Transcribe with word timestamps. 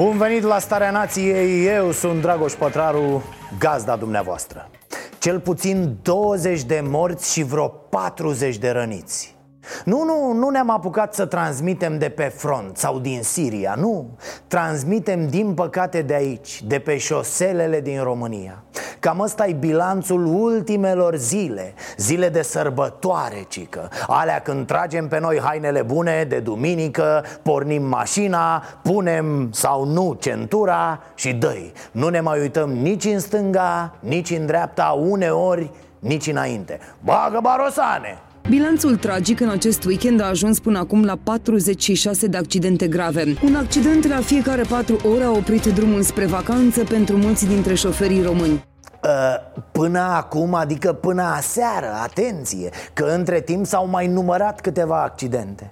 Bun 0.00 0.16
venit 0.16 0.42
la 0.42 0.58
Starea 0.58 0.90
Nației, 0.90 1.66
eu 1.66 1.90
sunt 1.90 2.20
Dragoș 2.20 2.52
Pătraru, 2.52 3.22
gazda 3.58 3.96
dumneavoastră. 3.96 4.70
Cel 5.18 5.40
puțin 5.40 5.96
20 6.02 6.62
de 6.62 6.82
morți 6.84 7.32
și 7.32 7.42
vreo 7.42 7.68
40 7.68 8.56
de 8.56 8.70
răniți. 8.70 9.36
Nu, 9.84 10.04
nu, 10.04 10.32
nu 10.32 10.48
ne-am 10.48 10.70
apucat 10.70 11.14
să 11.14 11.26
transmitem 11.26 11.98
de 11.98 12.08
pe 12.08 12.22
front 12.22 12.76
sau 12.76 12.98
din 12.98 13.22
Siria, 13.22 13.74
nu. 13.78 14.16
Transmitem 14.46 15.28
din 15.28 15.54
păcate 15.54 16.02
de 16.02 16.14
aici, 16.14 16.62
de 16.62 16.78
pe 16.78 16.96
șoselele 16.96 17.80
din 17.80 18.02
România 18.02 18.64
Cam 19.00 19.20
ăsta 19.20 19.46
e 19.46 19.52
bilanțul 19.52 20.24
ultimelor 20.24 21.16
zile 21.16 21.74
Zile 21.96 22.28
de 22.28 22.42
sărbătoare, 22.42 23.44
cică 23.48 23.90
Alea 24.06 24.40
când 24.40 24.66
tragem 24.66 25.08
pe 25.08 25.20
noi 25.20 25.40
hainele 25.42 25.82
bune 25.82 26.26
de 26.28 26.38
duminică 26.38 27.24
Pornim 27.42 27.82
mașina, 27.82 28.62
punem 28.82 29.48
sau 29.52 29.84
nu 29.84 30.16
centura 30.20 31.00
și 31.14 31.32
dăi 31.32 31.72
Nu 31.92 32.08
ne 32.08 32.20
mai 32.20 32.40
uităm 32.40 32.70
nici 32.70 33.04
în 33.04 33.18
stânga, 33.18 33.94
nici 34.00 34.30
în 34.30 34.46
dreapta 34.46 34.98
Uneori 35.08 35.70
nici 35.98 36.26
înainte 36.26 36.78
Bagă 37.04 37.38
barosane! 37.42 38.18
Bilanțul 38.48 38.96
tragic 38.96 39.40
în 39.40 39.48
acest 39.48 39.84
weekend 39.84 40.20
a 40.20 40.26
ajuns 40.26 40.58
până 40.58 40.78
acum 40.78 41.04
la 41.04 41.18
46 41.22 42.26
de 42.26 42.36
accidente 42.36 42.88
grave. 42.88 43.24
Un 43.44 43.54
accident 43.54 44.06
la 44.06 44.20
fiecare 44.20 44.62
4 44.62 44.96
ore 45.14 45.24
a 45.24 45.30
oprit 45.30 45.66
drumul 45.66 46.02
spre 46.02 46.26
vacanță 46.26 46.84
pentru 46.84 47.16
mulți 47.16 47.46
dintre 47.46 47.74
șoferii 47.74 48.22
români. 48.22 48.68
Uh, 49.04 49.58
Până 49.72 50.00
acum, 50.00 50.54
adică 50.54 50.92
până 50.92 51.22
aseară, 51.22 51.92
atenție 52.02 52.70
Că 52.92 53.04
între 53.04 53.40
timp 53.40 53.66
s-au 53.66 53.86
mai 53.86 54.06
numărat 54.06 54.60
câteva 54.60 55.02
accidente 55.02 55.70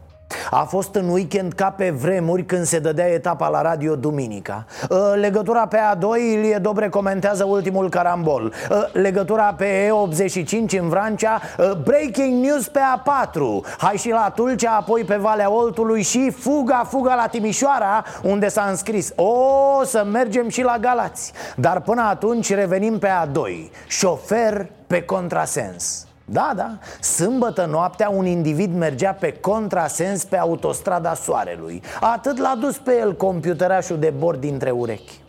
a 0.51 0.65
fost 0.65 0.95
în 0.95 1.09
weekend 1.09 1.53
ca 1.53 1.71
pe 1.71 1.91
vremuri 1.91 2.45
când 2.45 2.65
se 2.65 2.79
dădea 2.79 3.07
etapa 3.07 3.49
la 3.49 3.63
radio 3.63 3.97
Duminica. 3.97 4.65
Uh, 4.91 4.99
Legătura 5.15 5.67
pe 5.67 5.77
A2, 5.77 6.21
Ilie 6.33 6.59
Dobre 6.59 6.89
comentează 6.89 7.45
ultimul 7.45 7.89
carambol. 7.89 8.53
Uh, 8.71 8.77
Legătura 8.93 9.55
pe 9.55 9.89
E85 9.89 10.79
în 10.81 10.89
Vrancea, 10.89 11.41
uh, 11.59 11.71
breaking 11.85 12.45
news 12.45 12.69
pe 12.69 12.81
A4 12.81 13.77
Hai 13.79 13.97
și 13.97 14.11
la 14.11 14.33
Tulcea, 14.35 14.77
apoi 14.77 15.05
pe 15.05 15.17
Valea 15.17 15.51
Oltului 15.51 16.03
și 16.03 16.31
fuga, 16.31 16.87
fuga 16.89 17.15
la 17.15 17.27
Timișoara 17.27 18.05
Unde 18.23 18.49
s-a 18.49 18.67
înscris. 18.71 19.13
O, 19.17 19.85
să 19.85 20.05
mergem 20.13 20.49
și 20.49 20.63
la 20.63 20.77
Galați. 20.81 21.33
Dar 21.57 21.81
până 21.81 22.03
atunci 22.03 22.55
revenim 22.55 22.99
pe 22.99 23.09
A2 23.09 23.71
Șofer 23.87 24.67
pe 24.87 25.03
contrasens 25.03 26.08
da, 26.31 26.53
da, 26.57 26.79
sâmbătă 27.01 27.67
noaptea 27.71 28.09
un 28.09 28.27
individ 28.27 28.75
mergea 28.75 29.13
pe 29.13 29.33
contrasens 29.33 30.25
pe 30.25 30.37
autostrada 30.37 31.15
Soarelui. 31.15 31.83
Atât 32.01 32.39
l-a 32.39 32.55
dus 32.61 32.77
pe 32.77 32.99
el 33.01 33.17
computerașul 33.17 33.99
de 33.99 34.15
bord 34.19 34.41
dintre 34.41 34.71
urechi. 34.71 35.21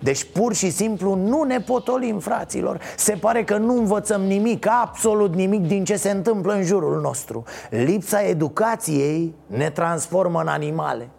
Deci 0.00 0.24
pur 0.24 0.54
și 0.54 0.70
simplu 0.70 1.14
nu 1.14 1.42
ne 1.42 1.60
potolim, 1.60 2.18
fraților. 2.18 2.80
Se 2.96 3.12
pare 3.12 3.44
că 3.44 3.56
nu 3.56 3.78
învățăm 3.78 4.20
nimic, 4.20 4.66
absolut 4.82 5.34
nimic 5.34 5.66
din 5.66 5.84
ce 5.84 5.96
se 5.96 6.10
întâmplă 6.10 6.52
în 6.52 6.62
jurul 6.62 7.00
nostru. 7.00 7.44
Lipsa 7.70 8.22
educației 8.22 9.34
ne 9.46 9.70
transformă 9.70 10.40
în 10.40 10.48
animale. 10.48 11.10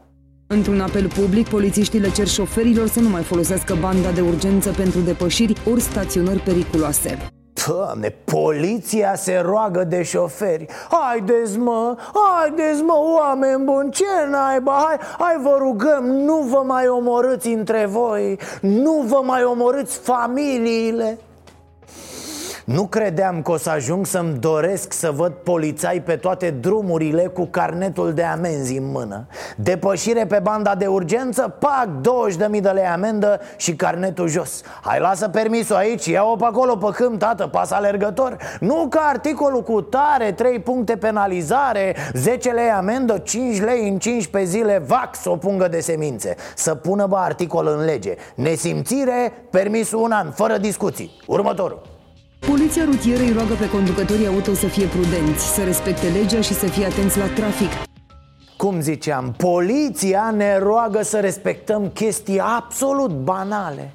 Într-un 0.47 0.81
apel 0.81 1.07
public, 1.07 1.47
polițiștii 1.47 1.99
le 1.99 2.09
cer 2.09 2.27
șoferilor 2.27 2.87
să 2.87 2.99
nu 2.99 3.09
mai 3.09 3.23
folosească 3.23 3.75
banda 3.79 4.11
de 4.11 4.21
urgență 4.21 4.71
pentru 4.71 4.99
depășiri 4.99 5.53
ori 5.71 5.81
staționări 5.81 6.39
periculoase. 6.39 7.36
Doamne, 7.67 8.15
poliția 8.23 9.15
se 9.15 9.37
roagă 9.37 9.83
de 9.83 10.03
șoferi. 10.03 10.65
Haideți 10.89 11.57
mă, 11.57 11.97
haideți 12.13 12.81
mă, 12.81 12.93
oameni 13.19 13.63
buni, 13.63 13.91
ce 13.91 14.03
naiba 14.29 14.83
Hai, 14.85 14.97
hai 15.17 15.37
vă 15.41 15.55
rugăm, 15.59 16.03
nu 16.03 16.37
vă 16.37 16.63
mai 16.65 16.87
omorâți 16.87 17.47
între 17.47 17.85
voi 17.85 18.39
Nu 18.61 19.03
vă 19.07 19.21
mai 19.23 19.43
omorâți 19.43 19.97
familiile 19.97 21.17
nu 22.67 22.87
credeam 22.87 23.41
că 23.41 23.51
o 23.51 23.57
să 23.57 23.69
ajung 23.69 24.05
să-mi 24.05 24.37
doresc 24.39 24.93
să 24.93 25.11
văd 25.11 25.31
polițai 25.31 26.01
pe 26.01 26.15
toate 26.15 26.49
drumurile 26.49 27.23
cu 27.23 27.45
carnetul 27.45 28.13
de 28.13 28.23
amenzi 28.23 28.77
în 28.77 28.91
mână. 28.91 29.27
Depășire 29.57 30.25
pe 30.25 30.39
banda 30.43 30.75
de 30.75 30.87
urgență, 30.87 31.55
pac, 31.59 31.87
20.000 32.55 32.61
de 32.61 32.69
lei 32.69 32.85
amendă 32.85 33.39
și 33.57 33.75
carnetul 33.75 34.27
jos. 34.27 34.61
Hai 34.81 34.99
lasă 34.99 35.27
permisul 35.27 35.75
aici, 35.75 36.05
ia-o 36.05 36.35
pe 36.35 36.45
acolo 36.45 36.75
pe 36.75 36.87
câmp, 36.91 37.19
tată, 37.19 37.47
pas 37.47 37.71
alergător. 37.71 38.37
Nu 38.59 38.87
ca 38.89 38.99
articolul 38.99 39.63
cu 39.63 39.81
tare, 39.81 40.31
3 40.31 40.59
puncte 40.59 40.97
penalizare, 40.97 41.95
10 42.13 42.51
lei 42.51 42.69
amendă, 42.69 43.17
5 43.17 43.61
lei 43.61 43.89
în 43.89 43.99
15 43.99 44.51
zile, 44.51 44.83
vax 44.87 45.25
o 45.25 45.35
pungă 45.35 45.67
de 45.67 45.79
semințe. 45.79 46.35
Să 46.55 46.75
pună 46.75 47.05
bă 47.05 47.17
articol 47.17 47.67
în 47.77 47.85
lege. 47.85 48.15
Nesimțire, 48.35 49.33
permisul 49.49 50.01
un 50.01 50.11
an, 50.11 50.31
fără 50.31 50.57
discuții. 50.57 51.11
Următorul 51.25 51.95
Poliția 52.39 52.83
rutieră 52.85 53.21
îi 53.21 53.33
roagă 53.33 53.53
pe 53.53 53.69
conducătorii 53.69 54.27
auto 54.27 54.53
să 54.53 54.65
fie 54.65 54.85
prudenți, 54.85 55.53
să 55.53 55.63
respecte 55.63 56.07
legea 56.07 56.41
și 56.41 56.53
să 56.53 56.65
fie 56.65 56.85
atenți 56.85 57.17
la 57.17 57.25
trafic. 57.25 57.69
Cum 58.57 58.79
ziceam, 58.81 59.33
poliția 59.37 60.33
ne 60.35 60.57
roagă 60.57 61.01
să 61.01 61.19
respectăm 61.19 61.89
chestii 61.93 62.39
absolut 62.39 63.11
banale. 63.11 63.91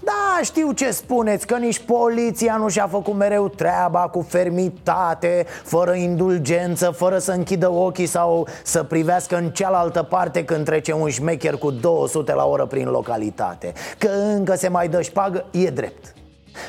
Da, 0.00 0.40
știu 0.42 0.72
ce 0.72 0.90
spuneți, 0.90 1.46
că 1.46 1.56
nici 1.56 1.78
poliția 1.78 2.56
nu 2.56 2.68
și-a 2.68 2.86
făcut 2.86 3.14
mereu 3.14 3.48
treaba 3.48 4.00
cu 4.00 4.26
fermitate, 4.28 5.46
fără 5.62 5.92
indulgență, 5.94 6.90
fără 6.90 7.18
să 7.18 7.32
închidă 7.32 7.70
ochii 7.70 8.06
sau 8.06 8.48
să 8.62 8.82
privească 8.82 9.36
în 9.36 9.50
cealaltă 9.50 10.02
parte 10.02 10.44
când 10.44 10.64
trece 10.64 10.92
un 10.92 11.08
șmecher 11.08 11.56
cu 11.56 11.70
200 11.70 12.32
la 12.32 12.44
oră 12.44 12.66
prin 12.66 12.88
localitate. 12.88 13.72
Că 13.98 14.08
încă 14.08 14.54
se 14.54 14.68
mai 14.68 14.88
dă 14.88 15.00
șpagă, 15.02 15.44
e 15.50 15.70
drept 15.70 16.14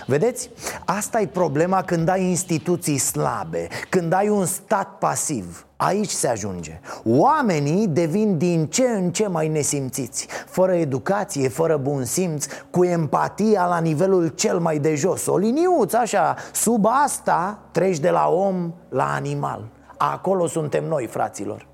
Vedeți? 0.05 0.49
Asta 0.85 1.21
e 1.21 1.27
problema 1.27 1.81
când 1.81 2.07
ai 2.07 2.23
instituții 2.23 2.97
slabe 2.97 3.67
Când 3.89 4.13
ai 4.13 4.29
un 4.29 4.45
stat 4.45 4.97
pasiv. 4.97 5.65
Aici 5.77 6.09
se 6.09 6.27
ajunge. 6.27 6.79
Oamenii 7.03 7.87
devin 7.87 8.37
din 8.37 8.65
ce 8.65 8.83
în 8.83 9.11
ce 9.11 9.27
mai 9.27 9.47
nesimțiți 9.47 10.27
Fără 10.45 10.73
educație, 10.73 11.49
fără 11.49 11.77
bun 11.77 12.05
simț 12.05 12.45
Cu 12.71 12.83
empatia 12.83 13.65
la 13.65 13.79
nivelul 13.79 14.27
cel 14.27 14.59
mai 14.59 14.77
de 14.77 14.95
jos. 14.95 15.25
O 15.25 15.37
liniuță 15.37 15.97
așa 15.97 16.35
Sub 16.53 16.85
asta 17.03 17.59
treci 17.71 17.99
de 17.99 18.09
la 18.09 18.27
om 18.27 18.73
la 18.89 19.13
animal. 19.13 19.67
Acolo 19.97 20.47
suntem 20.47 20.83
noi, 20.85 21.07
fraților. 21.07 21.67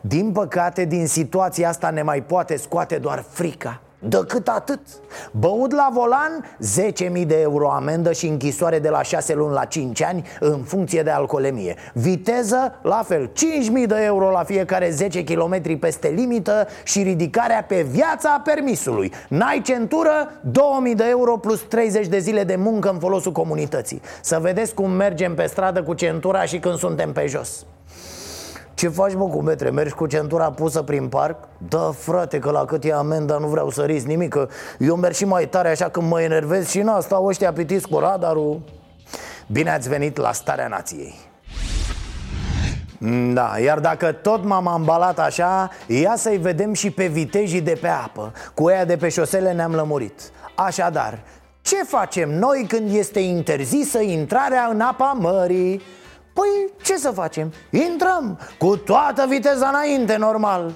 Din 0.00 0.32
păcate, 0.32 0.84
din 0.84 1.06
situația 1.06 1.68
asta 1.68 1.90
ne 1.90 2.02
mai 2.02 2.22
poate 2.22 2.56
scoate 2.56 2.98
doar 2.98 3.24
frica 3.28 3.80
Decât 4.04 4.48
atât. 4.48 4.80
Băut 5.30 5.72
la 5.72 5.88
volan, 5.92 6.56
10.000 7.20 7.26
de 7.26 7.40
euro 7.40 7.70
amendă 7.70 8.12
și 8.12 8.26
închisoare 8.26 8.78
de 8.78 8.88
la 8.88 9.02
6 9.02 9.34
luni 9.34 9.54
la 9.54 9.64
5 9.64 10.02
ani 10.02 10.26
în 10.40 10.62
funcție 10.62 11.02
de 11.02 11.10
alcoolemie. 11.10 11.74
Viteză, 11.92 12.78
la 12.82 13.02
fel, 13.06 13.30
5.000 13.82 13.86
de 13.86 14.02
euro 14.04 14.30
la 14.30 14.44
fiecare 14.44 14.90
10 14.90 15.24
km 15.24 15.78
peste 15.78 16.08
limită 16.08 16.66
și 16.84 17.02
ridicarea 17.02 17.64
pe 17.68 17.86
viața 17.90 18.42
permisului. 18.44 19.12
N-ai 19.28 19.60
centură, 19.64 20.32
2.000 20.90 20.96
de 20.96 21.04
euro 21.08 21.36
plus 21.36 21.60
30 21.60 22.06
de 22.06 22.18
zile 22.18 22.44
de 22.44 22.56
muncă 22.56 22.90
în 22.90 22.98
folosul 22.98 23.32
comunității. 23.32 24.00
Să 24.22 24.38
vedeți 24.40 24.74
cum 24.74 24.90
mergem 24.90 25.34
pe 25.34 25.46
stradă 25.46 25.82
cu 25.82 25.94
centura 25.94 26.42
și 26.42 26.58
când 26.58 26.76
suntem 26.78 27.12
pe 27.12 27.26
jos 27.26 27.64
ce 28.74 28.88
faci 28.88 29.14
mă 29.14 29.28
cu 29.28 29.42
metre? 29.42 29.70
Mergi 29.70 29.94
cu 29.94 30.06
centura 30.06 30.50
pusă 30.50 30.82
prin 30.82 31.08
parc? 31.08 31.36
Da, 31.68 31.92
frate, 31.96 32.38
că 32.38 32.50
la 32.50 32.64
cât 32.64 32.84
e 32.84 32.92
amenda 32.92 33.38
nu 33.38 33.46
vreau 33.46 33.70
să 33.70 33.82
risc 33.82 34.06
nimic 34.06 34.28
Că 34.28 34.48
eu 34.78 34.96
merg 34.96 35.14
și 35.14 35.24
mai 35.24 35.48
tare 35.48 35.68
așa 35.68 35.88
când 35.88 36.08
mă 36.08 36.20
enervez 36.20 36.68
și 36.68 36.80
nu 36.80 37.00
stau 37.00 37.24
ăștia 37.24 37.52
pitiți 37.52 37.88
cu 37.88 37.98
radarul 37.98 38.60
Bine 39.46 39.70
ați 39.70 39.88
venit 39.88 40.16
la 40.16 40.32
Starea 40.32 40.68
Nației 40.68 41.14
da, 43.32 43.58
iar 43.64 43.78
dacă 43.78 44.12
tot 44.12 44.44
m-am 44.44 44.66
ambalat 44.66 45.18
așa 45.18 45.70
Ia 45.86 46.14
să-i 46.16 46.36
vedem 46.36 46.72
și 46.72 46.90
pe 46.90 47.06
vitejii 47.06 47.60
de 47.60 47.78
pe 47.80 47.88
apă 47.88 48.32
Cu 48.54 48.70
ea 48.70 48.84
de 48.84 48.96
pe 48.96 49.08
șosele 49.08 49.52
ne-am 49.52 49.74
lămurit 49.74 50.20
Așadar, 50.54 51.18
ce 51.62 51.76
facem 51.84 52.30
noi 52.38 52.64
când 52.68 52.94
este 52.94 53.20
interzisă 53.20 54.00
intrarea 54.00 54.68
în 54.72 54.80
apa 54.80 55.16
mării? 55.18 55.82
Păi 56.32 56.72
ce 56.82 56.96
să 56.96 57.10
facem? 57.10 57.52
Intrăm 57.70 58.38
cu 58.58 58.76
toată 58.76 59.26
viteza 59.28 59.68
înainte, 59.68 60.16
normal 60.16 60.72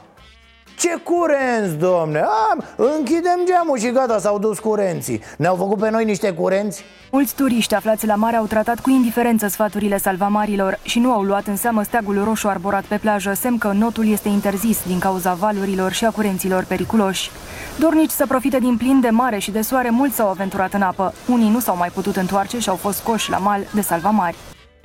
Ce 0.78 0.96
curenți, 1.04 1.76
domne? 1.76 2.18
A, 2.18 2.56
închidem 2.76 3.40
geamul 3.44 3.78
și 3.78 3.90
gata, 3.90 4.18
s-au 4.18 4.38
dus 4.38 4.58
curenții 4.58 5.20
Ne-au 5.36 5.54
făcut 5.54 5.78
pe 5.78 5.90
noi 5.90 6.04
niște 6.04 6.32
curenți? 6.32 6.84
Mulți 7.10 7.34
turiști 7.34 7.74
aflați 7.74 8.06
la 8.06 8.14
mare 8.14 8.36
au 8.36 8.44
tratat 8.44 8.80
cu 8.80 8.90
indiferență 8.90 9.46
sfaturile 9.46 9.98
salvamarilor 9.98 10.78
și 10.82 10.98
nu 10.98 11.12
au 11.12 11.22
luat 11.22 11.46
în 11.46 11.56
seamă 11.56 11.82
steagul 11.82 12.24
roșu 12.24 12.48
arborat 12.48 12.84
pe 12.84 12.96
plajă, 12.96 13.32
semn 13.32 13.58
că 13.58 13.72
notul 13.72 14.08
este 14.08 14.28
interzis 14.28 14.78
din 14.86 14.98
cauza 14.98 15.34
valurilor 15.34 15.92
și 15.92 16.04
a 16.04 16.10
curenților 16.10 16.64
periculoși. 16.64 17.30
Dornici 17.78 18.10
să 18.10 18.26
profite 18.26 18.58
din 18.58 18.76
plin 18.76 19.00
de 19.00 19.10
mare 19.10 19.38
și 19.38 19.50
de 19.50 19.60
soare, 19.60 19.90
mulți 19.90 20.14
s-au 20.14 20.28
aventurat 20.28 20.72
în 20.72 20.82
apă. 20.82 21.12
Unii 21.28 21.50
nu 21.50 21.60
s-au 21.60 21.76
mai 21.76 21.88
putut 21.88 22.16
întoarce 22.16 22.58
și 22.58 22.68
au 22.68 22.76
fost 22.76 22.98
scoși 22.98 23.30
la 23.30 23.38
mal 23.38 23.60
de 23.74 23.80
salvamari. 23.80 24.36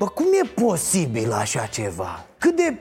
Bă, 0.01 0.07
cum 0.07 0.25
e 0.43 0.61
posibil 0.65 1.31
așa 1.31 1.65
ceva? 1.65 2.25
Cât 2.37 2.55
de 2.55 2.77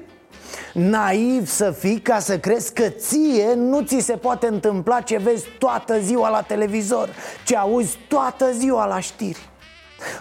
naiv 0.72 1.46
să 1.46 1.70
fii 1.70 2.00
ca 2.00 2.18
să 2.18 2.38
crezi 2.38 2.72
că 2.72 2.88
ție 2.88 3.54
nu 3.54 3.82
ți 3.82 3.98
se 3.98 4.16
poate 4.16 4.46
întâmpla 4.46 5.00
ce 5.00 5.16
vezi 5.16 5.46
toată 5.58 6.00
ziua 6.00 6.28
la 6.28 6.42
televizor 6.42 7.08
Ce 7.44 7.56
auzi 7.56 7.98
toată 8.08 8.52
ziua 8.52 8.86
la 8.86 9.00
știri 9.00 9.48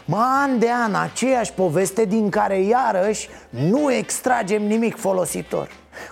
Mă, 0.06 0.18
an 0.18 0.60
de 0.60 0.72
an, 0.72 0.96
aceeași 0.96 1.54
poveste 1.54 2.06
din 2.06 2.30
care 2.30 2.62
iarăși 2.62 3.30
nu 3.50 3.92
extragem 3.92 4.64
nimic 4.64 4.96
folositor 4.96 5.70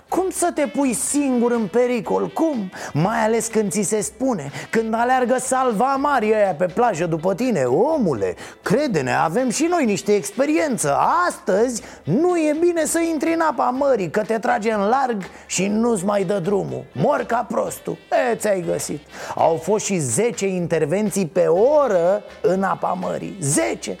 cum 0.08 0.30
să 0.30 0.50
te 0.54 0.66
pui 0.66 0.92
singur 0.92 1.52
în 1.52 1.66
pericol? 1.66 2.28
Cum? 2.28 2.70
Mai 2.92 3.24
ales 3.24 3.46
când 3.46 3.70
ți 3.70 3.82
se 3.82 4.00
spune 4.00 4.50
Când 4.70 4.94
aleargă 4.94 5.36
salva 5.38 5.94
mari 5.94 6.34
aia 6.34 6.54
pe 6.54 6.66
plajă 6.74 7.06
după 7.06 7.34
tine. 7.34 7.62
Omule, 7.64 8.34
crede-ne, 8.62 9.14
avem 9.14 9.50
și 9.50 9.66
noi 9.70 9.84
niște 9.84 10.14
experiență. 10.14 10.96
Astăzi 11.28 11.82
nu 12.04 12.36
e 12.36 12.56
bine 12.60 12.84
să 12.84 13.00
intri 13.00 13.32
în 13.32 13.40
apa 13.40 13.70
mării 13.70 14.10
Că 14.10 14.22
te 14.22 14.38
trage 14.38 14.72
în 14.72 14.80
larg 14.88 15.22
și 15.46 15.66
nu-ți 15.66 16.04
mai 16.04 16.24
dă 16.24 16.38
drumul. 16.38 16.84
Mor 16.92 17.24
ca 17.26 17.46
prostul. 17.48 17.96
E, 18.30 18.34
ți-ai 18.34 18.64
găsit. 18.70 19.00
Au 19.34 19.56
fost 19.56 19.84
și 19.84 19.98
10 19.98 20.46
intervenții 20.46 21.26
pe 21.26 21.46
oră 21.46 22.22
în 22.42 22.62
apa 22.62 22.98
mării. 23.00 23.36
10 23.40 23.96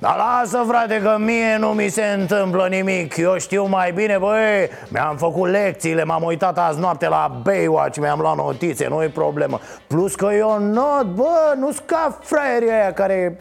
dar 0.00 0.16
lasă 0.16 0.64
frate 0.68 1.00
că 1.02 1.16
mie 1.18 1.56
nu 1.58 1.68
mi 1.68 1.88
se 1.88 2.04
întâmplă 2.04 2.66
nimic 2.70 3.16
Eu 3.16 3.38
știu 3.38 3.64
mai 3.64 3.92
bine, 3.92 4.16
băi 4.18 4.68
Mi-am 4.88 5.16
făcut 5.16 5.50
lecțiile, 5.50 6.04
m-am 6.04 6.22
uitat 6.22 6.58
azi 6.58 6.80
noapte 6.80 7.08
la 7.08 7.40
Baywatch 7.42 7.98
Mi-am 7.98 8.20
luat 8.20 8.36
notițe, 8.36 8.88
nu 8.88 9.02
e 9.02 9.08
problemă 9.08 9.60
Plus 9.86 10.14
că 10.14 10.28
eu 10.32 10.58
not, 10.58 11.04
bă, 11.14 11.54
nu-s 11.58 11.82
ca 11.86 12.18
fraierii 12.22 12.70
aia 12.70 12.92
care 12.92 13.36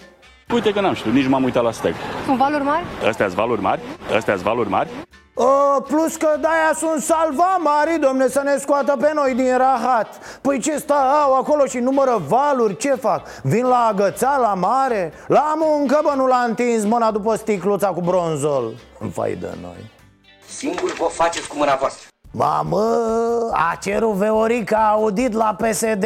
Uite 0.54 0.72
că 0.74 0.82
n-am 0.82 0.94
știut, 0.94 1.14
nici 1.14 1.28
m-am 1.28 1.44
uitat 1.44 1.64
la 1.64 1.72
steg. 1.72 1.94
Sunt 2.26 2.38
valuri 2.38 2.64
mari? 2.64 2.84
Astea 3.08 3.26
sunt 3.26 3.38
valuri 3.38 3.62
mari? 3.62 3.82
Astea 4.16 4.34
sunt 4.34 4.46
valuri 4.46 4.70
mari? 4.70 4.90
Uh, 5.38 5.78
plus 5.88 6.16
că 6.16 6.38
de-aia 6.42 6.74
sunt 6.76 7.02
salva 7.02 7.58
mari, 7.60 8.00
domne, 8.00 8.28
să 8.28 8.42
ne 8.44 8.58
scoată 8.58 8.98
pe 9.00 9.12
noi 9.14 9.34
din 9.34 9.58
rahat 9.58 10.40
Păi 10.42 10.60
ce 10.60 10.78
stau 10.78 11.34
acolo 11.34 11.66
și 11.66 11.78
numără 11.78 12.22
valuri, 12.28 12.78
ce 12.78 12.94
fac? 12.94 13.28
Vin 13.44 13.66
la 13.66 13.86
agățala 13.92 14.54
mare? 14.54 15.14
La 15.28 15.54
muncă, 15.58 16.00
bă, 16.04 16.14
nu 16.16 16.26
l-a 16.26 16.44
întins 16.48 16.84
mâna 16.84 17.12
după 17.12 17.36
sticluța 17.36 17.88
cu 17.88 18.02
bronzol 18.02 18.74
În 19.00 19.10
fai 19.10 19.36
de 19.36 19.58
noi 19.62 19.92
Singur 20.48 20.94
vă 20.94 21.08
faceți 21.12 21.48
cu 21.48 21.58
mâna 21.58 21.76
voastră 21.76 22.08
Mamă, 22.38 23.00
a 23.52 23.78
cerut 23.82 24.14
Veorica 24.14 24.90
audit 24.92 25.34
la 25.34 25.56
psd 25.58 26.06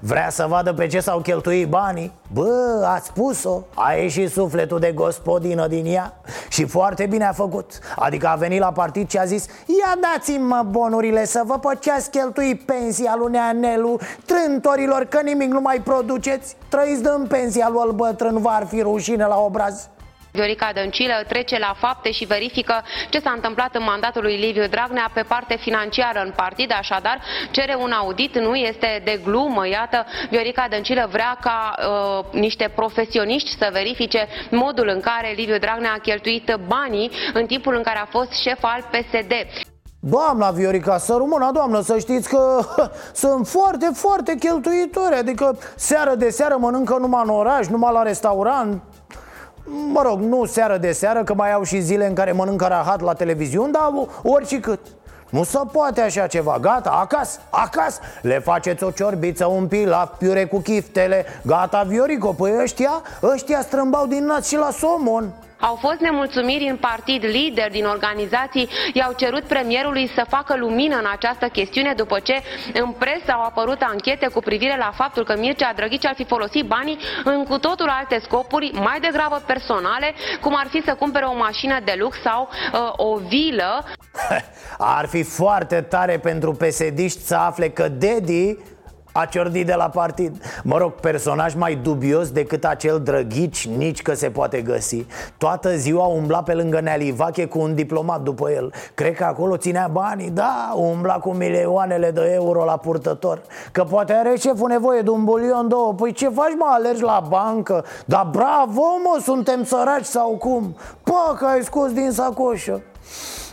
Vrea 0.00 0.30
să 0.30 0.46
vadă 0.48 0.72
pe 0.72 0.86
ce 0.86 1.00
s-au 1.00 1.18
cheltuit 1.18 1.68
banii. 1.68 2.12
Bă, 2.32 2.84
a 2.94 2.98
spus-o 3.04 3.62
A 3.74 3.92
ieșit 3.92 4.30
sufletul 4.30 4.78
de 4.78 4.92
gospodină 4.92 5.66
din 5.66 5.86
ea 5.86 6.14
Și 6.48 6.64
foarte 6.64 7.06
bine 7.06 7.24
a 7.24 7.32
făcut. 7.32 7.78
Adică 7.96 8.28
a 8.28 8.34
venit 8.34 8.60
la 8.60 8.72
partid 8.72 9.10
și 9.10 9.18
a 9.18 9.24
zis 9.24 9.46
Ia 9.66 9.98
dați-mi 10.00 10.46
mă 10.46 10.64
bonurile 10.70 11.24
să 11.24 11.42
vă 11.44 11.58
pe 11.58 11.76
ce-ați 11.80 12.10
cheltuit 12.10 12.62
pensia 12.66 13.14
lui 13.18 13.30
Neanelu 13.30 13.98
Trântorilor 14.26 15.04
că 15.04 15.20
nimic 15.20 15.50
nu 15.52 15.60
mai 15.60 15.80
produceți. 15.84 16.56
Trăiți 16.68 17.02
din 17.02 17.26
pensia 17.28 17.70
lui 17.72 17.92
bătrân 17.94 18.40
V-ar 18.40 18.66
fi 18.66 18.80
rușine 18.80 19.26
la 19.26 19.38
obraz 19.38 19.88
Viorica 20.32 20.70
Dăncilă 20.74 21.12
trece 21.28 21.58
la 21.58 21.74
fapte 21.78 22.10
și 22.10 22.24
verifică 22.24 22.82
ce 23.10 23.20
s-a 23.20 23.30
întâmplat 23.30 23.74
în 23.74 23.82
mandatul 23.82 24.22
lui 24.22 24.36
Liviu 24.36 24.66
Dragnea 24.66 25.10
pe 25.14 25.22
parte 25.22 25.56
financiară 25.56 26.20
în 26.24 26.32
partid, 26.36 26.72
așadar 26.78 27.20
cere 27.50 27.76
un 27.80 27.90
audit, 27.92 28.38
nu 28.38 28.54
este 28.54 29.00
de 29.04 29.20
glumă, 29.24 29.68
iată, 29.68 30.06
Viorica 30.30 30.66
Dăncilă 30.70 31.08
vrea 31.10 31.38
ca 31.40 31.74
uh, 31.76 32.40
niște 32.40 32.72
profesioniști 32.74 33.56
să 33.58 33.68
verifice 33.72 34.28
modul 34.50 34.88
în 34.88 35.00
care 35.00 35.32
Liviu 35.36 35.58
Dragnea 35.58 35.92
a 35.92 35.98
cheltuit 35.98 36.56
banii 36.66 37.10
în 37.34 37.46
timpul 37.46 37.74
în 37.74 37.82
care 37.82 37.98
a 37.98 38.06
fost 38.06 38.32
șef 38.32 38.58
al 38.60 38.84
PSD. 38.90 39.32
Doamna 40.00 40.50
Viorica, 40.50 40.98
să 40.98 41.14
rămână, 41.18 41.50
doamnă, 41.52 41.80
să 41.80 41.98
știți 41.98 42.28
că 42.28 42.60
sunt 43.24 43.46
foarte, 43.46 43.90
foarte 43.94 44.34
cheltuitori. 44.34 45.14
Adică 45.14 45.58
seară 45.76 46.14
de 46.14 46.30
seară 46.30 46.56
mănâncă 46.58 46.96
numai 47.00 47.22
în 47.24 47.30
oraș, 47.30 47.66
numai 47.66 47.92
la 47.92 48.02
restaurant 48.02 48.82
Mă 49.64 50.02
rog, 50.02 50.20
nu 50.20 50.44
seară 50.44 50.76
de 50.76 50.92
seară, 50.92 51.24
că 51.24 51.34
mai 51.34 51.52
au 51.52 51.62
și 51.62 51.80
zile 51.80 52.06
în 52.06 52.14
care 52.14 52.32
mănâncă 52.32 52.66
rahat 52.66 53.00
la 53.00 53.12
televiziune 53.12 53.70
Dar 53.70 53.92
oricât. 54.22 54.80
Nu 55.30 55.42
se 55.42 55.58
poate 55.72 56.00
așa 56.00 56.26
ceva, 56.26 56.58
gata, 56.60 56.90
acasă, 56.90 57.38
acasă. 57.50 58.00
Le 58.22 58.38
faceți 58.38 58.84
o 58.84 58.90
ciorbiță, 58.90 59.46
un 59.46 59.66
pilaf, 59.66 60.16
piure 60.18 60.44
cu 60.44 60.58
chiftele. 60.58 61.24
Gata, 61.42 61.82
Viorico, 61.82 62.32
păi 62.32 62.52
ăștia, 62.62 63.02
ăștia 63.22 63.60
strâmbau 63.60 64.06
din 64.06 64.24
nas 64.24 64.46
și 64.46 64.56
la 64.56 64.70
somon 64.70 65.32
au 65.68 65.74
fost 65.74 66.00
nemulțumiri 66.00 66.68
în 66.68 66.76
partid, 66.76 67.24
lideri 67.24 67.70
din 67.70 67.84
organizații 67.84 68.68
i-au 68.92 69.12
cerut 69.12 69.42
premierului 69.42 70.10
să 70.14 70.24
facă 70.28 70.56
lumină 70.56 70.96
în 70.96 71.06
această 71.12 71.46
chestiune 71.46 71.92
după 71.96 72.18
ce 72.18 72.42
în 72.72 72.90
presă 72.90 73.30
au 73.32 73.42
apărut 73.42 73.80
anchete 73.80 74.26
cu 74.26 74.40
privire 74.40 74.76
la 74.78 74.92
faptul 74.94 75.24
că 75.24 75.34
Mircea 75.38 75.72
Drăghici 75.76 76.06
ar 76.06 76.14
fi 76.14 76.24
folosit 76.24 76.64
banii 76.64 76.98
în 77.24 77.44
cu 77.44 77.58
totul 77.58 77.88
alte 77.88 78.20
scopuri, 78.24 78.70
mai 78.74 79.00
degrabă 79.00 79.42
personale, 79.46 80.14
cum 80.40 80.54
ar 80.56 80.66
fi 80.70 80.82
să 80.84 80.94
cumpere 80.94 81.24
o 81.24 81.36
mașină 81.36 81.78
de 81.84 81.94
lux 81.98 82.20
sau 82.20 82.48
uh, 82.72 82.92
o 82.96 83.16
vilă. 83.16 83.84
Ar 84.98 85.06
fi 85.06 85.22
foarte 85.22 85.80
tare 85.80 86.18
pentru 86.18 86.52
pesediști 86.52 87.20
să 87.20 87.34
afle 87.34 87.68
că 87.68 87.88
Dedi 87.88 88.58
a 89.12 89.24
ciordit 89.24 89.66
de 89.66 89.74
la 89.74 89.88
partid. 89.88 90.44
Mă 90.62 90.78
rog, 90.78 90.92
personaj 90.92 91.54
mai 91.54 91.74
dubios 91.74 92.30
decât 92.30 92.64
acel 92.64 93.00
drăghici 93.00 93.68
Nici 93.68 94.02
că 94.02 94.14
se 94.14 94.30
poate 94.30 94.60
găsi. 94.60 95.06
Toată 95.38 95.76
ziua 95.76 96.04
umbla 96.04 96.42
pe 96.42 96.54
lângă 96.54 96.80
Nealivache 96.80 97.46
cu 97.46 97.58
un 97.58 97.74
diplomat 97.74 98.20
după 98.20 98.50
el. 98.50 98.72
Cred 98.94 99.14
că 99.14 99.24
acolo 99.24 99.56
ținea 99.56 99.88
banii. 99.92 100.30
Da, 100.30 100.72
umbla 100.76 101.18
cu 101.18 101.30
milioanele 101.32 102.10
de 102.10 102.30
euro 102.32 102.64
la 102.64 102.76
purtător. 102.76 103.42
Că 103.72 103.84
poate 103.84 104.12
are 104.12 104.36
șeful 104.38 104.68
nevoie 104.68 105.00
de 105.00 105.10
un 105.10 105.24
bulion 105.24 105.68
două. 105.68 105.94
Păi 105.94 106.12
ce 106.12 106.28
faci 106.28 106.54
mă, 106.58 106.66
alergi 106.68 107.02
la 107.02 107.24
bancă? 107.28 107.84
Da 108.04 108.28
bravo 108.32 108.82
mă, 109.04 109.20
suntem 109.22 109.64
săraci 109.64 110.04
sau 110.04 110.28
cum? 110.30 110.76
Pă, 111.02 111.36
că 111.38 111.44
ai 111.44 111.62
scos 111.62 111.92
din 111.92 112.10
sacoșă 112.10 112.82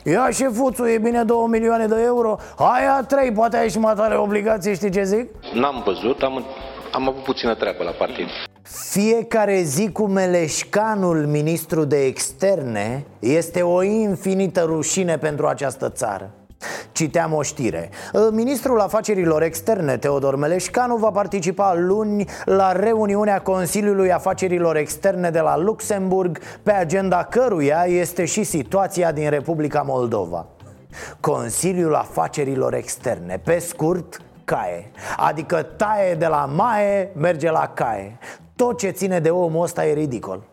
Ia 0.04 0.30
șefuțul, 0.32 0.88
e 0.88 0.98
bine 0.98 1.24
2 1.24 1.38
milioane 1.48 1.86
de 1.86 2.02
euro 2.06 2.38
Aia 2.58 3.04
3, 3.08 3.32
poate 3.32 3.58
ai 3.58 3.70
și 3.70 3.80
mai 3.80 3.94
tare 3.96 4.18
obligații, 4.18 4.76
știi 4.76 4.92
ce 4.92 5.04
zic? 5.04 5.30
N-am 5.54 5.82
văzut, 5.86 6.22
am, 6.22 6.46
am 6.92 7.08
avut 7.10 7.24
puțină 7.24 7.56
treabă 7.56 7.84
la 7.84 7.92
partid 7.92 8.28
fiecare 8.90 9.62
zi 9.62 9.92
cu 9.92 10.08
Meleșcanul, 10.08 11.26
ministru 11.26 11.84
de 11.84 12.06
externe, 12.06 13.06
este 13.20 13.62
o 13.62 13.84
infinită 13.84 14.62
rușine 14.62 15.18
pentru 15.18 15.48
această 15.48 15.90
țară. 15.90 16.32
Citeam 16.92 17.34
o 17.34 17.42
știre. 17.42 17.90
Ministrul 18.32 18.80
Afacerilor 18.80 19.42
Externe, 19.42 19.98
Teodor 19.98 20.36
Meleșcanu, 20.36 20.96
va 20.96 21.12
participa 21.12 21.76
luni 21.76 22.26
la 22.46 22.72
reuniunea 22.72 23.42
Consiliului 23.42 24.12
Afacerilor 24.12 24.76
Externe 24.76 25.30
de 25.30 25.40
la 25.40 25.58
Luxemburg, 25.58 26.40
pe 26.64 26.72
agenda 26.72 27.24
căruia 27.24 27.86
este 27.88 28.26
și 28.26 28.44
situația 28.44 29.12
din 29.12 29.30
Republica 29.30 29.82
Moldova. 29.82 30.46
Consiliul 31.20 31.96
Afacerilor 31.96 32.74
Externe, 32.74 33.42
pe 33.44 33.60
scurt, 33.60 34.22
CAE. 34.46 34.92
Adică 35.18 35.62
taie 35.62 36.16
de 36.16 36.26
la 36.26 36.50
mae, 36.56 37.12
merge 37.16 37.52
la 37.52 37.72
CAE. 37.74 38.18
Tot 38.56 38.78
ce 38.78 38.90
ține 38.90 39.20
de 39.20 39.30
omul 39.30 39.64
ăsta 39.64 39.86
e 39.86 39.94
ridicol. 39.94 40.44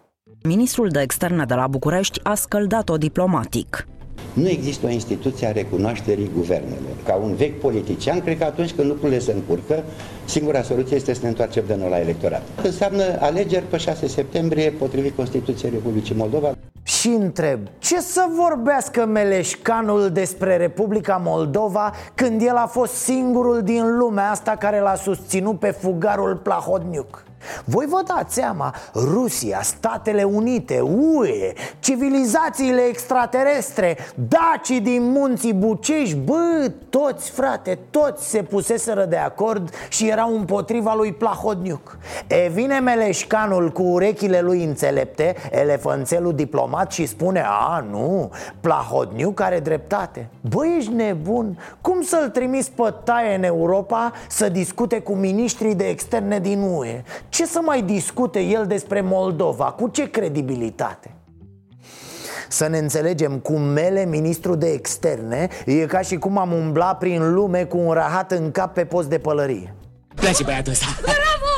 Ministrul 0.42 0.88
de 0.88 1.00
externe 1.00 1.44
de 1.44 1.54
la 1.54 1.66
București 1.66 2.20
a 2.22 2.34
scăldat-o 2.34 2.96
diplomatic 2.96 3.86
nu 4.36 4.48
există 4.48 4.86
o 4.86 4.90
instituție 4.90 5.46
a 5.46 5.52
recunoașterii 5.52 6.30
guvernelor. 6.34 6.96
Ca 7.04 7.14
un 7.14 7.34
vechi 7.34 7.60
politician, 7.60 8.20
cred 8.20 8.38
că 8.38 8.44
atunci 8.44 8.72
când 8.72 8.88
lucrurile 8.88 9.18
se 9.18 9.32
încurcă, 9.32 9.82
singura 10.24 10.62
soluție 10.62 10.96
este 10.96 11.14
să 11.14 11.20
ne 11.22 11.28
întoarcem 11.28 11.64
de 11.66 11.74
nou 11.74 11.88
la 11.88 12.00
electorat. 12.00 12.42
Înseamnă 12.62 13.02
alegeri 13.20 13.64
pe 13.64 13.76
6 13.76 14.06
septembrie, 14.06 14.70
potrivit 14.70 15.16
Constituției 15.16 15.70
Republicii 15.70 16.14
Moldova. 16.14 16.54
Și 16.82 17.08
întreb, 17.08 17.60
ce 17.78 18.00
să 18.00 18.26
vorbească 18.36 19.06
Meleșcanul 19.06 20.10
despre 20.10 20.56
Republica 20.56 21.20
Moldova 21.24 21.92
când 22.14 22.42
el 22.42 22.56
a 22.56 22.66
fost 22.66 22.92
singurul 22.92 23.62
din 23.62 23.96
lumea 23.98 24.30
asta 24.30 24.50
care 24.50 24.80
l-a 24.80 24.94
susținut 24.94 25.58
pe 25.58 25.70
fugarul 25.70 26.36
Plahodniuc? 26.36 27.24
Voi 27.64 27.86
vă 27.88 28.02
dați 28.06 28.34
seama, 28.34 28.74
Rusia, 28.94 29.60
Statele 29.62 30.22
Unite, 30.22 30.80
UE, 30.80 31.52
civilizațiile 31.78 32.80
extraterestre, 32.80 33.96
dacii 34.14 34.80
din 34.80 35.02
munții 35.10 35.52
Bucești 35.52 36.14
Bă, 36.16 36.70
toți 36.90 37.30
frate, 37.30 37.78
toți 37.90 38.28
se 38.28 38.42
puseseră 38.42 39.04
de 39.04 39.16
acord 39.16 39.70
și 39.88 40.08
erau 40.08 40.34
împotriva 40.36 40.94
lui 40.94 41.12
Plahodniuc. 41.12 41.98
E 42.26 42.48
vine 42.48 42.78
Meleșcanul 42.78 43.70
cu 43.70 43.82
urechile 43.82 44.40
lui 44.40 44.64
înțelepte, 44.64 45.36
elefanțelul 45.50 46.34
diplomat 46.34 46.92
și 46.92 47.06
spune 47.06 47.44
A, 47.46 47.84
nu, 47.90 48.30
Plahodniuc 48.60 49.40
are 49.40 49.60
dreptate. 49.60 50.28
Bă, 50.40 50.66
ești 50.78 50.92
nebun, 50.92 51.58
cum 51.80 52.02
să-l 52.02 52.28
trimis 52.28 52.68
pe 52.68 52.94
taie 53.04 53.34
în 53.34 53.42
Europa 53.42 54.12
să 54.28 54.48
discute 54.48 55.00
cu 55.00 55.14
miniștrii 55.14 55.74
de 55.74 55.88
externe 55.88 56.38
din 56.38 56.60
UE? 56.60 57.02
Ce 57.36 57.46
să 57.46 57.60
mai 57.64 57.82
discute 57.82 58.40
el 58.40 58.66
despre 58.66 59.00
Moldova? 59.00 59.64
Cu 59.64 59.88
ce 59.88 60.10
credibilitate? 60.10 61.14
Să 62.48 62.66
ne 62.66 62.78
înțelegem, 62.78 63.38
cu 63.38 63.58
mele, 63.58 64.04
ministru 64.04 64.54
de 64.54 64.72
externe 64.72 65.48
E 65.66 65.86
ca 65.86 66.00
și 66.00 66.16
cum 66.16 66.38
am 66.38 66.52
umbla 66.52 66.94
prin 66.94 67.34
lume 67.34 67.64
cu 67.64 67.78
un 67.78 67.92
rahat 67.92 68.32
în 68.32 68.50
cap 68.50 68.74
pe 68.74 68.84
post 68.84 69.08
de 69.08 69.18
pălărie 69.18 69.74
Place 70.14 70.44
băiatul 70.44 70.72
ăsta 70.72 70.86
Bravo! 71.00 71.16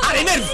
Are 0.09 0.17
nervi! 0.17 0.53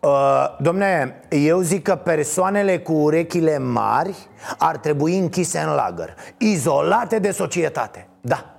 Uh, 0.00 0.56
domne, 0.60 1.20
eu 1.28 1.60
zic 1.60 1.82
că 1.82 1.94
persoanele 1.94 2.78
cu 2.78 2.92
urechile 2.92 3.58
mari 3.58 4.16
ar 4.58 4.76
trebui 4.76 5.18
închise 5.18 5.58
în 5.58 5.74
lagăr 5.74 6.14
Izolate 6.36 7.18
de 7.18 7.30
societate 7.30 8.08
Da 8.20 8.54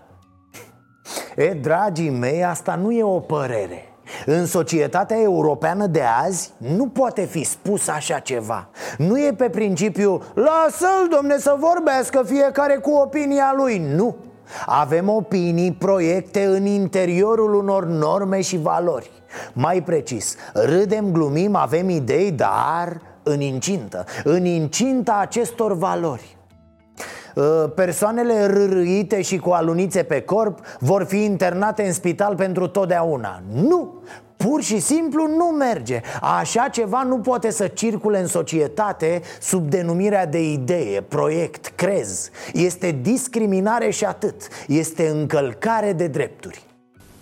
E, 1.36 1.54
dragii 1.54 2.10
mei, 2.10 2.46
asta 2.46 2.76
nu 2.76 2.92
e 2.92 3.04
o 3.04 3.20
părere 3.20 3.89
în 4.26 4.46
societatea 4.46 5.20
europeană 5.22 5.88
de 5.88 6.02
azi 6.26 6.52
nu 6.58 6.88
poate 6.88 7.26
fi 7.26 7.44
spus 7.44 7.88
așa 7.88 8.20
ceva. 8.20 8.70
Nu 8.98 9.20
e 9.20 9.34
pe 9.38 9.50
principiu 9.50 10.22
Lasă-l, 10.34 11.08
domne, 11.16 11.38
să 11.38 11.56
vorbească 11.60 12.24
fiecare 12.26 12.76
cu 12.76 12.92
opinia 12.92 13.54
lui. 13.56 13.78
Nu. 13.96 14.16
Avem 14.66 15.10
opinii, 15.10 15.72
proiecte 15.72 16.46
în 16.46 16.66
interiorul 16.66 17.54
unor 17.54 17.86
norme 17.86 18.42
și 18.42 18.58
valori. 18.58 19.12
Mai 19.54 19.84
precis, 19.84 20.36
râdem, 20.54 21.12
glumim, 21.12 21.56
avem 21.56 21.90
idei, 21.90 22.32
dar 22.32 23.02
în 23.24 23.42
incintă. 23.42 24.06
În 24.24 24.46
incinta 24.46 25.18
acestor 25.22 25.74
valori. 25.74 26.22
Uh, 26.34 26.39
persoanele 27.76 28.46
rârâite 28.46 29.22
și 29.22 29.38
cu 29.38 29.50
alunițe 29.50 30.04
pe 30.04 30.22
corp 30.22 30.60
vor 30.80 31.04
fi 31.04 31.24
internate 31.24 31.84
în 31.84 31.94
spital 31.94 32.36
pentru 32.36 32.68
totdeauna. 32.68 33.42
Nu! 33.54 34.02
Pur 34.38 34.62
și 34.62 34.80
simplu 34.80 35.28
nu 35.28 35.46
merge. 35.46 36.02
Așa 36.22 36.68
ceva 36.68 37.04
nu 37.04 37.20
poate 37.20 37.52
să 37.52 37.68
circule 37.68 38.20
în 38.20 38.28
societate 38.28 39.22
sub 39.40 39.70
denumirea 39.70 40.26
de 40.26 40.52
idee, 40.52 41.02
proiect, 41.02 41.72
crez. 41.76 42.30
Este 42.54 43.00
discriminare 43.02 43.90
și 43.90 44.06
atât. 44.06 44.48
Este 44.68 45.08
încălcare 45.08 45.94
de 45.94 46.08
drepturi. 46.08 46.64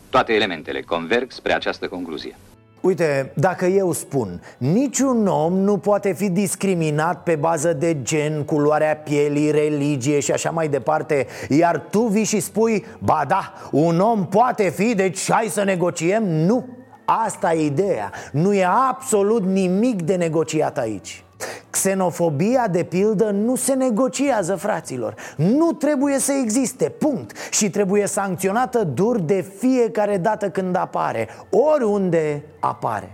Toate 0.10 0.34
elementele 0.34 0.82
converg 0.82 1.32
spre 1.32 1.54
această 1.54 1.88
concluzie 1.88 2.36
Uite, 2.82 3.32
dacă 3.36 3.66
eu 3.66 3.92
spun 3.92 4.42
Niciun 4.58 5.28
om 5.28 5.54
nu 5.54 5.78
poate 5.78 6.14
fi 6.14 6.30
discriminat 6.30 7.24
pe 7.24 7.36
bază 7.36 7.74
de 7.74 8.02
gen, 8.02 8.44
culoarea 8.44 8.96
pielii, 8.96 9.52
religie 9.52 10.20
și 10.20 10.32
așa 10.32 10.50
mai 10.50 10.68
departe 10.68 11.28
Iar 11.50 11.88
tu 11.90 12.00
vii 12.00 12.24
și 12.24 12.40
spui 12.40 12.86
Ba 13.00 13.24
da, 13.28 13.54
un 13.72 14.00
om 14.00 14.26
poate 14.26 14.70
fi, 14.70 14.96
deci 14.96 15.32
hai 15.32 15.48
să 15.50 15.64
negociem. 15.64 16.24
Nu, 16.24 16.66
asta 17.06 17.54
e 17.54 17.66
ideea. 17.66 18.12
Nu 18.32 18.54
e 18.54 18.66
absolut 18.90 19.44
nimic 19.44 20.02
de 20.02 20.16
negociat 20.16 20.78
aici 20.78 21.24
Xenofobia, 21.70 22.68
de 22.72 22.84
pildă, 22.84 23.30
nu 23.30 23.56
se 23.56 23.74
negociază, 23.74 24.56
fraților. 24.56 25.16
Nu 25.36 25.72
trebuie 25.72 26.20
să 26.20 26.32
existe, 26.44 26.90
punct. 26.90 27.38
Și 27.52 27.70
trebuie 27.70 28.06
sancționată 28.06 28.84
dur 28.84 29.20
de 29.20 29.46
fiecare 29.58 30.18
dată 30.18 30.50
când 30.50 30.76
apare 30.76 31.28
Oriunde 31.50 32.44
apare. 32.60 33.12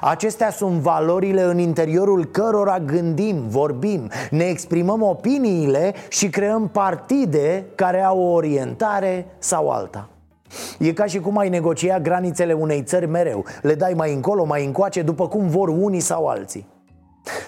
Acestea 0.00 0.50
sunt 0.50 0.80
valorile 0.80 1.42
în 1.42 1.58
interiorul 1.58 2.24
cărora 2.24 2.78
gândim, 2.78 3.48
vorbim, 3.48 4.10
ne 4.30 4.44
exprimăm 4.44 5.02
opiniile 5.02 5.94
și 6.08 6.28
creăm 6.28 6.68
partide 6.68 7.64
care 7.74 8.02
au 8.02 8.18
o 8.18 8.32
orientare 8.32 9.26
sau 9.38 9.68
alta. 9.68 10.08
E 10.78 10.92
ca 10.92 11.04
și 11.04 11.18
cum 11.18 11.38
ai 11.38 11.48
negocia 11.48 12.00
granițele 12.00 12.52
unei 12.52 12.82
țări 12.82 13.06
mereu. 13.06 13.44
Le 13.62 13.74
dai 13.74 13.92
mai 13.96 14.12
încolo, 14.14 14.44
mai 14.44 14.64
încoace, 14.64 15.02
după 15.02 15.28
cum 15.28 15.48
vor 15.48 15.68
unii 15.68 16.00
sau 16.00 16.26
alții 16.26 16.66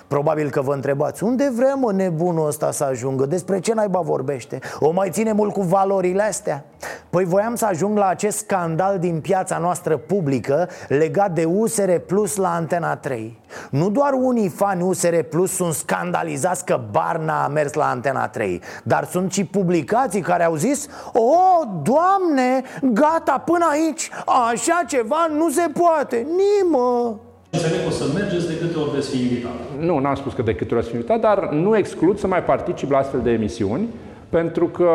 Probabil 0.07 0.51
că 0.51 0.61
vă 0.61 0.73
întrebați 0.73 1.25
Unde 1.25 1.53
vrem 1.57 1.79
mă 1.79 1.93
nebunul 1.93 2.47
ăsta 2.47 2.71
să 2.71 2.85
ajungă? 2.85 3.27
Despre 3.27 3.61
ce 3.61 3.75
naiba 3.75 4.01
vorbește? 4.01 4.59
O 4.79 4.91
mai 4.91 5.11
ține 5.11 5.33
mult 5.33 5.53
cu 5.53 5.63
valorile 5.63 6.23
astea? 6.23 6.65
Păi 7.11 7.25
voiam 7.25 7.55
să 7.55 7.67
ajung 7.67 7.97
la 7.99 8.07
acest 8.07 8.39
scandal 8.39 8.99
din 8.99 9.21
piața 9.21 9.59
noastră 9.59 9.97
publică 9.97 10.69
Legat 10.89 11.33
de 11.33 11.45
USR 11.45 11.91
Plus 11.91 12.37
la 12.37 12.55
Antena 12.55 12.97
3 12.97 13.41
Nu 13.71 13.91
doar 13.91 14.13
unii 14.13 14.49
fani 14.49 14.83
USR 14.83 15.19
Plus 15.19 15.55
sunt 15.55 15.75
scandalizați 15.75 16.65
că 16.65 16.81
Barna 16.91 17.45
a 17.45 17.49
mers 17.49 17.73
la 17.73 17.89
Antena 17.89 18.29
3 18.29 18.63
Dar 18.85 19.05
sunt 19.05 19.33
și 19.33 19.45
publicații 19.45 20.21
care 20.21 20.45
au 20.45 20.55
zis 20.55 20.87
O, 21.13 21.21
oh, 21.21 21.69
doamne, 21.83 22.63
gata, 22.83 23.43
până 23.45 23.67
aici 23.71 24.11
Așa 24.51 24.83
ceva 24.87 25.27
nu 25.31 25.51
se 25.51 25.71
poate 25.73 26.17
Nimă 26.17 27.21
Înțeleg 27.57 27.81
că 27.81 27.87
o 27.87 27.91
să 27.91 28.05
mergeți 28.15 28.47
de 28.47 28.59
câte 28.59 28.79
ori 28.79 28.91
veți 28.91 29.11
fi 29.11 29.21
invitat. 29.23 29.53
Nu, 29.79 29.99
n-am 29.99 30.15
spus 30.15 30.33
că 30.33 30.43
de 30.43 30.55
câte 30.55 30.75
ori 30.75 30.83
veți 30.83 30.89
fi 30.89 30.95
invitat, 30.95 31.21
dar 31.21 31.49
nu 31.53 31.77
exclud 31.77 32.19
să 32.19 32.27
mai 32.27 32.43
particip 32.43 32.91
la 32.91 32.99
astfel 32.99 33.21
de 33.23 33.31
emisiuni, 33.31 33.89
pentru 34.29 34.67
că, 34.67 34.91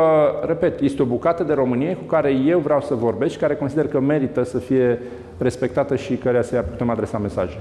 repet, 0.46 0.80
este 0.82 1.01
o 1.01 1.06
bucată 1.06 1.44
de 1.44 1.54
Românie 1.54 1.94
cu 1.94 2.04
care 2.04 2.32
eu 2.32 2.60
vreau 2.60 2.82
să 2.82 2.94
vorbesc 2.94 3.32
și 3.32 3.39
care 3.39 3.56
consider 3.56 3.88
că 3.88 4.00
merită 4.00 4.44
să 4.44 4.58
fie 4.58 5.01
respectată 5.38 5.96
și 5.96 6.13
care 6.13 6.42
să 6.42 6.66
putem 6.70 6.89
adresa 6.89 7.18
mesaje. 7.18 7.58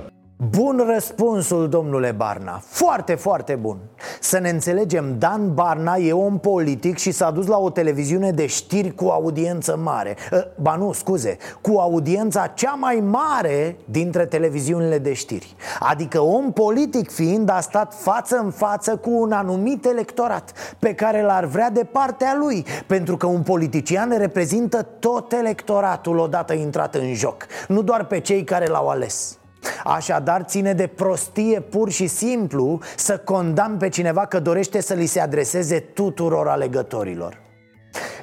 Bun 0.47 0.85
răspunsul, 0.92 1.68
domnule 1.68 2.12
Barna. 2.12 2.62
Foarte, 2.64 3.14
foarte 3.14 3.54
bun. 3.54 3.78
Să 4.21 4.38
ne 4.38 4.49
înțelegem, 4.49 5.18
Dan 5.18 5.54
Barna 5.54 5.97
e 5.97 6.12
om 6.12 6.38
politic 6.38 6.97
și 6.99 7.11
s-a 7.11 7.30
dus 7.30 7.47
la 7.47 7.59
o 7.59 7.71
televiziune 7.71 8.30
de 8.30 8.47
știri 8.47 8.95
cu 8.95 9.04
audiență 9.07 9.76
mare. 9.76 10.16
Ă, 10.33 10.47
Ba 10.61 10.76
nu, 10.76 10.92
scuze, 10.92 11.37
cu 11.61 11.78
audiența 11.78 12.47
cea 12.47 12.73
mai 12.73 13.04
mare 13.07 13.76
dintre 13.85 14.26
televiziunile 14.26 14.99
de 14.99 15.12
știri. 15.12 15.57
Adică 15.78 16.21
om 16.21 16.52
politic 16.52 17.11
fiind 17.11 17.50
a 17.50 17.61
stat 17.61 17.95
față 17.95 18.40
în 18.42 18.50
față 18.50 18.97
cu 18.97 19.11
un 19.11 19.33
anumit 19.33 19.85
electorat 19.85 20.52
Pe 20.78 20.95
care 20.95 21.23
l-ar 21.23 21.45
vrea 21.45 21.71
de 21.71 21.85
partea 21.85 22.37
lui 22.38 22.64
Pentru 22.87 23.16
că 23.16 23.26
un 23.26 23.42
politician 23.42 24.18
reprezintă 24.18 24.83
tot 24.99 25.33
electoratul 25.33 26.18
odată 26.18 26.52
intrat 26.52 26.95
în 26.95 27.14
joc 27.14 27.47
Nu 27.68 27.83
doar 27.83 28.04
pe 28.04 28.21
cei 28.21 28.45
care 28.45 28.66
l-au 28.66 28.88
ales 28.88 29.38
Așadar 29.85 30.43
ține 30.43 30.73
de 30.73 30.87
prostie 30.87 31.61
pur 31.61 31.91
și 31.91 32.07
simplu 32.07 32.81
să 32.97 33.19
condamn 33.19 33.77
pe 33.77 33.88
cineva 33.88 34.27
că 34.27 34.41
dorește 34.41 34.81
să 34.81 34.95
li 34.95 35.07
se 35.07 35.21
adreseze 35.21 35.79
tuturor 35.79 36.49
alegătorilor. 36.49 37.47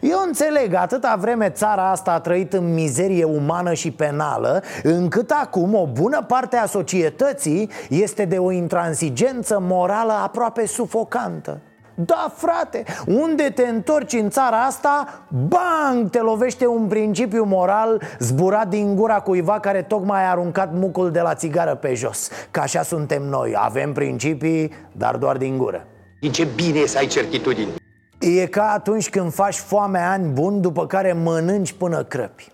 Eu 0.02 0.18
înțeleg, 0.26 0.74
atâta 0.74 1.16
vreme 1.20 1.50
țara 1.50 1.90
asta 1.90 2.12
a 2.12 2.20
trăit 2.20 2.54
în 2.54 2.74
mizerie 2.74 3.24
umană 3.24 3.74
și 3.74 3.92
penală 3.92 4.64
Încât 4.84 5.32
acum 5.32 5.76
o 5.76 5.88
bună 5.88 6.24
parte 6.28 6.56
a 6.58 6.66
societății 6.66 7.70
este 7.90 8.26
de 8.26 8.38
o 8.38 8.52
intransigență 8.52 9.60
morală 9.62 10.12
aproape 10.12 10.66
sufocantă 10.66 11.62
da, 11.96 12.34
frate, 12.36 12.84
unde 13.08 13.44
te 13.44 13.68
întorci 13.68 14.14
în 14.14 14.30
țara 14.30 14.64
asta, 14.64 15.26
bang, 15.48 16.10
te 16.10 16.20
lovește 16.20 16.68
un 16.68 16.88
principiu 16.88 17.44
moral 17.44 18.02
zburat 18.20 18.68
din 18.68 18.96
gura 18.96 19.20
cuiva 19.20 19.60
care 19.60 19.82
tocmai 19.82 20.26
a 20.26 20.30
aruncat 20.30 20.74
mucul 20.74 21.12
de 21.12 21.20
la 21.20 21.36
țigară 21.36 21.76
pe 21.76 21.94
jos. 21.94 22.30
Că 22.52 22.60
așa 22.60 22.84
suntem 22.84 23.24
noi, 23.24 23.54
avem 23.58 23.94
principii, 23.94 24.72
dar 24.92 25.16
doar 25.16 25.38
din 25.38 25.58
gură. 25.58 25.88
Din 26.20 26.32
ce 26.32 26.48
bine 26.56 26.80
e 26.80 26.88
să 26.88 26.98
ai 26.98 27.08
certitudini. 27.08 27.74
E 28.20 28.46
ca 28.46 28.72
atunci 28.72 29.10
când 29.10 29.34
faci 29.34 29.56
foame 29.56 30.00
ani 30.00 30.28
buni, 30.28 30.62
după 30.62 30.88
care 30.88 31.14
mănânci 31.14 31.74
până 31.74 32.04
crăpi. 32.04 32.48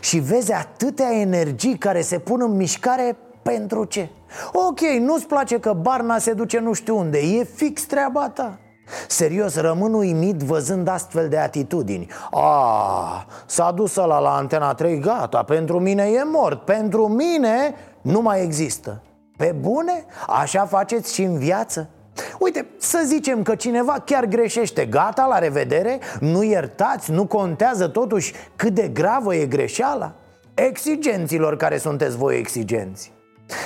Și 0.00 0.18
vezi 0.18 0.52
atâtea 0.52 1.12
energii 1.12 1.78
care 1.78 2.00
se 2.00 2.18
pun 2.18 2.40
în 2.42 2.56
mișcare 2.56 3.16
pentru 3.42 3.84
ce? 3.84 4.08
Ok, 4.52 4.80
nu-ți 4.80 5.26
place 5.26 5.58
că 5.58 5.72
Barna 5.72 6.18
se 6.18 6.32
duce 6.32 6.58
nu 6.58 6.72
știu 6.72 6.98
unde, 6.98 7.18
e 7.18 7.44
fix 7.44 7.84
treaba 7.84 8.28
ta 8.28 8.58
Serios, 9.08 9.56
rămân 9.56 9.94
uimit 9.94 10.36
văzând 10.36 10.88
astfel 10.88 11.28
de 11.28 11.38
atitudini. 11.38 12.06
A, 12.30 13.26
s-a 13.46 13.70
dus 13.70 13.96
ăla 13.96 14.18
la 14.18 14.36
Antena 14.36 14.74
3, 14.74 14.98
gata, 14.98 15.42
pentru 15.42 15.80
mine 15.80 16.02
e 16.02 16.22
mort 16.24 16.64
Pentru 16.64 17.08
mine 17.08 17.74
nu 18.00 18.20
mai 18.20 18.42
există. 18.42 19.02
Pe 19.36 19.54
bune? 19.60 20.04
Așa 20.26 20.66
faceți 20.66 21.14
și 21.14 21.22
în 21.22 21.38
viață? 21.38 21.88
Uite, 22.38 22.66
să 22.78 23.02
zicem 23.06 23.42
că 23.42 23.54
cineva 23.54 24.02
chiar 24.04 24.24
greșește. 24.24 24.86
Gata, 24.86 25.26
la 25.26 25.38
revedere, 25.38 25.98
nu 26.20 26.42
iertați, 26.42 27.10
nu 27.10 27.26
contează 27.26 27.88
totuși 27.88 28.32
cât 28.56 28.74
de 28.74 28.88
gravă 28.88 29.34
e 29.34 29.46
greșeala? 29.46 30.12
Exigenților 30.54 31.56
care 31.56 31.78
sunteți 31.78 32.16
voi 32.16 32.38
exigenți 32.38 33.16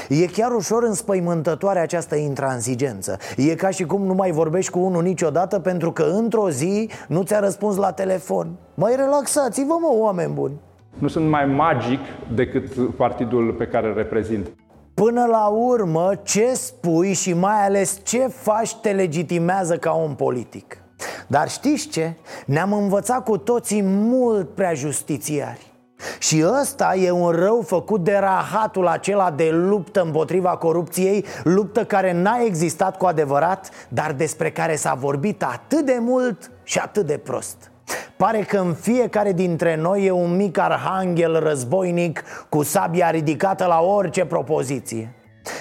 E 0.09 0.27
chiar 0.27 0.53
ușor 0.53 0.83
înspăimântătoare 0.83 1.79
această 1.79 2.17
intransigență. 2.17 3.19
E 3.37 3.55
ca 3.55 3.71
și 3.71 3.85
cum 3.85 4.03
nu 4.03 4.15
mai 4.15 4.31
vorbești 4.31 4.71
cu 4.71 4.79
unul 4.79 5.03
niciodată 5.03 5.59
Pentru 5.59 5.93
că 5.93 6.03
într-o 6.03 6.51
zi 6.51 6.89
nu 7.09 7.23
ți-a 7.23 7.41
răspuns 7.41 7.77
la 7.77 7.93
telefon. 7.93 8.53
Mai 8.75 8.97
relaxați-vă 8.97 9.77
mă, 9.81 9.89
oameni 9.91 10.33
buni. 10.33 10.53
Nu 10.99 11.09
sunt 11.09 11.29
mai 11.29 11.47
magic 11.47 12.01
decât 12.35 12.97
partidul 12.97 13.53
pe 13.53 13.67
care 13.67 13.87
îl 13.87 13.95
reprezint. 13.95 14.47
Până 14.95 15.25
la 15.25 15.47
urmă, 15.47 16.11
ce 16.23 16.53
spui 16.55 17.13
și 17.13 17.33
mai 17.33 17.65
ales 17.65 18.01
ce 18.03 18.19
faci 18.19 18.75
te 18.75 18.91
legitimează 18.91 19.77
ca 19.77 19.93
om 20.05 20.15
politic. 20.15 20.77
Dar 21.27 21.49
știți 21.49 21.89
ce? 21.89 22.13
Ne-am 22.47 22.73
învățat 22.73 23.25
cu 23.25 23.39
toții 23.39 23.83
mult 23.83 24.49
prea 24.49 24.75
justițiari 24.75 25.72
și 26.19 26.45
ăsta 26.61 26.95
e 26.95 27.11
un 27.11 27.31
rău 27.31 27.63
făcut 27.67 28.05
de 28.05 28.17
rahatul 28.21 28.87
acela 28.87 29.31
de 29.31 29.51
luptă 29.53 30.03
împotriva 30.03 30.51
corupției 30.51 31.25
Luptă 31.45 31.85
care 31.85 32.13
n-a 32.13 32.39
existat 32.45 32.97
cu 32.97 33.07
adevărat 33.07 33.71
Dar 33.89 34.13
despre 34.13 34.51
care 34.51 34.77
s-a 34.77 34.95
vorbit 34.95 35.43
atât 35.43 35.87
de 35.87 35.97
mult 36.01 36.51
și 36.63 36.79
atât 36.79 37.07
de 37.07 37.19
prost. 37.19 37.71
Pare 38.17 38.39
că 38.39 38.59
în 38.59 38.75
fiecare 38.75 39.33
dintre 39.33 39.77
noi 39.77 40.05
e 40.05 40.11
un 40.11 40.37
mic 40.37 40.59
arhanghel 40.59 41.41
războinic 41.41 42.23
Cu 42.49 42.63
sabia 42.63 43.11
ridicată 43.11 43.65
la 43.65 43.81
orice 43.81 44.25
propoziție 44.25 45.15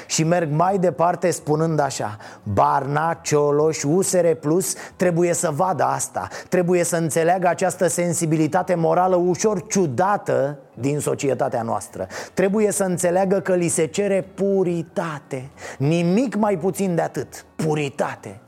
și 0.08 0.24
merg 0.24 0.52
mai 0.52 0.78
departe 0.78 1.32
spunând 1.32 1.80
așa 1.80 2.18
Barna, 2.44 3.20
Cioloș, 3.22 3.84
USR 3.84 4.28
Plus 4.32 4.74
trebuie 4.96 5.34
să 5.34 5.52
vadă 5.56 5.84
asta. 5.84 6.28
Trebuie 6.50 6.84
să 6.84 6.96
înțeleagă 6.96 7.48
această 7.48 7.88
sensibilitate 7.88 8.76
morală 8.76 9.16
ușor 9.16 9.68
ciudată 9.68 10.58
din 10.74 11.00
societatea 11.00 11.62
noastră. 11.62 12.08
Trebuie 12.34 12.72
să 12.72 12.84
înțeleagă 12.84 13.40
că 13.40 13.54
li 13.54 13.68
se 13.68 13.86
cere 13.86 14.26
puritate. 14.34 15.50
Nimic 15.78 16.36
mai 16.36 16.58
puțin 16.58 16.96
de 16.96 17.02
atât, 17.02 17.46
puritate. 17.56 18.42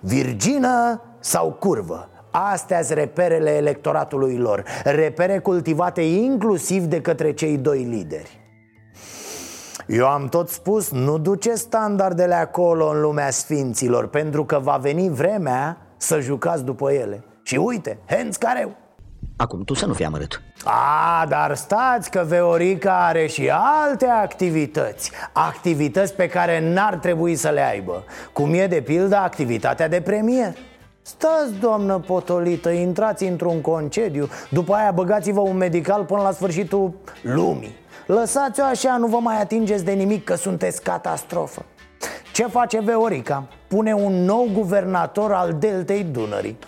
Virgină 0.00 1.02
sau 1.20 1.52
curvă. 1.52 2.08
Astea 2.30 2.82
sunt 2.82 2.98
reperele 2.98 3.50
electoratului 3.50 4.36
lor. 4.36 4.64
Repere 4.84 5.38
cultivate 5.38 6.00
inclusiv 6.00 6.84
de 6.84 7.00
către 7.00 7.32
cei 7.32 7.56
doi 7.56 7.82
lideri 7.82 8.39
eu 9.90 10.06
am 10.06 10.28
tot 10.28 10.48
spus, 10.48 10.90
nu 10.90 11.18
duce 11.18 11.54
standardele 11.54 12.34
acolo 12.34 12.88
în 12.88 13.00
lumea 13.00 13.30
sfinților 13.30 14.08
Pentru 14.08 14.44
că 14.44 14.58
va 14.58 14.76
veni 14.76 15.08
vremea 15.08 15.76
să 15.96 16.20
jucați 16.20 16.64
după 16.64 16.92
ele. 16.92 17.24
Și 17.42 17.56
uite, 17.56 17.98
Hens 18.06 18.36
careu. 18.36 18.76
Acum 19.36 19.64
tu 19.64 19.74
să 19.74 19.86
nu 19.86 19.92
fii 19.92 20.04
amărât. 20.04 20.42
A, 20.64 21.26
dar 21.28 21.54
stați 21.54 22.10
că 22.10 22.24
Veorica 22.26 23.06
are 23.06 23.26
și 23.26 23.50
alte 23.84 24.06
activități. 24.06 25.10
Activități 25.32 26.14
pe 26.14 26.28
care 26.28 26.72
n-ar 26.72 26.94
trebui 26.94 27.34
să 27.34 27.48
le 27.48 27.60
aibă. 27.60 28.04
Cum 28.32 28.54
e 28.54 28.66
de 28.66 28.80
pildă 28.80 29.16
activitatea 29.16 29.88
de 29.88 30.00
premier. 30.00 30.56
Stați, 31.02 31.52
doamnă 31.60 31.98
potolită, 31.98 32.70
intrați 32.70 33.24
într-un 33.24 33.60
concediu 33.60 34.28
După 34.50 34.74
aia 34.74 34.90
băgați-vă 34.90 35.40
un 35.40 35.56
medical 35.56 36.04
până 36.04 36.22
la 36.22 36.32
sfârșitul 36.32 36.92
lumii 37.22 37.78
Lăsați-o 38.10 38.64
așa, 38.64 38.96
nu 38.96 39.06
vă 39.06 39.18
mai 39.18 39.40
atingeți 39.40 39.84
de 39.84 39.92
nimic 39.92 40.24
că 40.24 40.34
sunteți 40.34 40.82
catastrofă 40.82 41.64
Ce 42.32 42.44
face 42.44 42.80
Veorica? 42.80 43.48
Pune 43.68 43.92
un 43.92 44.24
nou 44.24 44.48
guvernator 44.52 45.32
al 45.32 45.56
deltei 45.58 46.04
Dunării 46.04 46.58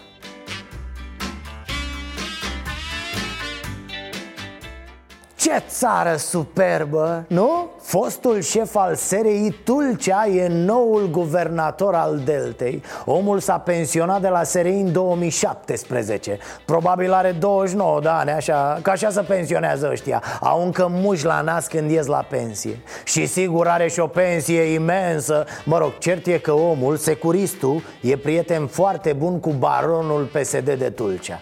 Ce 5.43 5.63
țară 5.69 6.17
superbă, 6.17 7.25
nu? 7.29 7.71
Fostul 7.81 8.41
șef 8.41 8.77
al 8.77 8.95
SRI 8.95 9.61
Tulcea 9.65 10.27
e 10.27 10.49
noul 10.49 11.09
guvernator 11.11 11.95
al 11.95 12.21
Deltei. 12.25 12.83
Omul 13.05 13.41
s-a 13.41 13.59
pensionat 13.59 14.21
de 14.21 14.29
la 14.29 14.43
SRI 14.43 14.69
în 14.69 14.93
2017 14.93 16.39
Probabil 16.65 17.13
are 17.13 17.33
29 17.33 18.01
de 18.01 18.09
ani, 18.09 18.31
așa, 18.31 18.79
ca 18.83 18.91
așa 18.91 19.11
se 19.11 19.21
pensionează 19.21 19.89
ăștia. 19.91 20.23
Au 20.41 20.65
încă 20.65 20.89
muși 20.91 21.25
la 21.25 21.41
nas 21.41 21.67
când 21.67 21.91
ies 21.91 22.07
la 22.07 22.27
pensie. 22.31 22.83
Și 23.05 23.27
sigur 23.27 23.69
are 23.69 23.89
și 23.89 24.01
o 24.01 24.07
pensie 24.07 24.61
imensă. 24.63 25.45
Mă 25.65 25.79
rog, 25.79 25.99
cert 25.99 26.27
e 26.27 26.39
că 26.39 26.53
omul, 26.53 26.97
securistul, 26.97 27.83
e 28.01 28.17
prieten 28.17 28.67
foarte 28.67 29.13
bun 29.13 29.41
cu 29.41 29.51
baronul 29.51 30.25
PSD 30.25 30.73
de 30.73 30.91
Tulcea 30.91 31.41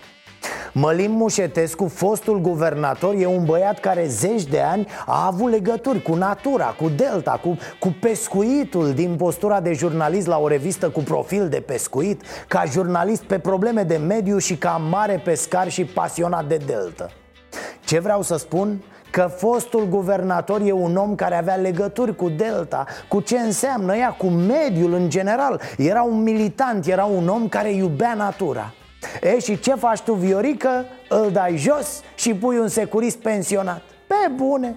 Mălim 0.73 1.11
Mușetescu, 1.13 1.89
fostul 1.89 2.41
guvernator, 2.41 3.15
e 3.19 3.27
un 3.27 3.45
băiat 3.45 3.81
care 3.81 4.07
zeci 4.07 4.45
de 4.45 4.61
ani 4.61 4.87
a 5.07 5.27
avut 5.27 5.51
legături 5.51 6.03
cu 6.03 6.15
natura, 6.15 6.65
cu 6.65 6.89
delta, 6.89 7.41
cu, 7.43 7.59
cu 7.79 7.97
pescuitul 8.01 8.93
din 8.93 9.17
postura 9.17 9.61
de 9.61 9.73
jurnalist 9.73 10.27
la 10.27 10.39
o 10.39 10.49
revistă 10.49 10.89
cu 10.89 11.01
profil 11.01 11.49
de 11.49 11.61
pescuit, 11.61 12.23
ca 12.49 12.65
jurnalist 12.71 13.23
pe 13.23 13.39
probleme 13.39 13.83
de 13.83 13.97
mediu 13.97 14.39
și 14.39 14.57
ca 14.57 14.71
mare 14.91 15.21
pescar 15.25 15.71
și 15.71 15.85
pasionat 15.85 16.45
de 16.45 16.57
delta. 16.67 17.11
Ce 17.85 17.99
vreau 17.99 18.23
să 18.23 18.37
spun? 18.37 18.83
Că 19.11 19.31
fostul 19.37 19.87
guvernator 19.89 20.61
e 20.61 20.73
un 20.73 20.97
om 20.97 21.15
care 21.15 21.35
avea 21.35 21.55
legături 21.55 22.17
cu 22.17 22.29
Delta 22.29 22.85
Cu 23.09 23.21
ce 23.21 23.39
înseamnă 23.39 23.97
ea, 23.97 24.11
cu 24.11 24.27
mediul 24.27 24.93
în 24.93 25.09
general 25.09 25.61
Era 25.77 26.03
un 26.03 26.23
militant, 26.23 26.87
era 26.87 27.05
un 27.05 27.29
om 27.29 27.49
care 27.49 27.73
iubea 27.73 28.15
natura 28.15 28.75
E, 29.21 29.39
și 29.39 29.59
ce 29.59 29.75
faci 29.75 30.01
tu, 30.01 30.13
Viorică? 30.13 30.85
Îl 31.09 31.31
dai 31.33 31.57
jos 31.57 32.01
și 32.15 32.35
pui 32.35 32.59
un 32.59 32.69
securist 32.69 33.17
pensionat. 33.17 33.83
Pe 34.07 34.31
bune. 34.35 34.77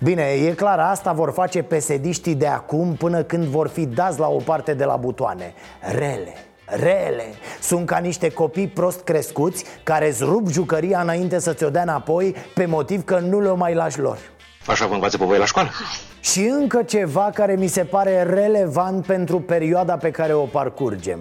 Bine, 0.00 0.22
e 0.22 0.52
clar, 0.52 0.78
asta 0.78 1.12
vor 1.12 1.32
face 1.32 1.62
pesediștii 1.62 2.34
de 2.34 2.46
acum 2.46 2.94
până 2.94 3.22
când 3.22 3.44
vor 3.44 3.68
fi 3.68 3.86
dați 3.86 4.18
la 4.18 4.28
o 4.28 4.36
parte 4.36 4.74
de 4.74 4.84
la 4.84 4.96
butoane. 4.96 5.54
Rele, 5.80 6.34
rele. 6.64 7.24
Sunt 7.60 7.86
ca 7.86 7.98
niște 7.98 8.30
copii 8.30 8.68
prost 8.68 9.00
crescuți 9.00 9.64
care 9.82 10.08
îți 10.08 10.24
rup 10.24 10.48
jucăria 10.48 11.00
înainte 11.00 11.38
să 11.38 11.52
ți-o 11.52 11.70
dea 11.70 11.82
înapoi 11.82 12.34
Pe 12.54 12.66
motiv 12.66 13.04
că 13.04 13.18
nu 13.18 13.40
le 13.40 13.54
mai 13.54 13.74
lași 13.74 13.98
lor 13.98 14.18
Așa 14.70 14.86
vă 14.86 14.94
învață 14.94 15.18
pe 15.18 15.24
voi 15.24 15.38
la 15.38 15.44
școală? 15.44 15.68
Și 16.20 16.40
încă 16.40 16.82
ceva 16.82 17.30
care 17.34 17.54
mi 17.54 17.66
se 17.66 17.84
pare 17.84 18.22
relevant 18.22 19.06
pentru 19.06 19.40
perioada 19.40 19.96
pe 19.96 20.10
care 20.10 20.32
o 20.32 20.44
parcurgem 20.44 21.18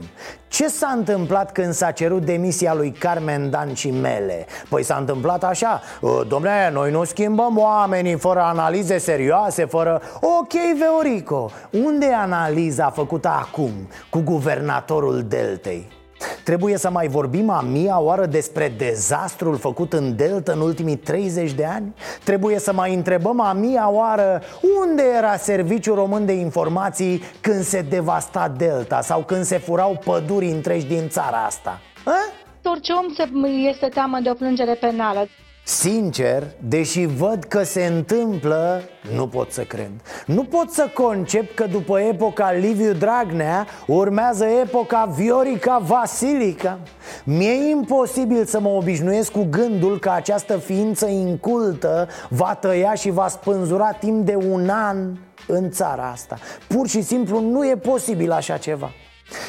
Ce 0.47 0.67
s-a 0.67 0.93
întâmplat 0.95 1.51
când 1.51 1.73
s-a 1.73 1.91
cerut 1.91 2.25
demisia 2.25 2.73
lui 2.73 2.91
Carmen 2.91 3.49
Dan 3.49 3.73
și 3.73 3.91
Mele? 3.91 4.45
Păi 4.69 4.83
s-a 4.83 4.95
întâmplat 4.95 5.43
așa 5.43 5.81
Domnule, 6.27 6.69
noi 6.73 6.91
nu 6.91 7.03
schimbăm 7.03 7.57
oamenii 7.57 8.17
fără 8.17 8.39
analize 8.39 8.97
serioase, 8.97 9.65
fără... 9.65 10.01
Ok, 10.13 10.53
Veorico, 10.77 11.51
unde 11.71 12.05
e 12.05 12.15
analiza 12.15 12.89
făcută 12.89 13.27
acum 13.27 13.71
cu 14.09 14.19
guvernatorul 14.19 15.23
Deltei? 15.27 15.98
Trebuie 16.43 16.77
să 16.77 16.89
mai 16.89 17.08
vorbim 17.08 17.49
a 17.49 17.62
mia 17.62 17.99
oară 17.99 18.25
despre 18.25 18.73
dezastrul 18.77 19.58
făcut 19.58 19.93
în 19.93 20.15
Delta 20.15 20.51
în 20.51 20.60
ultimii 20.62 20.95
30 20.95 21.51
de 21.51 21.65
ani? 21.65 21.93
Trebuie 22.23 22.60
să 22.60 22.73
mai 22.73 22.93
întrebăm 22.93 23.41
a 23.41 23.53
mia 23.53 23.89
oară 23.89 24.41
unde 24.82 25.03
era 25.17 25.36
Serviciul 25.36 25.95
Român 25.95 26.25
de 26.25 26.34
Informații 26.34 27.21
când 27.41 27.63
se 27.63 27.82
devasta 27.82 28.53
Delta 28.58 29.01
sau 29.01 29.23
când 29.23 29.43
se 29.43 29.58
furau 29.58 30.01
păduri 30.05 30.45
întregi 30.45 30.86
din 30.86 31.10
țara 31.10 31.45
asta? 31.45 31.79
A? 32.05 32.15
Orice 32.63 32.91
om 32.91 33.13
se 33.13 33.29
este 33.69 33.88
teamă 33.88 34.19
de 34.23 34.29
o 34.29 34.34
plângere 34.34 34.73
penală. 34.73 35.27
Sincer, 35.69 36.43
deși 36.67 37.05
văd 37.05 37.43
că 37.43 37.63
se 37.63 37.86
întâmplă, 37.86 38.82
nu 39.15 39.27
pot 39.27 39.51
să 39.51 39.62
cred. 39.62 39.91
Nu 40.25 40.43
pot 40.43 40.69
să 40.69 40.89
concep 40.93 41.55
că 41.55 41.65
după 41.65 41.99
epoca 41.99 42.51
Liviu 42.51 42.93
Dragnea 42.93 43.67
urmează 43.88 44.45
epoca 44.45 45.13
Viorica 45.15 45.77
Vasilica 45.77 46.79
Mi-e 47.23 47.69
imposibil 47.69 48.45
să 48.45 48.60
mă 48.60 48.69
obișnuiesc 48.69 49.32
cu 49.32 49.47
gândul 49.49 49.99
că 49.99 50.10
această 50.10 50.58
ființă 50.58 51.08
incultă 51.08 52.08
va 52.29 52.55
tăia 52.55 52.93
și 52.93 53.10
va 53.10 53.27
spânzura 53.27 53.91
timp 53.91 54.25
de 54.25 54.36
un 54.36 54.69
an 54.69 55.17
în 55.47 55.69
țara 55.69 56.10
asta. 56.12 56.38
Pur 56.67 56.88
și 56.88 57.01
simplu 57.01 57.39
nu 57.39 57.67
e 57.67 57.75
posibil 57.75 58.32
așa 58.32 58.58
ceva 58.58 58.91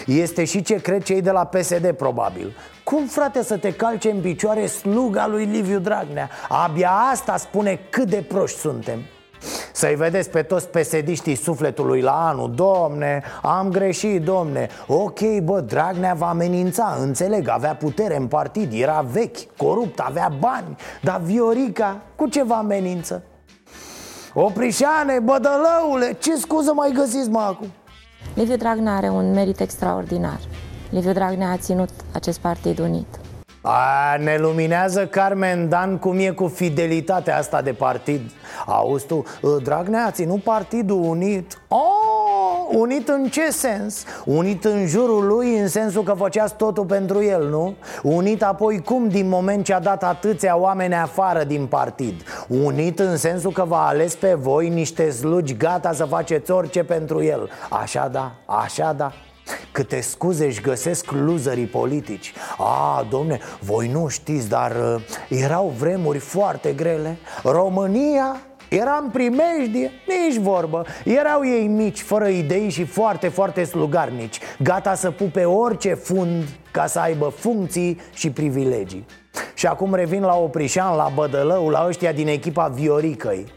este 0.06 0.44
și 0.44 0.62
ce 0.62 0.74
cred 0.74 1.02
cei 1.02 1.22
de 1.22 1.30
la 1.30 1.44
PSD 1.44 1.92
probabil 1.92 2.56
Cum 2.84 3.06
frate 3.06 3.42
să 3.42 3.56
te 3.56 3.72
calce 3.72 4.10
în 4.10 4.20
picioare 4.20 4.66
sluga 4.66 5.26
lui 5.26 5.44
Liviu 5.44 5.78
Dragnea? 5.78 6.30
Abia 6.48 6.90
asta 7.12 7.36
spune 7.36 7.80
cât 7.90 8.08
de 8.08 8.24
proști 8.28 8.58
suntem 8.58 8.98
să-i 9.72 9.94
vedeți 9.94 10.30
pe 10.30 10.42
toți 10.42 10.68
pesediștii 10.68 11.34
sufletului 11.34 12.00
la 12.00 12.28
anul 12.28 12.52
Domne, 12.54 13.22
am 13.42 13.70
greșit, 13.70 14.22
domne 14.22 14.68
Ok, 14.86 15.20
bă, 15.42 15.60
Dragnea 15.60 16.14
va 16.14 16.28
amenința, 16.28 16.96
înțeleg, 17.00 17.48
avea 17.48 17.74
putere 17.74 18.16
în 18.16 18.26
partid 18.26 18.72
Era 18.72 19.04
vechi, 19.12 19.56
corupt, 19.56 19.98
avea 19.98 20.32
bani 20.38 20.76
Dar 21.02 21.20
Viorica, 21.20 22.00
cu 22.16 22.28
ce 22.28 22.42
va 22.42 22.56
amenință? 22.56 23.22
Oprișane, 24.34 25.18
bădălăule, 25.18 26.16
ce 26.18 26.36
scuză 26.36 26.72
mai 26.72 26.92
găsiți 26.94 27.28
mă 27.28 27.40
acum? 27.40 27.66
Liviu 28.34 28.56
Dragnea 28.56 28.96
are 28.96 29.08
un 29.08 29.32
merit 29.32 29.60
extraordinar. 29.60 30.40
Liviu 30.90 31.12
Dragnea 31.12 31.50
a 31.50 31.56
ținut 31.56 31.90
acest 32.12 32.38
partid 32.38 32.78
unit. 32.78 33.06
A, 33.62 34.16
ne 34.16 34.36
luminează 34.38 35.06
Carmen 35.06 35.68
Dan 35.68 35.98
cum 35.98 36.18
e 36.18 36.30
cu 36.30 36.46
fidelitatea 36.46 37.36
asta 37.36 37.62
de 37.62 37.72
partid 37.72 38.20
Auzi 38.66 39.06
tu, 39.06 39.24
Dragnea 39.62 40.06
a 40.06 40.10
ținut 40.10 40.42
partidul 40.42 41.04
unit 41.04 41.62
oh, 41.68 42.19
Unit 42.72 43.08
în 43.08 43.28
ce 43.28 43.50
sens? 43.50 44.04
Unit 44.24 44.64
în 44.64 44.86
jurul 44.86 45.26
lui 45.26 45.58
în 45.58 45.68
sensul 45.68 46.02
că 46.02 46.12
făceați 46.12 46.56
totul 46.56 46.84
pentru 46.84 47.22
el, 47.24 47.48
nu? 47.48 47.74
Unit 48.02 48.42
apoi 48.42 48.82
cum 48.82 49.08
din 49.08 49.28
moment 49.28 49.64
ce 49.64 49.72
a 49.72 49.80
dat 49.80 50.02
atâția 50.02 50.56
oameni 50.56 50.94
afară 50.94 51.44
din 51.44 51.66
partid? 51.66 52.22
Unit 52.48 52.98
în 52.98 53.16
sensul 53.16 53.52
că 53.52 53.64
v-a 53.64 53.86
ales 53.86 54.14
pe 54.14 54.34
voi 54.34 54.68
niște 54.68 55.10
slugi 55.10 55.56
gata 55.56 55.92
să 55.92 56.04
faceți 56.04 56.50
orice 56.50 56.84
pentru 56.84 57.22
el. 57.22 57.50
Așa 57.70 58.08
da, 58.08 58.32
așa 58.46 58.92
da. 58.92 59.12
Câte 59.72 60.00
scuze 60.00 60.44
își 60.44 60.60
găsesc 60.60 61.10
loserii 61.10 61.66
politici. 61.66 62.32
A, 62.58 63.06
domne, 63.10 63.40
voi 63.60 63.88
nu 63.88 64.08
știți, 64.08 64.48
dar 64.48 64.70
uh, 64.70 65.02
erau 65.28 65.72
vremuri 65.78 66.18
foarte 66.18 66.72
grele. 66.72 67.18
România 67.42 68.40
era 68.70 69.00
în 69.02 69.10
primejdie, 69.10 69.90
nici 70.06 70.38
vorbă. 70.38 70.84
Erau 71.04 71.46
ei 71.46 71.66
mici, 71.66 72.00
fără 72.00 72.26
idei 72.26 72.70
și 72.70 72.84
foarte, 72.84 73.28
foarte 73.28 73.64
slugarnici 73.64 74.38
Gata 74.58 74.94
să 74.94 75.10
pupe 75.10 75.44
orice 75.44 75.94
fund 75.94 76.44
ca 76.70 76.86
să 76.86 76.98
aibă 76.98 77.28
funcții 77.28 78.00
și 78.12 78.30
privilegii. 78.30 79.06
Și 79.54 79.66
acum 79.66 79.94
revin 79.94 80.22
la 80.22 80.36
Oprișan, 80.36 80.96
la 80.96 81.10
Bădălău, 81.14 81.68
la 81.68 81.84
ăștia 81.88 82.12
din 82.12 82.28
echipa 82.28 82.68
Vioricăi. 82.68 83.52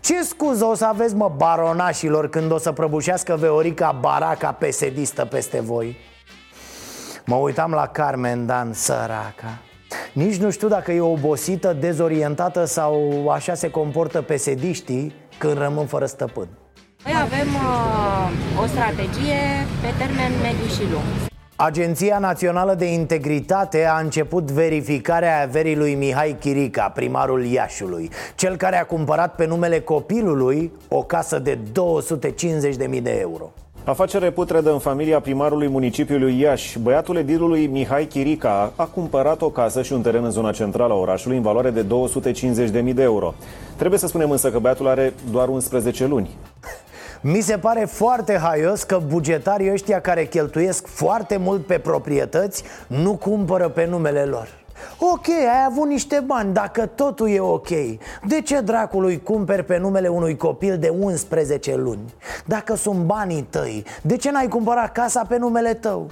Ce 0.00 0.22
scuză 0.22 0.64
o 0.64 0.74
să 0.74 0.84
aveți, 0.86 1.14
mă, 1.14 1.32
baronașilor 1.36 2.28
Când 2.28 2.52
o 2.52 2.58
să 2.58 2.72
prăbușească 2.72 3.36
Veorica 3.36 3.96
Baraca 4.00 4.52
pesedistă 4.52 5.24
peste 5.24 5.60
voi? 5.60 5.96
Mă 7.26 7.34
uitam 7.34 7.70
la 7.70 7.86
Carmen 7.86 8.46
Dan, 8.46 8.72
săraca 8.72 9.58
Nici 10.12 10.36
nu 10.36 10.50
știu 10.50 10.68
dacă 10.68 10.92
e 10.92 11.00
obosită, 11.00 11.76
dezorientată 11.80 12.64
Sau 12.64 13.28
așa 13.28 13.54
se 13.54 13.70
comportă 13.70 14.22
pesediștii 14.22 15.14
Când 15.38 15.58
rămân 15.58 15.86
fără 15.86 16.06
stăpân. 16.06 16.48
Noi 17.04 17.14
avem 17.22 17.48
uh, 17.48 18.62
o 18.62 18.66
strategie 18.66 19.66
pe 19.80 19.88
termen 19.98 20.32
mediu 20.42 20.66
și 20.66 20.90
lung. 20.90 21.28
Agenția 21.56 22.18
Națională 22.18 22.74
de 22.74 22.92
Integritate 22.92 23.84
a 23.84 23.98
început 23.98 24.50
verificarea 24.50 25.42
averii 25.42 25.76
lui 25.76 25.94
Mihai 25.94 26.36
Chirica, 26.40 26.88
primarul 26.88 27.44
Iașului 27.44 28.10
Cel 28.34 28.56
care 28.56 28.76
a 28.78 28.84
cumpărat 28.84 29.34
pe 29.34 29.46
numele 29.46 29.80
copilului 29.80 30.72
o 30.88 31.02
casă 31.02 31.38
de 31.38 31.58
250.000 32.90 33.02
de 33.02 33.18
euro 33.20 33.52
Afacere 33.84 34.30
putredă 34.30 34.72
în 34.72 34.78
familia 34.78 35.20
primarului 35.20 35.68
municipiului 35.68 36.40
Iași. 36.40 36.78
Băiatul 36.78 37.16
edilului 37.16 37.66
Mihai 37.66 38.04
Chirica 38.06 38.72
a 38.76 38.84
cumpărat 38.84 39.42
o 39.42 39.50
casă 39.50 39.82
și 39.82 39.92
un 39.92 40.02
teren 40.02 40.24
în 40.24 40.30
zona 40.30 40.52
centrală 40.52 40.92
a 40.92 40.96
orașului 40.96 41.36
în 41.36 41.42
valoare 41.42 41.70
de 41.70 41.84
250.000 42.84 42.94
de 42.94 43.02
euro. 43.02 43.34
Trebuie 43.76 43.98
să 43.98 44.06
spunem 44.06 44.30
însă 44.30 44.50
că 44.50 44.58
băiatul 44.58 44.88
are 44.88 45.12
doar 45.30 45.48
11 45.48 46.06
luni. 46.06 46.30
Mi 47.20 47.40
se 47.40 47.58
pare 47.58 47.84
foarte 47.84 48.38
haios 48.42 48.82
că 48.82 49.00
bugetarii 49.06 49.72
ăștia 49.72 50.00
care 50.00 50.24
cheltuiesc 50.24 50.86
foarte 50.86 51.36
mult 51.36 51.66
pe 51.66 51.78
proprietăți 51.78 52.62
nu 52.86 53.16
cumpără 53.16 53.68
pe 53.68 53.86
numele 53.86 54.24
lor 54.24 54.59
Ok, 54.98 55.28
ai 55.28 55.64
avut 55.66 55.86
niște 55.86 56.22
bani, 56.26 56.52
dacă 56.52 56.86
totul 56.86 57.30
e 57.30 57.40
ok 57.40 57.68
De 58.26 58.40
ce 58.44 58.60
dracului 58.60 59.22
cumperi 59.22 59.64
pe 59.64 59.78
numele 59.78 60.08
unui 60.08 60.36
copil 60.36 60.78
de 60.78 60.88
11 60.88 61.76
luni? 61.76 62.14
Dacă 62.44 62.74
sunt 62.74 62.98
banii 62.98 63.46
tăi, 63.50 63.84
de 64.02 64.16
ce 64.16 64.30
n-ai 64.30 64.48
cumpărat 64.48 64.92
casa 64.92 65.24
pe 65.28 65.36
numele 65.36 65.74
tău? 65.74 66.10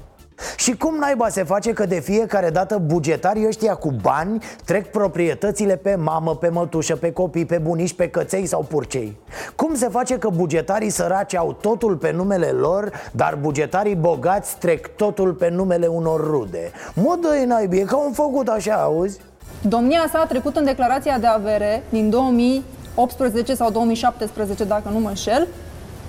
Și 0.56 0.76
cum 0.76 0.96
naiba 0.98 1.28
se 1.28 1.42
face 1.42 1.72
că 1.72 1.86
de 1.86 2.00
fiecare 2.00 2.50
dată 2.50 2.78
bugetarii 2.78 3.46
ăștia 3.46 3.74
cu 3.74 3.90
bani 4.02 4.42
trec 4.64 4.90
proprietățile 4.90 5.76
pe 5.76 5.94
mamă, 5.94 6.36
pe 6.36 6.48
mătușă, 6.48 6.96
pe 6.96 7.12
copii, 7.12 7.46
pe 7.46 7.58
bunici, 7.58 7.94
pe 7.94 8.08
căței 8.08 8.46
sau 8.46 8.62
purcei? 8.68 9.16
Cum 9.56 9.74
se 9.74 9.88
face 9.88 10.18
că 10.18 10.28
bugetarii 10.28 10.90
săraci 10.90 11.34
au 11.34 11.52
totul 11.52 11.96
pe 11.96 12.12
numele 12.12 12.46
lor, 12.46 12.92
dar 13.12 13.38
bugetarii 13.40 13.94
bogați 13.94 14.56
trec 14.58 14.96
totul 14.96 15.32
pe 15.32 15.48
numele 15.48 15.86
unor 15.86 16.20
rude? 16.20 16.70
Mă 16.94 17.18
dă 17.20 17.44
naibie, 17.46 17.84
că 17.84 17.94
au 17.94 18.10
făcut 18.12 18.48
așa, 18.48 18.74
auzi? 18.74 19.20
Domnia 19.62 20.06
sa 20.12 20.18
a 20.18 20.26
trecut 20.26 20.56
în 20.56 20.64
declarația 20.64 21.18
de 21.18 21.26
avere 21.26 21.82
din 21.88 22.10
2018 22.10 23.54
sau 23.54 23.70
2017, 23.70 24.64
dacă 24.64 24.88
nu 24.92 24.98
mă 24.98 25.08
înșel, 25.08 25.46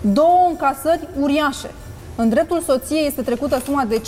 două 0.01 0.47
încasări 0.49 1.07
uriașe 1.19 1.69
în 2.19 2.29
dreptul 2.29 2.61
soției 2.61 3.05
este 3.05 3.21
trecută 3.21 3.59
suma 3.59 3.83
de 3.85 4.01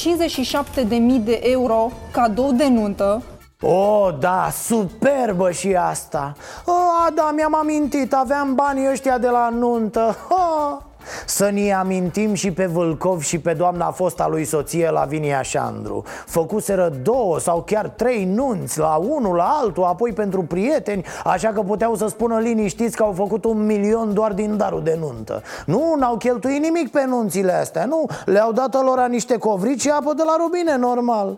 57.000 0.83 0.87
de 1.23 1.39
euro 1.43 1.91
cadou 2.11 2.51
de 2.51 2.67
nuntă. 2.67 3.23
Oh, 3.61 4.09
da, 4.19 4.49
superbă 4.63 5.51
și 5.51 5.75
asta. 5.75 6.35
Oh, 6.65 7.13
Da, 7.15 7.31
mi-am 7.35 7.55
amintit, 7.55 8.13
aveam 8.13 8.55
banii 8.55 8.89
ăștia 8.89 9.17
de 9.17 9.27
la 9.27 9.49
nuntă. 9.49 10.15
Oh. 10.29 10.90
Să 11.25 11.49
ne 11.49 11.73
amintim 11.73 12.33
și 12.33 12.51
pe 12.51 12.65
Vâlcov 12.65 13.21
și 13.21 13.39
pe 13.39 13.53
doamna 13.53 13.91
fosta 13.91 14.27
lui 14.27 14.45
soție 14.45 14.89
Lavinia 14.89 15.41
Șandru. 15.41 16.03
Făcuseră 16.25 16.93
două 17.01 17.39
sau 17.39 17.61
chiar 17.61 17.87
trei 17.87 18.25
nunți 18.25 18.79
La 18.79 18.95
unul, 18.95 19.35
la 19.35 19.57
altul, 19.61 19.83
apoi 19.83 20.11
pentru 20.13 20.43
prieteni 20.43 21.05
Așa 21.25 21.49
că 21.49 21.61
puteau 21.61 21.95
să 21.95 22.07
spună 22.07 22.39
liniștiți 22.39 22.95
că 22.95 23.03
au 23.03 23.11
făcut 23.11 23.45
un 23.45 23.65
milion 23.65 24.13
doar 24.13 24.33
din 24.33 24.57
darul 24.57 24.83
de 24.83 24.97
nuntă. 24.99 25.41
Nu, 25.65 25.95
n-au 25.99 26.17
cheltuit 26.17 26.61
nimic 26.61 26.91
pe 26.91 27.05
nunțile 27.05 27.51
astea 27.51 27.85
Nu, 27.85 28.05
le-au 28.25 28.51
dat 28.51 28.83
lor 28.83 29.07
niște 29.09 29.37
covrici 29.37 29.81
și 29.81 29.89
apă 29.89 30.13
de 30.13 30.23
la 30.25 30.35
rubine, 30.39 30.77
normal. 30.77 31.37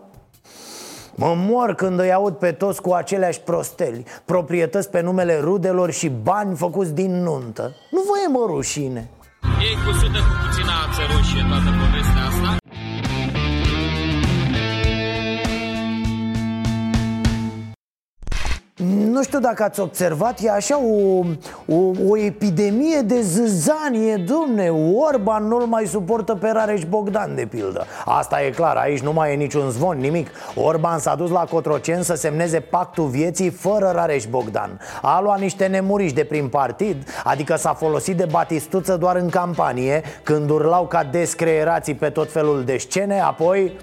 Mă 1.14 1.34
mor 1.36 1.74
când 1.74 2.00
îi 2.00 2.12
aud 2.12 2.34
pe 2.34 2.52
toți 2.52 2.82
cu 2.82 2.92
aceleași 2.92 3.40
prosteli 3.40 4.04
Proprietăți 4.24 4.90
pe 4.90 5.00
numele 5.00 5.38
rudelor 5.40 5.90
și 5.90 6.08
bani 6.08 6.56
făcuți 6.56 6.92
din 6.92 7.22
nuntă. 7.22 7.72
Nu 7.90 8.00
vă 8.00 8.12
e 8.24 8.28
mă 8.28 8.44
rușine 8.46 9.08
E 9.66 9.68
cusută 9.84 10.18
cu 10.26 10.32
puțină 10.42 10.72
ață 10.84 11.02
roșie 11.10 11.42
toată 11.50 11.70
povestea 11.80 12.24
asta. 12.30 12.43
Nu 18.76 19.22
știu 19.22 19.38
dacă 19.40 19.62
ați 19.62 19.80
observat, 19.80 20.40
e 20.42 20.50
așa 20.50 20.78
o, 20.78 21.24
o, 21.66 21.90
o 22.08 22.16
epidemie 22.16 23.00
de 23.00 23.20
zâzanie, 23.20 24.16
domne 24.16 24.68
Orban 24.94 25.46
nu-l 25.46 25.66
mai 25.66 25.86
suportă 25.86 26.34
pe 26.34 26.50
Rareș 26.50 26.84
Bogdan, 26.84 27.34
de 27.34 27.46
pildă. 27.46 27.86
Asta 28.04 28.42
e 28.42 28.50
clar, 28.50 28.76
aici 28.76 29.00
nu 29.00 29.12
mai 29.12 29.32
e 29.32 29.36
niciun 29.36 29.70
zvon, 29.70 29.98
nimic. 29.98 30.30
Orban 30.54 30.98
s-a 30.98 31.14
dus 31.14 31.30
la 31.30 31.44
Cotrocen 31.44 32.02
să 32.02 32.14
semneze 32.14 32.60
pactul 32.60 33.06
vieții 33.06 33.50
fără 33.50 33.92
Rareș 33.94 34.26
Bogdan. 34.26 34.80
A 35.02 35.20
luat 35.20 35.38
niște 35.38 35.66
nemuriși 35.66 36.14
de 36.14 36.24
prin 36.24 36.48
partid, 36.48 37.08
adică 37.24 37.56
s-a 37.56 37.74
folosit 37.74 38.16
de 38.16 38.26
batistuță 38.30 38.96
doar 38.96 39.16
în 39.16 39.28
campanie 39.28 40.02
Când 40.22 40.50
urlau 40.50 40.86
ca 40.86 41.04
descreerații 41.04 41.94
pe 41.94 42.10
tot 42.10 42.32
felul 42.32 42.64
de 42.64 42.76
scene, 42.76 43.20
apoi... 43.20 43.76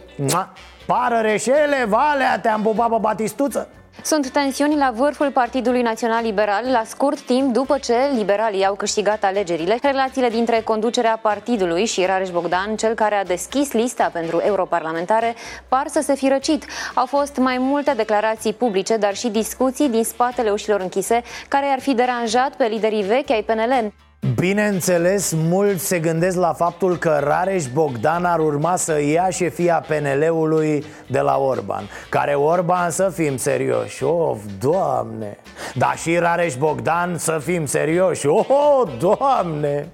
Pară 0.86 1.20
reșele, 1.22 1.86
valea, 1.88 2.40
te-am 2.40 2.62
pupat 2.62 2.90
pe 2.90 2.98
batistuță 3.00 3.68
sunt 4.04 4.30
tensiuni 4.30 4.76
la 4.76 4.92
vârful 4.96 5.32
Partidului 5.32 5.82
Național 5.82 6.24
Liberal 6.24 6.66
la 6.72 6.84
scurt 6.86 7.20
timp 7.20 7.54
după 7.54 7.78
ce 7.78 7.96
liberalii 8.16 8.66
au 8.66 8.76
câștigat 8.76 9.24
alegerile. 9.24 9.78
Relațiile 9.82 10.30
dintre 10.30 10.62
conducerea 10.62 11.20
partidului 11.22 11.86
și 11.86 12.06
Rareș 12.06 12.30
Bogdan, 12.30 12.76
cel 12.76 12.94
care 12.94 13.16
a 13.16 13.24
deschis 13.24 13.72
lista 13.72 14.10
pentru 14.14 14.42
europarlamentare, 14.46 15.36
par 15.68 15.88
să 15.88 16.02
se 16.02 16.16
fi 16.16 16.28
răcit. 16.28 16.66
Au 16.94 17.06
fost 17.06 17.38
mai 17.38 17.58
multe 17.58 17.94
declarații 17.94 18.54
publice, 18.54 18.98
dar 18.98 19.16
și 19.16 19.30
discuții 19.30 19.90
din 19.90 20.04
spatele 20.04 20.50
ușilor 20.50 20.80
închise, 20.80 21.22
care 21.48 21.66
ar 21.66 21.80
fi 21.80 21.94
deranjat 21.94 22.56
pe 22.56 22.66
liderii 22.66 23.04
vechi 23.04 23.30
ai 23.30 23.44
PNL. 23.44 23.94
Bineînțeles, 24.30 25.34
mulți 25.36 25.86
se 25.86 26.00
gândesc 26.00 26.38
la 26.38 26.54
faptul 26.54 26.98
că 26.98 27.20
Rareș 27.24 27.66
Bogdan 27.68 28.26
ar 28.26 28.40
urma 28.40 28.76
să 28.76 29.02
ia 29.02 29.30
șefia 29.30 29.86
PNL-ului 29.88 30.84
de 31.08 31.20
la 31.20 31.38
Orban 31.38 31.84
Care 32.10 32.34
Orban, 32.34 32.90
să 32.90 33.10
fim 33.10 33.38
serioși, 33.38 34.04
of, 34.04 34.38
doamne! 34.60 35.38
Dar 35.76 35.98
și 35.98 36.18
Rareș 36.18 36.56
Bogdan, 36.56 37.18
să 37.18 37.40
fim 37.44 37.66
serioși, 37.66 38.28
oh, 38.28 38.92
doamne 39.00 39.88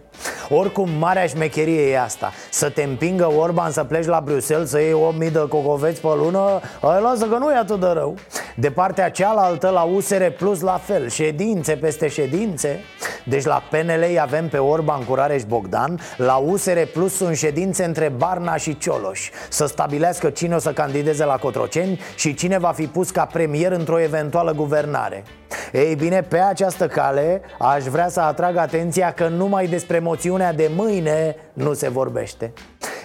oricum, 0.49 0.89
marea 0.99 1.25
șmecherie 1.25 1.91
e 1.91 2.01
asta. 2.01 2.31
Să 2.51 2.69
te 2.69 2.83
împingă 2.83 3.31
Orban 3.37 3.71
să 3.71 3.83
pleci 3.83 4.05
la 4.05 4.21
Bruxelles 4.25 4.69
Să 4.69 4.79
iei 4.79 4.93
8000 4.93 5.29
de 5.29 5.45
cocoveți 5.49 6.01
pe 6.01 6.07
lună 6.17 6.59
Îi 6.81 7.01
lasă 7.01 7.25
că 7.25 7.37
nu 7.37 7.51
e 7.51 7.55
atât 7.55 7.79
de 7.79 7.87
rău. 7.87 8.15
De 8.55 8.71
partea 8.71 9.09
cealaltă, 9.09 9.69
la 9.69 9.81
USR 9.81 10.23
Plus 10.37 10.61
la 10.61 10.81
fel. 10.83 11.09
Ședințe 11.09 11.73
peste 11.73 12.07
ședințe. 12.07 12.79
Deci 13.23 13.43
la 13.43 13.63
PNL 13.69 14.19
avem 14.21 14.47
pe 14.47 14.57
Orban 14.57 15.03
cu 15.03 15.13
Rareș 15.13 15.43
Bogdan. 15.43 15.99
La 16.17 16.35
USR 16.35 16.79
Plus 16.93 17.15
sunt 17.15 17.35
ședințe 17.35 17.83
între 17.83 18.09
Barna 18.17 18.55
și 18.55 18.77
Cioloș. 18.77 19.29
Să 19.49 19.65
stabilească 19.65 20.29
cine 20.29 20.55
o 20.55 20.59
să 20.59 20.71
candideze 20.71 21.25
la 21.25 21.37
Cotroceni 21.37 21.99
Și 22.15 22.33
cine 22.33 22.57
va 22.57 22.71
fi 22.71 22.87
pus 22.87 23.09
ca 23.09 23.25
premier 23.25 23.71
într-o 23.71 23.99
eventuală 23.99 24.51
guvernare. 24.51 25.23
Ei 25.71 25.95
bine, 25.95 26.21
pe 26.21 26.37
această 26.37 26.87
cale 26.87 27.41
aș 27.59 27.83
vrea 27.83 28.09
să 28.09 28.21
atrag 28.21 28.57
atenția 28.57 29.11
că 29.11 29.27
numai 29.27 29.67
despre 29.67 29.99
moțiunea 30.07 30.53
de 30.53 30.71
mâine 30.75 31.35
nu 31.53 31.73
se 31.73 31.89
vorbește. 31.89 32.53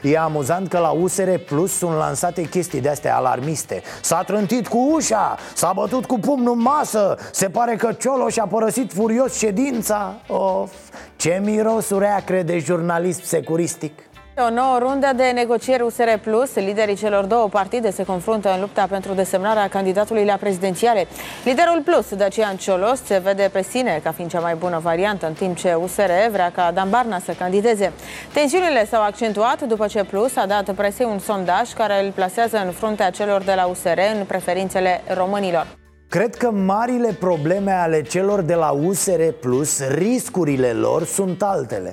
E 0.03 0.19
amuzant 0.19 0.69
că 0.69 0.79
la 0.79 0.91
USR 0.91 1.31
Plus 1.47 1.73
sunt 1.73 1.97
lansate 1.97 2.43
chestii 2.43 2.81
de-astea 2.81 3.17
alarmiste. 3.17 3.83
S-a 4.03 4.23
trântit 4.23 4.69
cu 4.69 4.79
ușa, 4.93 5.37
s-a 5.55 5.73
bătut 5.75 6.07
cu 6.07 6.19
pumnul 6.19 6.53
în 6.53 6.61
masă 6.61 7.17
Se 7.33 7.49
pare 7.49 7.77
că 7.77 7.93
Cioloș 7.93 8.37
a 8.37 8.47
părăsit 8.47 8.93
furios 8.93 9.39
ședința. 9.39 10.15
Of, 10.29 10.73
ce 11.17 11.41
mirosuri 11.45 12.07
acre 12.07 12.43
de 12.43 12.59
jurnalism 12.59 13.23
securistic 13.25 13.93
o 14.37 14.51
nouă 14.51 14.79
rundă 14.79 15.11
de 15.17 15.31
negocieri 15.35 15.83
USR 15.83 16.09
Plus. 16.23 16.55
Liderii 16.55 16.97
celor 16.97 17.25
două 17.25 17.49
partide 17.49 17.91
se 17.91 18.05
confruntă 18.05 18.53
în 18.53 18.61
lupta 18.61 18.87
pentru 18.91 19.13
desemnarea 19.13 19.69
candidatului 19.69 20.25
la 20.25 20.35
prezidențiale. 20.35 21.07
Liderul 21.45 21.83
Plus, 21.85 22.15
Dacian 22.15 22.57
Ciolos, 22.57 23.03
se 23.05 23.19
vede 23.19 23.49
pe 23.53 23.63
sine 23.63 24.01
ca 24.03 24.13
fiind 24.13 24.31
cea 24.31 24.41
mai 24.41 24.55
bună 24.55 24.79
variantă, 24.79 25.27
în 25.27 25.33
timp 25.33 25.57
ce 25.57 25.75
USR 25.75 26.11
vrea 26.31 26.51
ca 26.55 26.71
Dan 26.75 26.91
Barna 26.91 27.19
să 27.19 27.33
candideze. 27.33 27.93
Tensiunile 28.33 28.87
s-au 28.87 29.03
accentuat 29.03 29.63
după 29.63 29.87
ce 29.87 30.05
Plus 30.05 30.37
a 30.37 30.47
dat 30.47 30.71
presei 30.71 31.07
un 31.07 31.19
sondaj 31.19 31.73
care 31.73 32.05
îl 32.05 32.11
plasează 32.11 32.63
în 32.65 32.73
fruntea 32.73 33.11
celor 33.11 33.43
de 33.43 33.53
la 33.55 33.67
USR 33.67 33.99
în 34.19 34.25
preferințele 34.25 35.01
românilor. 35.15 35.67
Cred 36.13 36.35
că 36.35 36.51
marile 36.51 37.17
probleme 37.21 37.71
ale 37.71 38.03
celor 38.03 38.41
de 38.41 38.55
la 38.55 38.71
USR 38.71 39.23
Plus, 39.41 39.89
riscurile 39.89 40.73
lor 40.73 41.05
sunt 41.05 41.43
altele. 41.43 41.93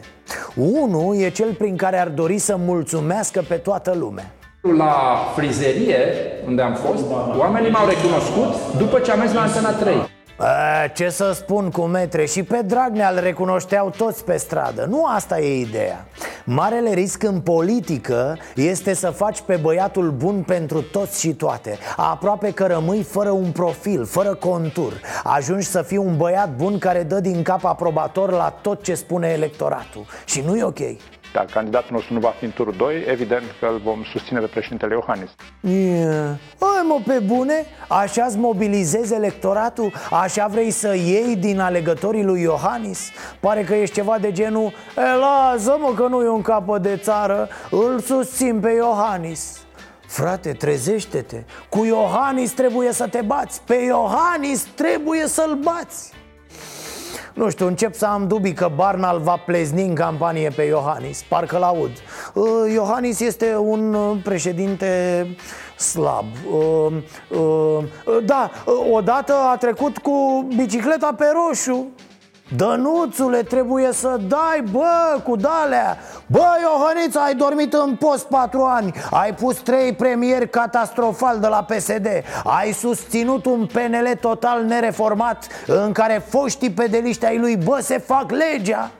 Unul 0.56 1.16
e 1.16 1.30
cel 1.30 1.54
prin 1.54 1.76
care 1.76 2.00
ar 2.00 2.08
dori 2.08 2.38
să 2.38 2.56
mulțumească 2.58 3.44
pe 3.48 3.56
toată 3.56 3.96
lumea. 4.00 4.32
La 4.78 5.16
frizerie, 5.36 5.98
unde 6.46 6.62
am 6.62 6.74
fost, 6.74 7.04
oamenii 7.38 7.72
m-au 7.72 7.88
recunoscut 7.88 8.78
după 8.78 9.00
ce 9.00 9.12
am 9.12 9.20
mers 9.20 9.34
la 9.34 9.42
Antena 9.42 9.72
3 9.72 10.19
a, 10.40 10.88
ce 10.88 11.10
să 11.10 11.32
spun 11.34 11.72
cu 11.72 11.82
metre? 11.82 12.26
Și 12.26 12.44
pe 12.44 12.62
Dragnea 12.62 13.10
îl 13.10 13.20
recunoșteau 13.20 13.90
toți 13.90 14.24
pe 14.24 14.38
stradă. 14.38 14.86
Nu 14.90 15.06
asta 15.06 15.40
e 15.40 15.60
ideea. 15.60 16.06
Marele 16.46 16.94
risc 16.94 17.24
în 17.24 17.40
politică 17.40 18.38
este 18.56 18.94
să 18.94 19.10
faci 19.10 19.42
pe 19.42 19.56
băiatul 19.56 20.12
bun 20.12 20.44
pentru 20.44 20.82
toți 20.82 21.20
și 21.20 21.34
toate. 21.34 21.78
Aproape 21.98 22.52
că 22.52 22.66
rămâi 22.66 23.04
fără 23.04 23.30
un 23.30 23.52
profil, 23.52 24.06
fără 24.06 24.36
contur. 24.36 24.94
Ajungi 25.24 25.66
să 25.66 25.82
fii 25.82 25.98
un 25.98 26.18
băiat 26.18 26.56
bun 26.56 26.78
care 26.78 27.04
dă 27.04 27.20
din 27.20 27.42
cap 27.42 27.66
aprobator 27.66 28.32
la 28.32 28.60
tot 28.62 28.84
ce 28.84 28.94
spune 28.94 29.28
electoratul. 29.28 30.06
Și 30.26 30.44
nu 30.46 30.58
e 30.58 30.64
ok 30.64 30.80
dacă 31.34 31.48
candidatul 31.54 31.90
nostru 31.92 32.14
nu 32.14 32.20
va 32.20 32.30
fi 32.30 32.46
în 32.46 32.52
turul 32.52 32.74
2, 32.78 33.04
evident 33.08 33.44
că 33.60 33.66
îl 33.66 33.82
vom 33.84 34.04
susține 34.04 34.40
pe 34.40 34.46
președintele 34.46 34.94
Iohannis. 34.94 35.30
Yeah. 35.62 36.36
Oi, 36.60 36.88
mă, 36.88 37.02
pe 37.06 37.20
bune? 37.20 37.66
Așa-ți 37.88 38.38
mobilizezi 38.38 39.14
electoratul? 39.14 39.94
Așa 40.10 40.48
vrei 40.48 40.72
să 40.72 40.96
iei 40.96 41.36
din 41.36 41.60
alegătorii 41.60 42.24
lui 42.24 42.42
Iohannis? 42.42 43.12
Pare 43.40 43.64
că 43.64 43.76
ești 43.76 43.96
ceva 43.96 44.18
de 44.18 44.32
genul 44.32 44.74
E, 44.98 45.02
lasă 45.02 45.78
mă 45.80 45.94
că 45.96 46.08
nu 46.08 46.24
e 46.24 46.30
un 46.30 46.42
capăt 46.42 46.82
de 46.82 46.98
țară 46.98 47.50
Îl 47.70 48.00
susțin 48.00 48.60
pe 48.60 48.70
Iohannis 48.70 49.58
Frate, 50.08 50.52
trezește-te 50.52 51.44
Cu 51.70 51.86
Iohannis 51.86 52.52
trebuie 52.52 52.92
să 52.92 53.08
te 53.08 53.22
bați 53.22 53.62
Pe 53.62 53.76
Iohannis 53.76 54.64
trebuie 54.76 55.28
să-l 55.28 55.60
bați 55.64 56.12
nu 57.40 57.50
știu, 57.50 57.68
încep 57.68 57.94
să 57.94 58.06
am 58.06 58.28
dubii 58.28 58.54
că 58.54 58.72
Barnal 58.76 59.20
va 59.20 59.36
plezni 59.46 59.84
în 59.84 59.96
campanie 59.96 60.50
pe 60.50 60.62
Iohannis. 60.62 61.24
Parcă-l 61.28 61.62
aud 61.62 61.92
uh, 62.34 62.46
Iohannis 62.74 63.20
este 63.20 63.56
un 63.58 63.94
uh, 63.94 64.18
președinte 64.24 65.28
slab. 65.78 66.26
Uh, 66.52 67.84
Da, 68.26 68.52
odată 68.92 69.34
a 69.52 69.58
trecut 69.58 69.98
cu 69.98 70.48
bicicleta 70.56 71.14
pe 71.18 71.26
roșu 71.34 71.88
Dănuțule, 72.56 73.44
trebuie 73.44 73.90
să 73.92 74.20
dai, 74.28 74.64
bă, 74.72 75.20
cu 75.24 75.36
dalea. 75.36 75.98
Bă, 76.26 76.46
Iohăniță, 76.62 77.20
ai 77.20 77.36
dormit 77.36 77.74
în 77.74 77.96
post 77.96 78.26
patru 78.26 78.62
ani. 78.62 78.94
Ai 79.10 79.34
pus 79.34 79.58
trei 79.58 79.94
premieri 79.94 80.50
catastrofal 80.50 81.40
de 81.40 81.48
la 81.48 81.64
PSD 81.64 82.08
Ai 82.44 82.72
susținut 82.72 83.46
un 83.46 83.66
PNL 83.66 84.18
total 84.20 84.64
nereformat 84.64 85.48
În 85.68 85.92
care 85.92 86.24
foștii 86.30 86.72
pedeliști 86.72 87.26
ai 87.26 87.38
lui, 87.38 87.58
bă, 87.58 87.80
se 87.82 87.98
fac 87.98 88.32
legea. 88.32 88.92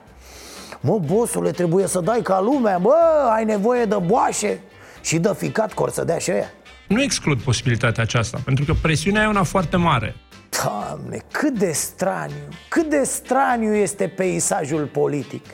Mă, 0.80 0.98
bosule, 0.98 1.50
trebuie 1.50 1.86
să 1.86 2.00
dai 2.00 2.20
ca 2.22 2.40
lumea, 2.40 2.78
bă, 2.78 2.96
ai 3.34 3.44
nevoie 3.44 3.84
de 3.84 3.96
boașe 4.06 4.60
Și 5.00 5.18
de 5.18 5.30
ficat 5.36 5.72
cor 5.72 5.90
să 5.90 6.04
dea 6.04 6.18
și 6.18 6.30
aia 6.30 6.50
Nu 6.86 7.02
exclud 7.02 7.40
posibilitatea 7.40 8.02
aceasta, 8.02 8.38
pentru 8.44 8.64
că 8.64 8.72
presiunea 8.82 9.22
e 9.22 9.26
una 9.26 9.42
foarte 9.42 9.76
mare 9.76 10.16
Doamne, 10.50 11.18
cât 11.30 11.58
de 11.58 11.72
straniu, 11.72 12.48
cât 12.68 12.88
de 12.88 13.02
straniu 13.04 13.74
este 13.74 14.08
peisajul 14.08 14.86
politic. 14.86 15.44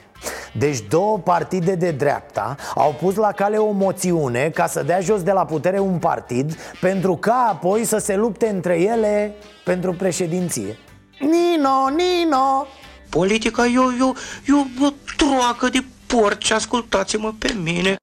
Deci 0.59 0.81
două 0.81 1.19
partide 1.19 1.75
de 1.75 1.91
dreapta 1.91 2.57
au 2.75 2.95
pus 3.01 3.15
la 3.15 3.33
cale 3.33 3.57
o 3.57 3.71
moțiune 3.71 4.51
ca 4.55 4.67
să 4.67 4.83
dea 4.83 5.01
jos 5.01 5.23
de 5.23 5.33
la 5.33 5.45
putere 5.45 5.79
un 5.79 5.99
partid 5.99 6.57
Pentru 6.81 7.17
ca 7.17 7.49
apoi 7.51 7.85
să 7.85 7.99
se 7.99 8.17
lupte 8.17 8.49
între 8.49 8.81
ele 8.81 9.35
pentru 9.65 9.93
președinție. 9.93 10.79
Nino, 11.21 11.89
Nino! 11.89 12.67
Politica 13.09 13.67
e 13.67 13.79
o, 13.79 13.91
e, 13.91 14.13
e 14.47 14.53
o 14.87 14.89
troacă 15.17 15.69
de 15.69 15.85
porci, 16.07 16.51
ascultați-mă 16.51 17.33
pe 17.39 17.55
mine. 17.63 17.97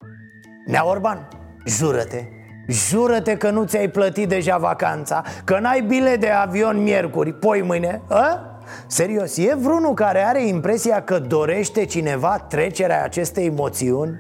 Nea 0.65 0.87
Orban, 0.87 1.27
jură-te, 1.65 2.23
Jură-te 2.67 3.37
că 3.37 3.49
nu 3.49 3.63
ți-ai 3.63 3.87
plătit 3.87 4.29
deja 4.29 4.57
vacanța 4.57 5.23
Că 5.43 5.59
n-ai 5.59 5.81
bilet 5.81 6.19
de 6.19 6.29
avion 6.29 6.83
miercuri 6.83 7.33
Poi 7.33 7.61
mâine, 7.61 8.01
a? 8.09 8.47
Serios, 8.87 9.37
e 9.37 9.55
vreunul 9.55 9.93
care 9.93 10.25
are 10.25 10.47
impresia 10.47 11.01
că 11.01 11.19
dorește 11.19 11.85
cineva 11.85 12.45
trecerea 12.49 13.03
acestei 13.03 13.49
moțiuni? 13.49 14.15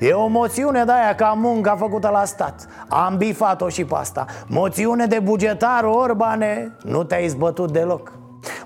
E 0.00 0.12
o 0.12 0.26
moțiune 0.26 0.84
de 0.84 0.92
aia 0.92 1.14
ca 1.14 1.34
munca 1.36 1.76
făcută 1.76 2.08
la 2.08 2.24
stat 2.24 2.66
Am 2.88 3.16
bifat-o 3.16 3.68
și 3.68 3.84
pe 3.84 3.94
asta 3.94 4.24
Moțiune 4.46 5.06
de 5.06 5.18
bugetar, 5.18 5.84
Orbane 5.84 6.76
Nu 6.84 7.04
te-ai 7.04 7.28
zbătut 7.28 7.72
deloc 7.72 8.12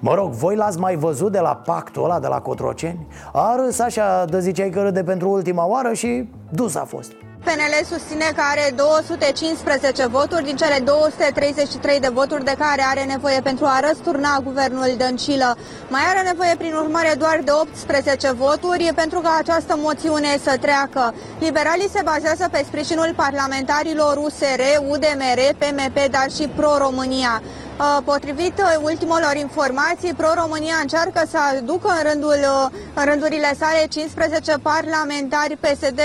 Mă 0.01 0.15
rog, 0.15 0.31
voi 0.31 0.57
l-ați 0.57 0.79
mai 0.79 0.97
văzut 0.97 1.33
de 1.33 1.41
la 1.41 1.57
pactul 1.57 2.05
ăla 2.05 2.21
de 2.21 2.27
la 2.27 2.41
Cotroceni? 2.41 3.07
A 3.33 3.55
râs 3.57 3.79
așa, 3.79 4.25
de 4.25 4.41
ziceai 4.41 4.71
că 4.71 4.83
râde 4.83 5.03
pentru 5.03 5.31
ultima 5.31 5.67
oară 5.67 5.93
și 5.93 6.29
dus 6.51 6.75
a 6.75 6.85
fost 6.85 7.13
PNL 7.45 7.75
susține 7.89 8.33
că 8.37 8.43
are 8.53 8.73
215 8.77 10.07
voturi 10.07 10.45
din 10.45 10.57
cele 10.57 10.79
233 10.85 12.01
de 12.01 12.09
voturi 12.13 12.45
de 12.45 12.55
care 12.59 12.83
are 12.91 13.05
nevoie 13.05 13.41
pentru 13.41 13.65
a 13.65 13.81
răsturna 13.89 14.41
guvernul 14.45 14.95
Dăncilă. 14.97 15.57
Mai 15.89 16.01
are 16.07 16.23
nevoie 16.31 16.55
prin 16.59 16.75
urmare 16.75 17.15
doar 17.19 17.41
de 17.45 17.51
18 17.51 18.33
voturi 18.33 18.93
pentru 18.95 19.19
ca 19.21 19.37
această 19.39 19.75
moțiune 19.79 20.39
să 20.43 20.57
treacă. 20.61 21.15
Liberalii 21.39 21.91
se 21.95 22.03
bazează 22.05 22.49
pe 22.53 22.65
sprijinul 22.67 23.13
parlamentarilor 23.17 24.17
USR, 24.17 24.63
UDMR, 24.89 25.41
PMP, 25.59 26.11
dar 26.11 26.29
și 26.37 26.49
Pro-România. 26.57 27.43
Uh, 27.79 27.99
potrivit 28.05 28.59
uh, 28.59 28.83
ultimelor 28.83 29.35
informații, 29.37 30.15
Pro-România 30.15 30.75
încearcă 30.81 31.23
să 31.31 31.39
aducă 31.57 31.89
în, 31.89 32.11
rândul, 32.11 32.41
uh, 32.41 32.71
în 32.95 33.05
rândurile 33.05 33.55
sale 33.59 33.87
15 33.89 34.55
parlamentari 34.63 35.57
PSD. 35.57 36.01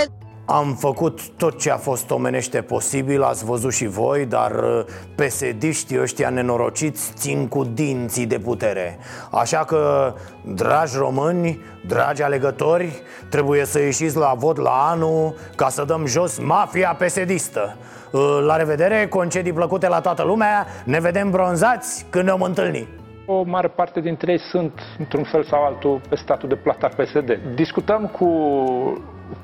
Am 0.50 0.74
făcut 0.74 1.28
tot 1.30 1.60
ce 1.60 1.72
a 1.72 1.78
fost 1.78 2.12
omenește 2.12 2.62
posibil, 2.62 3.24
ați 3.24 3.46
văzut 3.46 3.74
și 3.74 3.88
voi, 3.88 4.26
dar 4.26 4.52
uh, 4.52 4.86
pesediștii 5.16 6.02
ăștia 6.02 6.30
nenorociți 6.30 7.14
țin 7.14 7.48
cu 7.48 7.64
dinții 7.64 8.26
de 8.26 8.40
putere. 8.40 8.98
Așa 9.32 9.58
că, 9.58 10.14
dragi 10.42 10.98
români, 10.98 11.60
dragi 11.88 12.22
alegători, 12.22 13.02
trebuie 13.30 13.66
să 13.66 13.80
ieșiți 13.80 14.18
la 14.18 14.34
vot 14.38 14.58
la 14.58 14.88
anul 14.92 15.36
ca 15.56 15.70
să 15.70 15.84
dăm 15.84 16.06
jos 16.06 16.40
mafia 16.40 16.96
pesedistă. 16.98 17.78
Uh, 18.12 18.40
La 18.46 18.56
revedere, 18.56 19.08
concedii 19.08 19.54
plăcute 19.54 19.88
la 19.88 20.00
toată 20.00 20.24
lumea, 20.24 20.68
ne 20.86 21.00
vedem 21.00 21.32
bronzați 21.32 22.06
când 22.10 22.24
ne 22.24 22.32
vom 22.32 22.42
întâlni 22.42 22.88
o 23.30 23.44
mare 23.44 23.68
parte 23.68 24.00
dintre 24.00 24.32
ei 24.32 24.40
sunt, 24.40 24.74
într-un 24.98 25.24
fel 25.24 25.44
sau 25.44 25.64
altul, 25.64 26.02
pe 26.10 26.16
statul 26.16 26.50
de 26.50 26.56
plata 26.56 26.88
PSD. 26.88 27.40
Discutăm 27.56 28.08
cu 28.08 28.28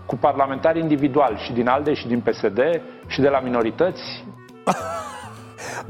cu 0.06 0.16
parlamentari 0.16 0.80
individuali 0.80 1.38
și 1.46 1.54
din 1.54 1.68
ALDE 1.68 1.94
și 1.94 2.08
din 2.08 2.20
PSD 2.20 2.60
și 3.08 3.22
de 3.22 3.30
la 3.30 3.40
minorități. 3.40 4.02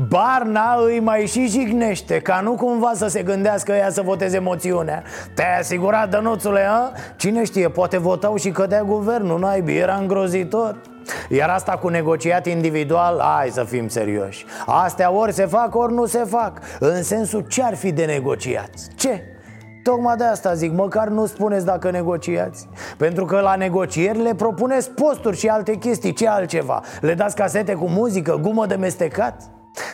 Barna 0.10 0.76
îi 0.86 1.00
mai 1.00 1.26
și 1.26 1.48
jignește 1.48 2.20
Ca 2.20 2.40
nu 2.40 2.56
cumva 2.56 2.92
să 2.94 3.08
se 3.08 3.24
gândească 3.24 3.72
ea 3.72 3.90
să 3.90 4.02
voteze 4.02 4.40
moțiunea 4.40 5.04
Te-ai 5.36 5.60
asigurat, 5.60 6.10
dănuțule, 6.10 6.66
a? 6.70 6.92
Cine 7.16 7.44
știe, 7.44 7.70
poate 7.70 7.98
votau 7.98 8.36
și 8.36 8.50
cădea 8.50 8.84
guvernul 8.84 9.40
Naibii, 9.40 9.78
era 9.78 9.96
îngrozitor 9.96 10.76
iar 11.30 11.50
asta 11.50 11.72
cu 11.72 11.88
negociat 11.88 12.48
individual, 12.48 13.22
hai 13.22 13.50
să 13.50 13.64
fim 13.64 13.88
serioși 13.88 14.46
Astea 14.66 15.12
ori 15.12 15.34
se 15.34 15.46
fac, 15.46 15.76
ori 15.76 15.94
nu 15.94 16.06
se 16.06 16.24
fac 16.24 16.60
În 16.80 17.04
sensul 17.04 17.46
ce 17.48 17.64
ar 17.64 17.76
fi 17.76 17.92
de 17.92 18.06
negociat? 18.06 18.70
Ce? 18.96 19.33
Tocmai 19.84 20.15
de 20.15 20.24
asta 20.24 20.54
zic, 20.54 20.72
măcar 20.72 21.08
nu 21.08 21.26
spuneți 21.26 21.65
dacă 21.65 21.91
negociați 21.91 22.67
Pentru 22.98 23.26
că 23.26 23.39
la 23.39 23.56
negocieri 23.56 24.22
le 24.22 24.36
propuneți 24.36 24.91
posturi 24.91 25.38
și 25.38 25.48
alte 25.48 25.76
chestii, 25.76 26.13
ce 26.13 26.28
altceva? 26.28 26.82
Le 27.02 27.13
dați 27.13 27.36
casete 27.36 27.74
cu 27.74 27.86
muzică, 27.88 28.39
gumă 28.41 28.65
de 28.65 28.76
mestecat? 28.76 29.41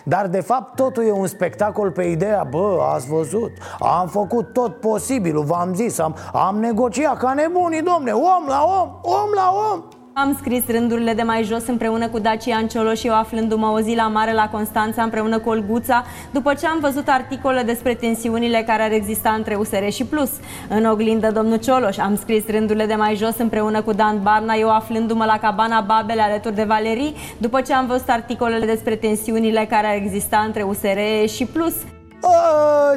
Dar 0.04 0.28
de 0.28 0.42
fapt 0.42 0.76
totul 0.76 1.06
e 1.08 1.12
un 1.12 1.28
spectacol 1.28 1.92
pe 1.92 2.04
ideea 2.04 2.48
Bă, 2.50 2.78
ați 2.94 3.08
văzut, 3.08 3.52
am 3.80 4.08
făcut 4.08 4.54
tot 4.54 4.76
posibilul, 4.76 5.44
v-am 5.44 5.74
zis 5.74 6.00
Am, 6.00 6.16
am 6.34 6.60
negociat 6.60 7.18
ca 7.18 7.34
nebunii, 7.34 7.82
domne, 7.82 8.12
om 8.12 8.46
la 8.48 8.64
om, 8.82 8.90
om 9.02 9.30
la 9.36 9.54
om 9.74 9.84
Am 10.22 10.36
scris 10.40 10.64
rândurile 10.68 11.14
de 11.14 11.22
mai 11.22 11.44
jos 11.44 11.68
împreună 11.68 12.08
cu 12.08 12.20
Dacian 12.20 12.68
Cioloș 12.68 13.00
și 13.00 13.08
eu 13.08 13.14
aflându-mă 13.14 13.68
o 13.68 13.80
zi 13.80 13.96
la 13.96 14.08
mare 14.08 14.34
la 14.34 14.50
Constanța 14.50 15.04
împreună 15.04 15.40
cu 15.40 15.50
Olguța 15.50 16.04
după 16.32 16.54
ce 16.54 16.68
am 16.68 16.80
văzut 16.80 17.08
articole 17.08 17.62
despre 17.62 17.94
tensiunile 17.94 18.64
care 18.68 18.82
ar 18.84 18.92
exista 18.92 19.30
între 19.30 19.56
USR 19.56 19.88
și 19.90 20.06
Plus. 20.06 20.30
În 20.70 20.86
oglindă, 20.86 21.32
domnul 21.32 21.58
Cioloș, 21.58 21.98
am 21.98 22.16
scris 22.16 22.48
rândurile 22.48 22.86
de 22.86 22.96
mai 22.96 23.16
jos 23.16 23.38
împreună 23.38 23.82
cu 23.82 23.94
Dan 23.94 24.22
Barna, 24.22 24.54
eu 24.54 24.70
aflându-mă 24.70 25.26
la 25.26 25.38
cabana 25.38 25.82
Babele 25.82 26.22
alături 26.22 26.56
de 26.56 26.64
Valerii 26.64 27.16
după 27.38 27.62
ce 27.62 27.74
am 27.74 27.88
văzut 27.88 28.10
articolele 28.10 28.66
despre 28.66 28.96
tensiunile 28.96 29.68
care 29.70 29.88
ar 29.88 29.96
exista 29.96 30.44
între 30.46 30.64
USR 30.64 31.28
și 31.28 31.46
Plus. 31.46 31.74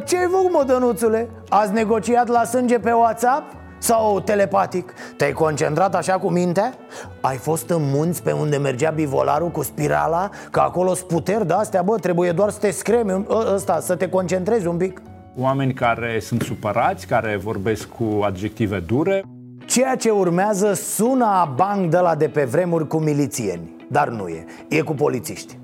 Ce-ai 0.06 0.28
făcut, 0.30 0.52
mă, 0.52 0.64
Dănuțule? 0.66 1.28
Ați 1.48 1.72
negociat 1.72 2.28
la 2.28 2.44
sânge 2.44 2.78
pe 2.78 2.92
WhatsApp? 2.92 3.61
Sau 3.82 4.20
telepatic? 4.20 4.92
Te-ai 5.16 5.32
concentrat 5.32 5.94
așa 5.94 6.18
cu 6.18 6.30
mintea? 6.30 6.74
Ai 7.20 7.36
fost 7.36 7.70
în 7.70 7.82
munți 7.82 8.22
pe 8.22 8.32
unde 8.32 8.56
mergea 8.56 8.90
bivolarul 8.90 9.48
cu 9.48 9.62
spirala? 9.62 10.30
Că 10.50 10.60
acolo 10.60 10.94
sputeri 10.94 11.46
de 11.46 11.52
astea, 11.52 11.82
bă, 11.82 11.96
trebuie 11.96 12.32
doar 12.32 12.50
să 12.50 12.58
te 12.58 12.70
scremi 12.70 13.26
ăsta, 13.54 13.80
să 13.80 13.96
te 13.96 14.08
concentrezi 14.08 14.66
un 14.66 14.76
pic 14.76 15.02
Oameni 15.36 15.72
care 15.72 16.18
sunt 16.20 16.42
supărați, 16.42 17.06
care 17.06 17.36
vorbesc 17.36 17.88
cu 17.88 18.20
adjective 18.24 18.78
dure 18.78 19.22
Ceea 19.66 19.96
ce 19.96 20.10
urmează 20.10 20.72
sună 20.72 21.24
a 21.24 21.52
banc 21.56 21.90
de 21.90 21.98
la 21.98 22.14
de 22.14 22.28
pe 22.28 22.44
vremuri 22.44 22.86
cu 22.86 22.96
milițieni 22.96 23.76
Dar 23.88 24.08
nu 24.08 24.28
e, 24.28 24.44
e 24.68 24.80
cu 24.80 24.92
polițiști 24.92 25.58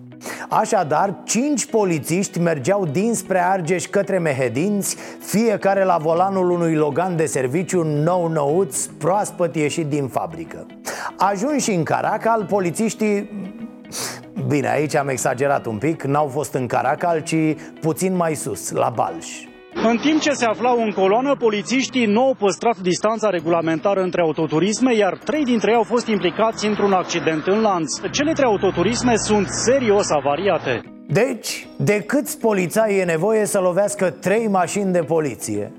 Așadar, 0.48 1.14
cinci 1.24 1.66
polițiști 1.66 2.38
mergeau 2.38 2.86
dinspre 2.86 3.38
Argeș 3.38 3.86
către 3.86 4.18
Mehedinți 4.18 4.96
Fiecare 5.20 5.84
la 5.84 5.96
volanul 5.96 6.50
unui 6.50 6.74
Logan 6.74 7.16
de 7.16 7.26
serviciu 7.26 7.82
nou-nouț, 7.82 8.84
proaspăt 8.86 9.54
ieșit 9.54 9.86
din 9.86 10.06
fabrică. 10.06 10.66
Ajunși 11.16 11.70
în 11.70 11.82
Caracal, 11.82 12.44
polițiștii 12.44 13.30
Bine, 14.46 14.68
aici 14.68 14.94
am 14.94 15.08
exagerat 15.08 15.66
un 15.66 15.78
pic, 15.78 16.02
n-au 16.02 16.26
fost 16.26 16.54
în 16.54 16.66
Caracal, 16.66 17.20
ci 17.20 17.36
puțin 17.80 18.16
mai 18.16 18.34
sus, 18.34 18.70
la 18.70 18.92
Balș 18.94 19.26
în 19.74 19.96
timp 19.96 20.20
ce 20.20 20.30
se 20.30 20.44
aflau 20.44 20.82
în 20.82 20.90
coloană, 20.90 21.36
polițiștii 21.38 22.06
nu 22.06 22.22
au 22.22 22.34
păstrat 22.38 22.78
distanța 22.78 23.30
regulamentară 23.30 24.00
între 24.00 24.20
autoturisme, 24.20 24.94
iar 24.94 25.18
trei 25.24 25.44
dintre 25.44 25.70
ei 25.70 25.76
au 25.76 25.82
fost 25.82 26.06
implicați 26.06 26.66
într-un 26.66 26.92
accident 26.92 27.46
în 27.46 27.60
lanț. 27.60 28.00
Cele 28.12 28.32
trei 28.32 28.48
autoturisme 28.48 29.16
sunt 29.16 29.46
serios 29.48 30.10
avariate. 30.10 30.82
Deci, 31.06 31.66
de 31.76 32.00
câți 32.06 32.38
polițai 32.38 32.96
e 32.96 33.04
nevoie 33.04 33.44
să 33.44 33.58
lovească 33.60 34.10
trei 34.10 34.48
mașini 34.48 34.92
de 34.92 35.02
poliție? 35.02 35.72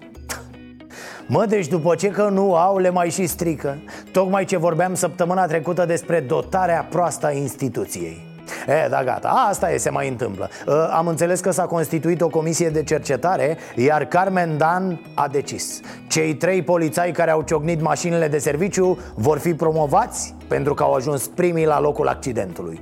Mă, 1.27 1.45
deci 1.45 1.67
după 1.67 1.95
ce 1.95 2.07
că 2.07 2.29
nu 2.29 2.55
au, 2.55 2.77
le 2.77 2.89
mai 2.89 3.09
și 3.09 3.25
strică 3.25 3.77
Tocmai 4.11 4.45
ce 4.45 4.57
vorbeam 4.57 4.93
săptămâna 4.93 5.45
trecută 5.45 5.85
despre 5.85 6.19
dotarea 6.19 6.87
proastă 6.89 7.25
a 7.25 7.31
instituției 7.31 8.28
E, 8.67 8.87
da, 8.89 9.03
gata, 9.03 9.27
asta 9.49 9.71
e, 9.71 9.77
se 9.77 9.89
mai 9.89 10.07
întâmplă 10.07 10.49
Am 10.91 11.07
înțeles 11.07 11.39
că 11.39 11.51
s-a 11.51 11.65
constituit 11.65 12.21
o 12.21 12.27
comisie 12.27 12.69
de 12.69 12.83
cercetare 12.83 13.57
Iar 13.75 14.05
Carmen 14.05 14.57
Dan 14.57 15.01
a 15.13 15.27
decis 15.27 15.79
Cei 16.07 16.35
trei 16.35 16.61
polițai 16.61 17.11
care 17.11 17.31
au 17.31 17.41
ciocnit 17.41 17.81
mașinile 17.81 18.27
de 18.27 18.37
serviciu 18.37 18.99
Vor 19.15 19.37
fi 19.37 19.53
promovați 19.53 20.35
pentru 20.47 20.73
că 20.73 20.83
au 20.83 20.93
ajuns 20.93 21.27
primii 21.27 21.65
la 21.65 21.79
locul 21.79 22.07
accidentului 22.07 22.81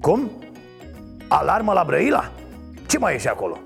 Cum? 0.00 0.30
Alarmă 1.28 1.72
la 1.72 1.84
Brăila? 1.86 2.30
Ce 2.86 2.98
mai 2.98 3.14
e 3.14 3.18
și 3.18 3.28
acolo? 3.28 3.58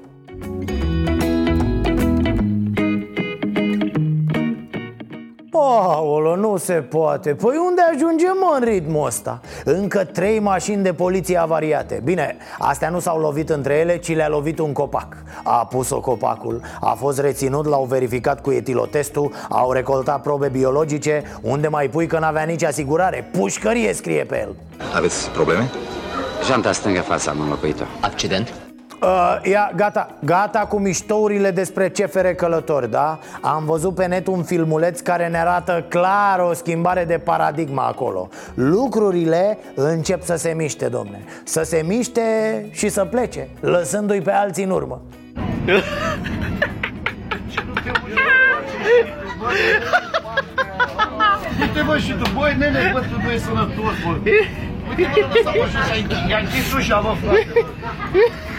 Paolo, 5.52 6.36
nu 6.36 6.56
se 6.56 6.72
poate. 6.72 7.34
Păi 7.34 7.56
unde 7.68 7.80
ajungem 7.94 8.36
în 8.58 8.64
ritmul 8.64 9.06
ăsta? 9.06 9.40
Încă 9.64 10.04
trei 10.04 10.38
mașini 10.38 10.82
de 10.82 10.92
poliție 10.92 11.36
avariate. 11.36 12.00
Bine, 12.04 12.36
astea 12.58 12.88
nu 12.88 12.98
s-au 12.98 13.18
lovit 13.18 13.50
între 13.50 13.74
ele, 13.74 13.96
ci 13.98 14.14
le-a 14.14 14.28
lovit 14.28 14.58
un 14.58 14.72
copac. 14.72 15.16
A 15.42 15.66
pus-o 15.66 16.00
copacul, 16.00 16.60
a 16.80 16.94
fost 16.94 17.18
reținut, 17.20 17.66
l-au 17.66 17.84
verificat 17.84 18.40
cu 18.40 18.50
etilotestul 18.50 19.32
Au 19.48 19.72
recoltat 19.72 20.22
probe 20.22 20.48
biologice. 20.48 21.22
Unde 21.42 21.68
mai 21.68 21.88
pui 21.88 22.06
că 22.06 22.18
n-avea 22.18 22.44
nici 22.44 22.64
asigurare? 22.64 23.28
Pușcărie 23.32 23.92
scrie 23.92 24.24
pe 24.24 24.40
el. 24.40 24.54
Aveți 24.94 25.30
probleme? 25.30 25.70
Janta 26.46 26.72
stângă 26.72 27.00
fața 27.00 27.30
am 27.30 27.40
înlocuit-o 27.40 27.84
Accident? 28.00 28.71
Uh, 29.02 29.38
ia, 29.42 29.72
gata, 29.76 30.08
gata 30.24 30.58
cu 30.58 30.78
miștourile 30.78 31.50
despre 31.50 31.88
CFR 31.88 32.26
Călători, 32.26 32.90
da? 32.90 33.18
Am 33.40 33.64
văzut 33.64 33.94
pe 33.94 34.06
net 34.06 34.26
un 34.26 34.42
filmuleț 34.42 35.00
care 35.00 35.28
ne 35.28 35.38
arată 35.38 35.84
clar 35.88 36.38
o 36.38 36.52
schimbare 36.52 37.04
de 37.04 37.18
paradigma 37.18 37.86
acolo. 37.86 38.28
Lucrurile 38.54 39.58
încep 39.74 40.22
să 40.22 40.36
se 40.36 40.52
miște, 40.56 40.88
domne. 40.88 41.24
Să 41.44 41.62
se 41.62 41.84
miște 41.86 42.22
și 42.70 42.88
să 42.88 43.04
plece, 43.04 43.48
lăsându-i 43.60 44.20
pe 44.20 44.32
alții 44.32 44.64
în 44.64 44.70
urmă. 44.70 45.00
Uite 51.60 51.82
bă 51.86 51.98
și 51.98 52.12
tu, 52.12 52.30
băi 52.38 52.56
nene, 52.58 52.90
bă, 52.92 53.00
tu 53.00 53.20
nu 53.22 53.30
e 53.30 53.38
sănătos, 53.38 53.94
bă. 54.04 54.30
Uite 54.88 55.10
bă, 55.14 55.26
lăsa 55.34 55.52
bă 55.58 55.66
și 55.66 56.30
i-a 56.30 56.38
închis 56.38 56.72
ușa, 56.72 57.00
bă, 57.00 57.14
frate 57.20 57.46
Uh, 58.14 58.51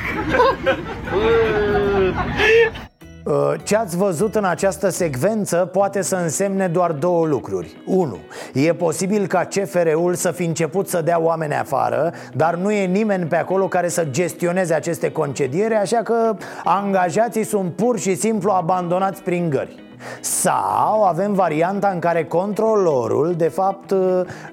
ce 3.64 3.76
ați 3.76 3.98
văzut 3.98 4.36
în 4.36 4.44
această 4.44 4.90
secvență 4.90 5.70
poate 5.72 6.02
să 6.02 6.16
însemne 6.16 6.68
doar 6.68 6.92
două 6.92 7.26
lucruri. 7.26 7.78
1. 7.86 8.18
E 8.54 8.74
posibil 8.74 9.28
ca 9.28 9.44
CFR-ul 9.46 10.14
să 10.14 10.32
fi 10.32 10.44
început 10.44 10.88
să 10.88 11.02
dea 11.02 11.22
oameni 11.22 11.54
afară 11.54 12.14
Dar 12.34 12.56
nu 12.56 12.72
e 12.72 12.86
nimeni 12.86 13.26
pe 13.26 13.36
acolo 13.36 13.68
care 13.68 13.88
să 13.88 14.04
gestioneze 14.04 14.74
aceste 14.74 15.12
concediere 15.12 15.76
Așa 15.76 15.98
că 15.98 16.36
angajații 16.64 17.44
sunt 17.44 17.76
pur 17.76 18.00
și 18.00 18.16
simplu 18.16 18.52
abandonați 18.52 19.22
prin 19.22 19.50
gări 19.50 19.84
sau 20.22 21.04
avem 21.04 21.34
varianta 21.34 21.88
în 21.88 22.00
care 22.00 22.26
controlorul, 22.26 23.34
de 23.38 23.48
fapt, 23.48 23.94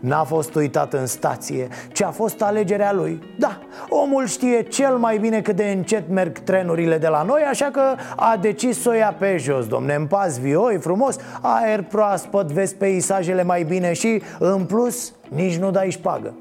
n-a 0.01 0.25
fost 0.25 0.55
uitat 0.55 0.93
în 0.93 1.07
stație 1.07 1.69
Ci 1.93 2.03
a 2.03 2.11
fost 2.11 2.43
alegerea 2.43 2.93
lui. 2.93 3.23
Da, 3.39 3.59
omul 3.89 4.27
știe 4.27 4.63
cel 4.63 4.97
mai 4.97 5.19
bine 5.19 5.41
cât 5.41 5.57
de 5.57 5.65
încet 5.65 6.09
merg 6.09 6.39
trenurile 6.39 6.99
de 6.99 7.09
la 7.09 7.23
noi 7.23 7.43
Așa 7.51 7.69
că 7.73 7.83
a 8.17 8.37
decis 8.41 8.81
să 8.81 8.89
o 8.89 8.93
ia 8.93 9.17
pe 9.19 9.37
jos, 9.37 9.67
domne 9.67 9.95
În 9.95 10.07
pas 10.07 10.39
vioi, 10.39 10.79
frumos, 10.79 11.17
aer 11.41 11.83
proaspăt, 11.83 12.53
vezi 12.53 12.75
peisajele 12.75 13.43
mai 13.43 13.63
bine 13.63 13.93
Și, 13.93 14.23
în 14.39 14.65
plus, 14.65 15.13
nici 15.29 15.57
nu 15.57 15.71
dai 15.71 15.91
șpagă. 15.91 16.35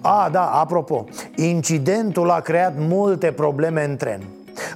A, 0.00 0.28
da, 0.32 0.44
apropo, 0.44 1.04
incidentul 1.36 2.30
a 2.30 2.40
creat 2.40 2.72
multe 2.78 3.32
probleme 3.32 3.84
în 3.84 3.96
tren 3.96 4.20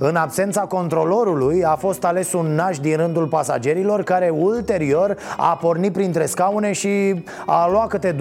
în 0.03 0.17
absența 0.17 0.61
controlorului 0.61 1.65
a 1.65 1.75
fost 1.75 2.05
ales 2.05 2.33
un 2.33 2.55
naș 2.55 2.79
din 2.79 2.97
rândul 2.97 3.27
pasagerilor 3.27 4.03
Care 4.03 4.29
ulterior 4.29 5.17
a 5.37 5.57
pornit 5.57 5.93
printre 5.93 6.27
scaune 6.27 6.73
și 6.73 7.25
a 7.47 7.69
luat 7.71 7.89
câte 7.89 8.15
2-3 8.15 8.19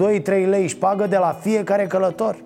lei 0.48 0.68
șpagă 0.68 1.06
de 1.06 1.16
la 1.16 1.36
fiecare 1.40 1.86
călător. 1.86 2.36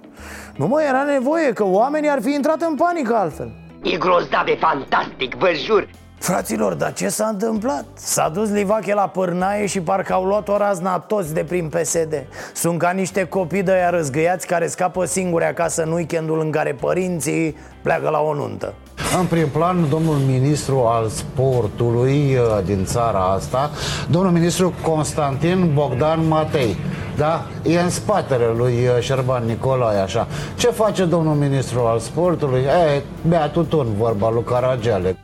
Nu 0.56 0.66
mai 0.66 0.84
era 0.88 1.02
nevoie 1.02 1.52
că 1.52 1.64
oamenii 1.64 2.08
ar 2.10 2.18
fi 2.22 2.34
intrat 2.34 2.60
în 2.60 2.74
panică 2.74 3.14
altfel. 3.14 3.50
E 3.82 3.96
grozav, 3.96 4.46
e 4.46 4.56
fantastic, 4.60 5.34
vă 5.34 5.50
jur. 5.64 5.88
Fraților, 6.18 6.74
dar 6.74 6.92
ce 6.92 7.08
s-a 7.08 7.26
întâmplat? 7.26 7.84
S-a 7.94 8.28
dus 8.28 8.50
Livache 8.50 8.94
la 8.94 9.08
pârnaie 9.08 9.66
și 9.66 9.80
parcă 9.80 10.12
au 10.12 10.24
luat 10.24 10.48
o 10.48 10.56
razna 10.56 10.98
toți 10.98 11.34
de 11.34 11.44
prin 11.44 11.68
PSD 11.68 12.26
Sunt 12.54 12.78
ca 12.78 12.90
niște 12.90 13.24
copii 13.24 13.62
de 13.62 13.72
aia 13.72 13.90
răzgăiați 13.90 14.46
care 14.46 14.66
scapă 14.66 15.04
singuri 15.04 15.44
acasă 15.44 15.82
în 15.82 15.92
weekendul 15.92 16.40
în 16.40 16.50
care 16.50 16.72
părinții 16.80 17.56
pleacă 17.82 18.08
la 18.08 18.20
o 18.20 18.34
nuntă 18.34 18.74
în 19.18 19.26
prim 19.26 19.48
plan, 19.48 19.88
domnul 19.88 20.16
ministru 20.16 20.78
al 20.78 21.08
sportului 21.08 22.36
uh, 22.36 22.64
din 22.64 22.84
țara 22.84 23.24
asta, 23.24 23.70
domnul 24.10 24.32
ministru 24.32 24.72
Constantin 24.82 25.70
Bogdan 25.74 26.28
Matei. 26.28 26.76
Da? 27.16 27.46
E 27.62 27.80
în 27.80 27.90
spatele 27.90 28.46
lui 28.56 28.72
uh, 28.72 29.00
Șerban 29.00 29.44
Nicolae, 29.44 29.98
așa. 29.98 30.26
Ce 30.56 30.70
face 30.70 31.04
domnul 31.04 31.34
ministru 31.34 31.80
al 31.80 31.98
sportului? 31.98 32.60
E, 32.60 33.02
bea 33.28 33.48
tutun, 33.48 33.86
vorba 33.96 34.30
lui 34.30 34.44
Caragiale. 34.44 35.16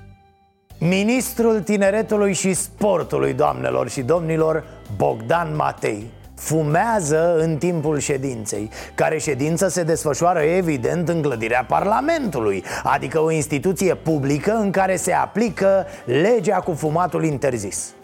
Ministrul 0.78 1.60
tineretului 1.60 2.32
și 2.32 2.54
sportului, 2.54 3.32
doamnelor 3.32 3.88
și 3.88 4.00
domnilor, 4.00 4.64
Bogdan 4.96 5.56
Matei 5.56 6.10
fumează 6.40 7.36
în 7.38 7.56
timpul 7.56 7.98
ședinței. 7.98 8.70
Care 8.94 9.18
ședință 9.18 9.68
se 9.68 9.82
desfășoară 9.82 10.40
evident 10.40 11.08
în 11.08 11.22
clădirea 11.22 11.64
Parlamentului 11.68 12.64
Adică 12.82 13.20
o 13.20 13.30
instituție 13.30 13.94
publică 13.94 14.52
în 14.52 14.70
care 14.70 14.96
se 14.96 15.12
aplică 15.12 15.86
legea 16.04 16.56
cu 16.56 16.72
fumatul 16.72 17.24
interzis. 17.24 17.94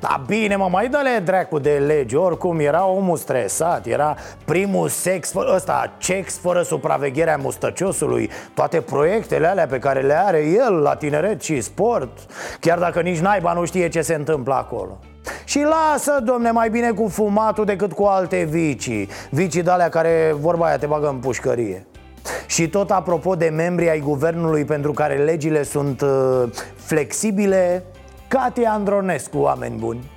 Da, 0.00 0.22
bine, 0.26 0.56
mă, 0.56 0.68
mai 0.70 0.88
dă-le 0.88 1.22
dracu 1.24 1.58
de 1.58 1.82
lege 1.86 2.16
Oricum 2.16 2.58
era 2.58 2.86
omul 2.86 3.16
stresat 3.16 3.86
Era 3.86 4.16
primul 4.44 4.88
sex, 4.88 5.32
ăsta, 5.54 5.92
sex 5.98 6.38
fără 6.38 6.62
supravegherea 6.62 7.36
mustăciosului 7.36 8.30
Toate 8.54 8.80
proiectele 8.80 9.46
alea 9.46 9.66
pe 9.66 9.78
care 9.78 10.00
le 10.00 10.14
are 10.14 10.44
el 10.46 10.74
la 10.74 10.94
tineret 10.94 11.42
și 11.42 11.60
sport 11.60 12.18
Chiar 12.60 12.78
dacă 12.78 13.00
nici 13.00 13.18
naiba 13.18 13.52
nu 13.52 13.64
știe 13.64 13.88
ce 13.88 14.00
se 14.00 14.14
întâmplă 14.14 14.54
acolo 14.54 14.98
Și 15.52 15.62
lasă, 15.62 16.20
domne, 16.24 16.50
mai 16.50 16.70
bine 16.70 16.90
cu 16.90 17.08
fumatul 17.08 17.64
decât 17.64 17.92
cu 17.92 18.04
alte 18.04 18.42
vicii. 18.50 19.08
Vicii 19.30 19.62
de-alea 19.62 19.88
care, 19.88 20.34
vorba 20.40 20.66
aia, 20.66 20.78
te 20.78 20.86
bagă 20.86 21.08
în 21.08 21.16
pușcărie. 21.16 21.86
Și 22.46 22.68
tot 22.68 22.90
apropo 22.90 23.34
de 23.34 23.48
membrii 23.48 23.88
ai 23.88 24.00
guvernului 24.00 24.64
pentru 24.64 24.92
care 24.92 25.16
legile 25.16 25.62
sunt 25.62 26.00
uh, 26.00 26.42
flexibile 26.76 27.84
Katia 28.28 28.70
Andronescu, 28.72 29.38
oameni 29.38 29.78
buni 29.78 30.10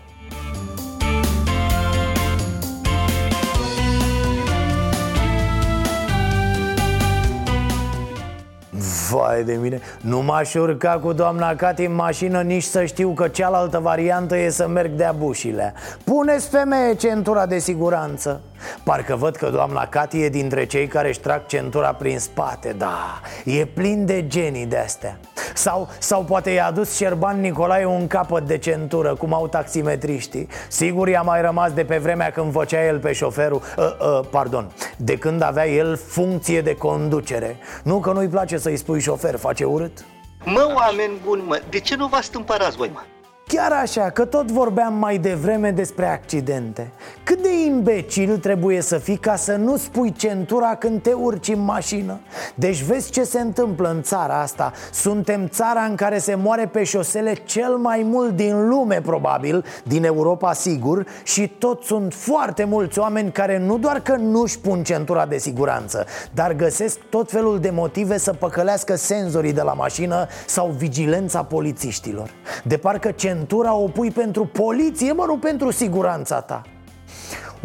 Vai 9.16 9.43
de 9.43 9.53
mine, 9.53 9.80
nu 10.01 10.22
m-aș 10.22 10.53
urca 10.53 10.99
cu 10.99 11.13
doamna 11.13 11.55
Cati 11.55 11.86
în 11.86 11.95
mașină 11.95 12.41
nici 12.41 12.63
să 12.63 12.86
știu 12.86 13.09
că 13.09 13.28
cealaltă 13.28 13.80
variantă 13.80 14.38
e 14.38 14.49
să 14.49 14.68
merg 14.68 14.91
de-a 14.91 15.11
bușile. 15.11 15.74
Puneți 16.03 16.47
femeie 16.47 16.95
centura 16.95 17.45
de 17.45 17.57
siguranță 17.57 18.41
Parcă 18.84 19.16
văd 19.16 19.36
că 19.36 19.49
doamna 19.49 19.88
Cati 19.88 20.22
e 20.22 20.30
dintre 20.30 20.66
cei 20.66 20.88
care 20.88 21.07
își 21.07 21.20
trag 21.20 21.45
centura 21.45 21.93
prin 21.93 22.20
spate 22.20 22.76
Da, 22.78 23.22
e 23.45 23.66
plin 23.66 24.05
de 24.05 24.28
genii 24.28 24.66
de-astea 24.66 25.20
sau, 25.55 25.89
sau 25.99 26.24
poate 26.24 26.49
i-a 26.49 26.66
adus 26.66 26.95
Șerban 26.95 27.39
Nicolae 27.39 27.86
un 27.86 28.07
capăt 28.07 28.43
de 28.43 28.57
centură 28.57 29.16
Cum 29.16 29.34
au 29.34 29.47
taximetriștii. 29.47 30.47
Sigur 30.68 31.07
i-a 31.07 31.22
mai 31.22 31.41
rămas 31.41 31.72
de 31.72 31.86
pe 31.86 31.97
vremea 31.97 32.32
când 32.32 32.51
făcea 32.51 32.86
el 32.86 32.99
pe 32.99 33.13
șoferul 33.13 33.61
uh, 33.78 33.86
uh, 33.86 34.28
Pardon, 34.30 34.72
de 34.97 35.18
când 35.18 35.41
avea 35.41 35.68
el 35.68 35.95
funcție 35.95 36.61
de 36.61 36.76
conducere. 36.76 37.57
Nu 37.84 37.99
că 37.99 38.11
nu-i 38.11 38.28
place 38.28 38.57
să-i 38.57 38.78
spui 38.78 38.99
șofer, 38.99 39.36
face 39.36 39.63
urât. 39.63 40.05
Mă, 40.43 40.72
oameni 40.76 41.13
buni, 41.26 41.43
mă, 41.47 41.61
de 41.70 41.80
ce 41.80 41.95
nu 41.95 42.07
vă 42.07 42.20
stâmpărați 42.22 42.78
voi, 42.78 42.89
mă? 42.93 43.01
Chiar 43.48 43.72
așa, 43.72 44.10
că 44.10 44.26
tot 44.26 44.52
vorbeam 44.52 44.93
mai 44.93 45.18
devreme 45.18 45.72
despre 45.72 46.08
accidente. 46.08 46.91
Cât 47.24 47.41
de 47.41 47.64
imbecil 47.66 48.38
trebuie 48.38 48.82
să 48.82 48.98
fii 48.98 49.18
ca 49.18 49.36
să 49.36 49.56
nu 49.56 49.78
spui 49.78 50.12
centura 50.12 50.76
când 50.76 51.02
te 51.02 51.14
urci 51.14 51.48
în 51.48 51.60
mașină? 51.60 52.20
Deci 52.56 52.82
vezi 52.82 53.12
ce 53.12 53.24
se 53.24 53.39
întâmplă 53.39 53.89
în 53.89 54.02
țara 54.02 54.41
asta. 54.41 54.72
Suntem 54.91 55.48
țara 55.48 55.82
în 55.82 55.96
care 55.96 56.18
se 56.18 56.36
moare 56.36 56.66
pe 56.66 56.84
șosele 56.84 57.34
cel 57.34 57.76
mai 57.76 58.06
mult 58.06 58.36
din 58.36 58.68
lume 58.68 59.02
probabil 59.02 59.66
Din 59.84 60.04
Europa 60.04 60.54
sigur 60.54 61.06
Și 61.24 61.48
tot 61.48 61.84
sunt 61.84 62.14
foarte 62.14 62.64
mulți 62.64 63.00
oameni 63.00 63.32
care 63.32 63.58
nu 63.58 63.78
doar 63.78 64.00
că 64.00 64.16
nu-și 64.16 64.60
pun 64.60 64.84
centura 64.84 65.26
de 65.26 65.38
siguranță 65.38 66.06
Dar 66.34 66.54
găsesc 66.54 66.98
tot 67.10 67.32
felul 67.32 67.60
de 67.60 67.70
motive 67.70 68.18
să 68.18 68.34
păcălească 68.34 68.96
senzorii 68.96 69.54
de 69.54 69.62
la 69.62 69.74
mașină 69.74 70.28
Sau 70.46 70.68
vigilența 70.78 71.43
polițiștilor. 71.43 72.30
De 72.64 72.78
parcă 72.78 73.12
centura 73.12 73.34
o 73.72 73.88
pui 73.88 74.12
pentru 74.12 74.46
poliție, 74.46 75.12
mă, 75.12 75.24
nu 75.28 75.38
pentru 75.38 75.72
siguranța 75.72 76.42
ta. 76.42 76.62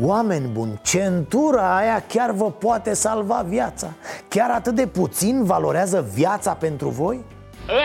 Oameni 0.03 0.47
buni, 0.47 0.81
centura 0.83 1.77
aia 1.77 2.05
chiar 2.09 2.31
vă 2.31 2.51
poate 2.51 2.95
salva 2.95 3.45
viața. 3.49 3.93
Chiar 4.29 4.51
atât 4.51 4.75
de 4.75 4.87
puțin 4.87 5.45
valorează 5.45 6.09
viața 6.14 6.53
pentru 6.53 6.89
voi? 6.89 7.25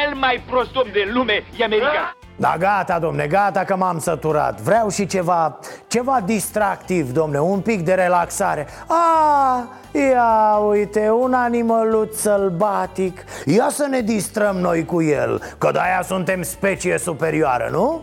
El 0.07 0.15
mai 0.15 0.43
prost 0.49 0.75
om 0.75 0.91
de 0.93 1.11
lume 1.13 1.43
e 1.57 1.63
America 1.63 2.17
Da, 2.37 2.55
gata, 2.59 2.99
domne, 2.99 3.27
gata 3.27 3.63
că 3.63 3.75
m-am 3.75 3.99
săturat. 3.99 4.61
Vreau 4.61 4.89
și 4.89 5.05
ceva, 5.05 5.59
ceva 5.87 6.21
distractiv, 6.25 7.11
domne, 7.11 7.39
un 7.39 7.59
pic 7.59 7.81
de 7.81 7.93
relaxare. 7.93 8.67
A, 8.87 9.67
ia 9.91 10.55
uite, 10.55 11.09
un 11.09 11.33
animăluț 11.33 12.15
sălbatic. 12.17 13.23
Ia 13.45 13.67
să 13.69 13.87
ne 13.89 14.01
distrăm 14.01 14.55
noi 14.55 14.85
cu 14.85 15.01
el 15.01 15.41
Că 15.57 15.71
de-aia 15.71 16.01
suntem 16.01 16.41
specie 16.41 16.97
superioară, 16.97 17.69
nu? 17.71 18.01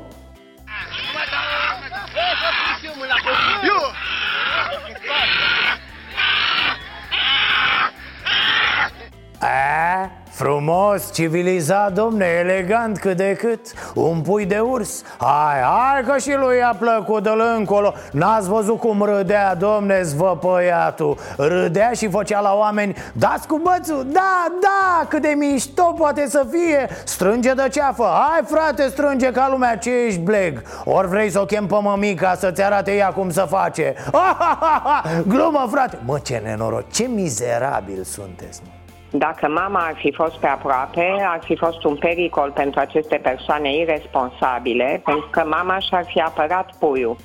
A, 9.40 10.21
frumos, 10.32 11.12
civilizat, 11.12 11.92
domne, 11.92 12.26
elegant 12.40 12.98
cât 12.98 13.16
de 13.16 13.36
cât. 13.38 13.60
Un 13.94 14.20
pui 14.20 14.46
de 14.46 14.58
urs. 14.58 15.02
Hai, 15.18 15.60
hai 15.60 16.02
că 16.06 16.18
și 16.18 16.34
lui 16.36 16.62
a 16.62 16.76
plăcut 16.78 17.22
de 17.22 17.30
încolo. 17.56 17.94
N-ați 18.12 18.48
văzut 18.48 18.78
cum 18.78 19.02
râdea, 19.02 19.54
domne, 19.54 20.02
zvăpăiatul. 20.02 21.18
Râdea 21.36 21.92
și 21.92 22.08
făcea 22.08 22.40
la 22.40 22.54
oameni 22.54 22.96
Dați 23.12 23.46
cu 23.46 23.58
bățul, 23.58 24.06
da, 24.12 24.46
da, 24.60 25.06
cât 25.08 25.22
de 25.22 25.34
mișto 25.38 25.82
poate 25.82 26.26
să 26.28 26.46
fie. 26.50 26.88
Strânge 27.04 27.52
de 27.52 27.68
ceafă, 27.70 28.04
hai 28.04 28.40
frate, 28.44 28.88
strânge 28.88 29.30
ca 29.30 29.48
lumea 29.50 29.76
ce 29.76 29.90
ești 29.90 30.20
bleg. 30.20 30.62
Ori 30.84 31.08
vrei 31.08 31.30
să 31.30 31.40
o 31.40 31.44
chem 31.44 31.66
pe 31.66 31.76
mămica 31.82 32.34
să-ți 32.34 32.62
arate 32.62 32.92
ea 32.92 33.08
cum 33.08 33.30
să 33.30 33.46
face. 33.48 33.94
Ha, 34.12 34.36
ha, 34.38 34.58
ha, 34.60 34.82
ha. 34.84 35.10
Glumă, 35.26 35.68
frate. 35.70 35.98
Mă, 36.04 36.18
ce 36.18 36.40
nenoroc, 36.44 36.90
ce 36.90 37.04
mizerabil 37.04 38.04
sunteți, 38.04 38.60
mă. 38.64 38.81
Dacă 39.14 39.48
mama 39.48 39.78
ar 39.78 39.94
fi 39.96 40.12
fost 40.12 40.36
pe 40.38 40.46
aproape, 40.46 41.16
ar 41.28 41.40
fi 41.44 41.56
fost 41.56 41.84
un 41.84 41.96
pericol 41.96 42.50
pentru 42.54 42.80
aceste 42.80 43.16
persoane 43.22 43.76
irresponsabile, 43.76 45.00
pentru 45.04 45.28
că 45.30 45.44
mama 45.46 45.78
și-ar 45.78 46.04
fi 46.04 46.20
apărat 46.20 46.70
puiul. 46.78 47.16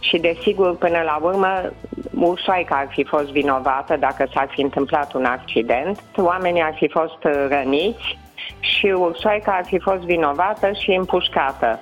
Și 0.00 0.18
desigur, 0.18 0.76
până 0.76 1.02
la 1.04 1.18
urmă, 1.22 1.72
ursoaica 2.14 2.76
ar 2.76 2.86
fi 2.90 3.04
fost 3.04 3.30
vinovată 3.30 3.96
dacă 3.96 4.28
s-ar 4.34 4.48
fi 4.50 4.60
întâmplat 4.60 5.12
un 5.12 5.24
accident, 5.24 6.02
oamenii 6.16 6.62
ar 6.62 6.74
fi 6.74 6.88
fost 6.88 7.18
răniți 7.48 8.18
și 8.60 8.86
ursoaica 8.86 9.52
ar 9.52 9.64
fi 9.64 9.78
fost 9.78 10.02
vinovată 10.02 10.72
și 10.72 10.90
împușcată. 10.90 11.80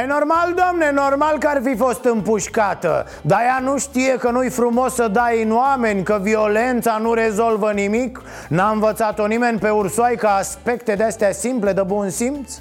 E 0.00 0.06
normal, 0.06 0.54
domne, 0.68 0.90
normal 0.90 1.38
că 1.38 1.48
ar 1.48 1.60
fi 1.64 1.76
fost 1.76 2.04
împușcată. 2.04 3.06
Dar 3.22 3.40
ea 3.40 3.58
nu 3.62 3.78
știe 3.78 4.16
că 4.16 4.30
nu-i 4.30 4.50
frumos 4.50 4.94
să 4.94 5.08
dai 5.08 5.42
în 5.42 5.52
oameni 5.52 6.02
Că 6.02 6.18
violența 6.22 6.98
nu 7.00 7.12
rezolvă 7.12 7.72
nimic. 7.72 8.22
N-a 8.48 8.70
învățat-o 8.70 9.26
nimeni 9.26 9.58
pe 9.58 9.68
ursoaica 9.68 10.36
aspecte 10.36 10.94
de-astea 10.94 11.32
simple 11.32 11.72
de 11.72 11.82
bun 11.82 12.10
simț? 12.10 12.58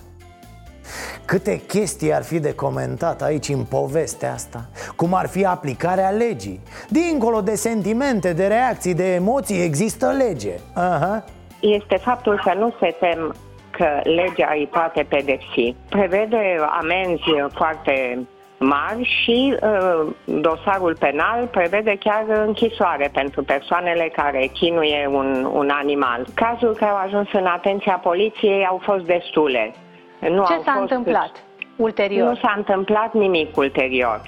Câte 1.26 1.62
chestii 1.68 2.14
ar 2.14 2.24
fi 2.24 2.40
de 2.40 2.56
comentat 2.56 3.22
aici 3.22 3.50
în 3.50 3.64
povestea 3.64 4.34
asta? 4.34 4.66
Cum 4.96 5.14
ar 5.14 5.28
fi 5.28 5.46
aplicarea 5.46 6.10
legii? 6.10 6.60
Dincolo 6.90 7.42
de 7.42 7.56
sentimente, 7.56 8.34
de 8.34 8.48
reacții, 8.48 8.94
de 8.94 9.14
emoții, 9.14 9.64
există 9.64 10.08
lege. 10.08 10.54
Aha. 10.74 11.24
Este 11.60 11.96
faptul 11.96 12.42
că 12.44 12.54
nu 12.58 12.74
se 12.80 12.96
tem 13.00 13.36
că 13.72 14.00
legea 14.04 14.52
îi 14.56 14.68
poate 14.72 15.06
pedepsi. 15.10 15.76
Prevede 15.90 16.60
amenzi 16.82 17.24
foarte 17.54 18.28
mari 18.58 19.04
și 19.24 19.58
uh, 19.62 20.14
dosarul 20.26 20.96
penal 21.00 21.48
prevede 21.52 21.98
chiar 22.00 22.26
închisoare 22.46 23.10
pentru 23.14 23.44
persoanele 23.44 24.12
care 24.16 24.50
chinuie 24.54 25.08
un, 25.12 25.50
un 25.54 25.70
animal. 25.70 26.26
Cazul 26.34 26.74
care 26.74 26.92
au 26.92 26.98
ajuns 26.98 27.28
în 27.34 27.46
atenția 27.46 27.98
poliției 28.04 28.66
au 28.66 28.80
fost 28.84 29.06
destule. 29.06 29.74
Nu 30.20 30.46
Ce 30.46 30.54
s-a 30.64 30.72
fost... 30.78 30.92
întâmplat 30.92 31.32
ulterior? 31.76 32.28
Nu 32.28 32.36
s-a 32.36 32.54
întâmplat 32.58 33.14
nimic 33.14 33.58
ulterior. 33.58 34.22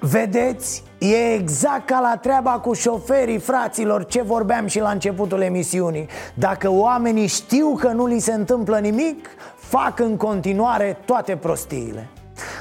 Vedeți? 0.00 0.82
E 1.10 1.34
exact 1.34 1.86
ca 1.86 2.00
la 2.00 2.16
treaba 2.16 2.50
cu 2.50 2.72
șoferii, 2.72 3.38
fraților, 3.38 4.04
ce 4.04 4.22
vorbeam 4.22 4.66
și 4.66 4.80
la 4.80 4.90
începutul 4.90 5.40
emisiunii. 5.40 6.08
Dacă 6.34 6.70
oamenii 6.70 7.26
știu 7.26 7.76
că 7.80 7.88
nu 7.88 8.06
li 8.06 8.18
se 8.18 8.32
întâmplă 8.32 8.78
nimic, 8.78 9.28
fac 9.56 10.00
în 10.00 10.16
continuare 10.16 10.98
toate 11.04 11.36
prostiile. 11.36 12.08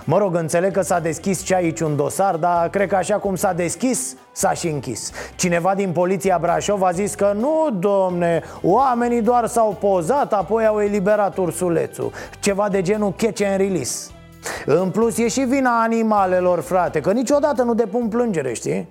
Mă 0.04 0.18
rog, 0.18 0.36
înțeleg 0.36 0.72
că 0.72 0.82
s-a 0.82 1.00
deschis 1.00 1.44
și 1.44 1.54
aici 1.54 1.80
un 1.80 1.96
dosar, 1.96 2.36
dar 2.36 2.70
cred 2.70 2.88
că 2.88 2.96
așa 2.96 3.18
cum 3.18 3.36
s-a 3.36 3.54
deschis, 3.54 4.16
s-a 4.32 4.54
și 4.54 4.68
închis. 4.68 5.12
Cineva 5.36 5.76
din 5.76 5.92
poliția 5.92 6.38
Brașov 6.42 6.82
a 6.82 6.92
zis 6.92 7.16
că 7.16 7.36
nu, 7.40 7.78
domne, 7.80 8.44
oamenii 8.62 9.22
doar 9.22 9.48
s-au 9.48 9.78
pozat, 9.80 10.34
apoi 10.34 10.66
au 10.66 10.82
eliberat 10.82 11.38
ursulețul. 11.38 12.12
Ceva 12.40 12.70
de 12.70 12.82
genul 12.82 13.14
catch 13.18 13.42
and 13.46 13.58
release 13.58 14.14
în 14.66 14.90
plus 14.90 15.18
e 15.18 15.28
și 15.28 15.42
vina 15.42 15.82
animalelor, 15.82 16.60
frate 16.60 17.00
Că 17.02 17.12
niciodată 17.12 17.64
nu 17.64 17.74
depun 17.74 18.08
plângere, 18.08 18.54
știi? 18.54 18.88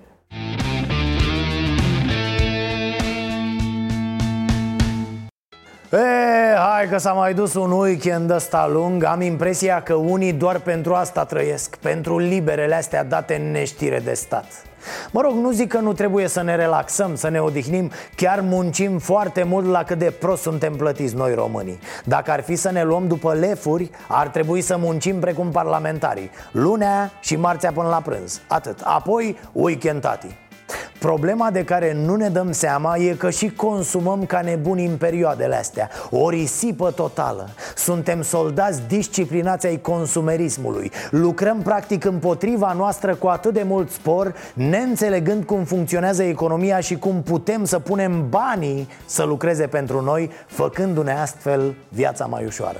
E, 5.93 6.55
hai 6.57 6.87
că 6.89 6.97
s-a 6.97 7.11
mai 7.11 7.33
dus 7.33 7.53
un 7.53 7.71
weekend 7.71 8.29
ăsta 8.29 8.67
lung. 8.67 9.03
Am 9.03 9.21
impresia 9.21 9.81
că 9.81 9.93
unii 9.93 10.33
doar 10.33 10.59
pentru 10.59 10.93
asta 10.93 11.25
trăiesc 11.25 11.75
Pentru 11.75 12.17
liberele 12.17 12.75
astea 12.75 13.03
date 13.03 13.35
în 13.35 13.51
neștire 13.51 13.99
de 13.99 14.13
stat. 14.13 14.45
Mă 15.11 15.21
rog, 15.21 15.33
nu 15.33 15.51
zic 15.51 15.67
că 15.67 15.79
nu 15.79 15.93
trebuie 15.93 16.27
să 16.27 16.41
ne 16.41 16.55
relaxăm, 16.55 17.15
să 17.15 17.29
ne 17.29 17.39
odihnim. 17.39 17.91
Chiar 18.15 18.39
muncim 18.41 18.99
foarte 18.99 19.43
mult 19.43 19.65
la 19.65 19.83
cât 19.83 19.97
de 19.97 20.13
prost 20.19 20.41
suntem 20.41 20.75
plătiți 20.75 21.15
noi 21.15 21.33
românii. 21.33 21.79
Dacă 22.03 22.31
ar 22.31 22.41
fi 22.41 22.55
să 22.55 22.71
ne 22.71 22.83
luăm 22.83 23.07
după 23.07 23.33
lefuri, 23.33 23.89
ar 24.07 24.27
trebui 24.27 24.61
să 24.61 24.77
muncim 24.77 25.19
precum 25.19 25.51
parlamentarii. 25.51 26.31
Lunea 26.51 27.11
și 27.19 27.35
marțea 27.35 27.71
până 27.71 27.87
la 27.87 28.01
prânz, 28.01 28.41
atât. 28.47 28.79
Apoi 28.83 29.37
weekend 29.51 30.01
tati 30.01 30.35
Problema 31.03 31.51
de 31.51 31.63
care 31.63 31.93
nu 31.93 32.15
ne 32.15 32.29
dăm 32.29 32.51
seama 32.51 32.97
e 32.97 33.13
că 33.13 33.29
și 33.29 33.49
consumăm 33.49 34.25
ca 34.25 34.41
nebuni 34.41 34.85
în 34.85 34.97
perioadele 34.97 35.55
astea. 35.55 35.89
O 36.09 36.29
risipă 36.29 36.91
totală. 36.91 37.49
Suntem 37.75 38.21
soldați 38.21 38.81
disciplinați 38.87 39.65
ai 39.67 39.81
consumerismului. 39.81 40.91
Lucrăm 41.09 41.61
practic 41.61 42.05
împotriva 42.05 42.73
noastră 42.73 43.15
cu 43.15 43.27
atât 43.27 43.53
de 43.53 43.63
mult 43.63 43.91
spor 43.91 44.35
Neînțelegând 44.53 45.43
cum 45.43 45.63
funcționează 45.63 46.23
economia 46.23 46.79
și 46.79 46.95
cum 46.95 47.23
putem 47.23 47.65
să 47.65 47.79
punem 47.79 48.29
banii 48.29 48.87
să 49.05 49.23
lucreze 49.23 49.67
pentru 49.67 50.01
noi 50.01 50.29
Făcându-ne 50.47 51.13
astfel 51.13 51.75
viața 51.89 52.25
mai 52.25 52.45
ușoară. 52.45 52.79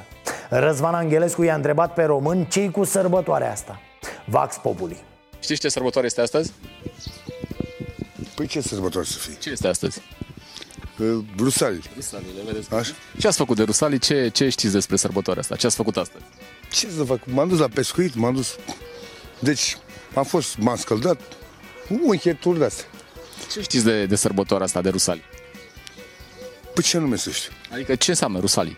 Răzvan 0.49 0.93
Angelescu 0.93 1.43
i-a 1.43 1.55
întrebat 1.55 1.93
pe 1.93 2.03
români 2.03 2.47
cei 2.47 2.71
cu 2.71 2.83
sărbătoarea 2.83 3.51
asta. 3.51 3.79
Vax 4.25 4.57
Populi. 4.57 5.03
Știți 5.39 5.59
ce 5.59 5.69
sărbătoare 5.69 6.07
este 6.07 6.21
astăzi? 6.21 6.53
Păi 8.35 8.47
ce 8.47 8.61
sărbătoare 8.61 9.07
să 9.07 9.17
fie? 9.17 9.37
Ce 9.39 9.49
este 9.49 9.67
astăzi? 9.67 10.01
Uh, 10.99 11.23
Rusalii. 11.37 11.81
Rusalii, 11.95 12.27
le 12.35 12.51
vedeți? 12.51 12.73
Așa? 12.73 12.93
Ce 13.19 13.27
ați 13.27 13.37
făcut 13.37 13.57
de 13.57 13.63
Rusalii? 13.63 13.99
Ce, 13.99 14.27
ce 14.27 14.49
știți 14.49 14.73
despre 14.73 14.95
sărbătoarea 14.95 15.41
asta? 15.41 15.55
Ce 15.55 15.65
ați 15.65 15.75
făcut 15.75 15.97
astăzi? 15.97 16.23
Ce 16.71 16.89
să 16.89 17.03
fac? 17.03 17.25
M-am 17.25 17.47
dus 17.47 17.59
la 17.59 17.67
pescuit, 17.67 18.15
m-am 18.15 18.33
dus... 18.33 18.55
Deci, 19.39 19.77
am 20.15 20.23
fost, 20.23 20.57
m-am 20.57 20.75
scăldat, 20.75 21.21
uncheturi 22.01 22.59
de 22.59 22.65
astea. 22.65 22.85
Ce 23.51 23.61
știți 23.61 23.83
de, 23.83 24.05
de 24.05 24.15
sărbătoarea 24.15 24.65
asta 24.65 24.81
de 24.81 24.89
Rusalii? 24.89 25.23
Păi 26.73 26.83
ce 26.83 26.97
nume 26.97 27.15
să 27.15 27.29
știu? 27.29 27.51
Adică 27.71 27.95
ce 27.95 28.09
înseamnă 28.09 28.39
Rusalii? 28.39 28.77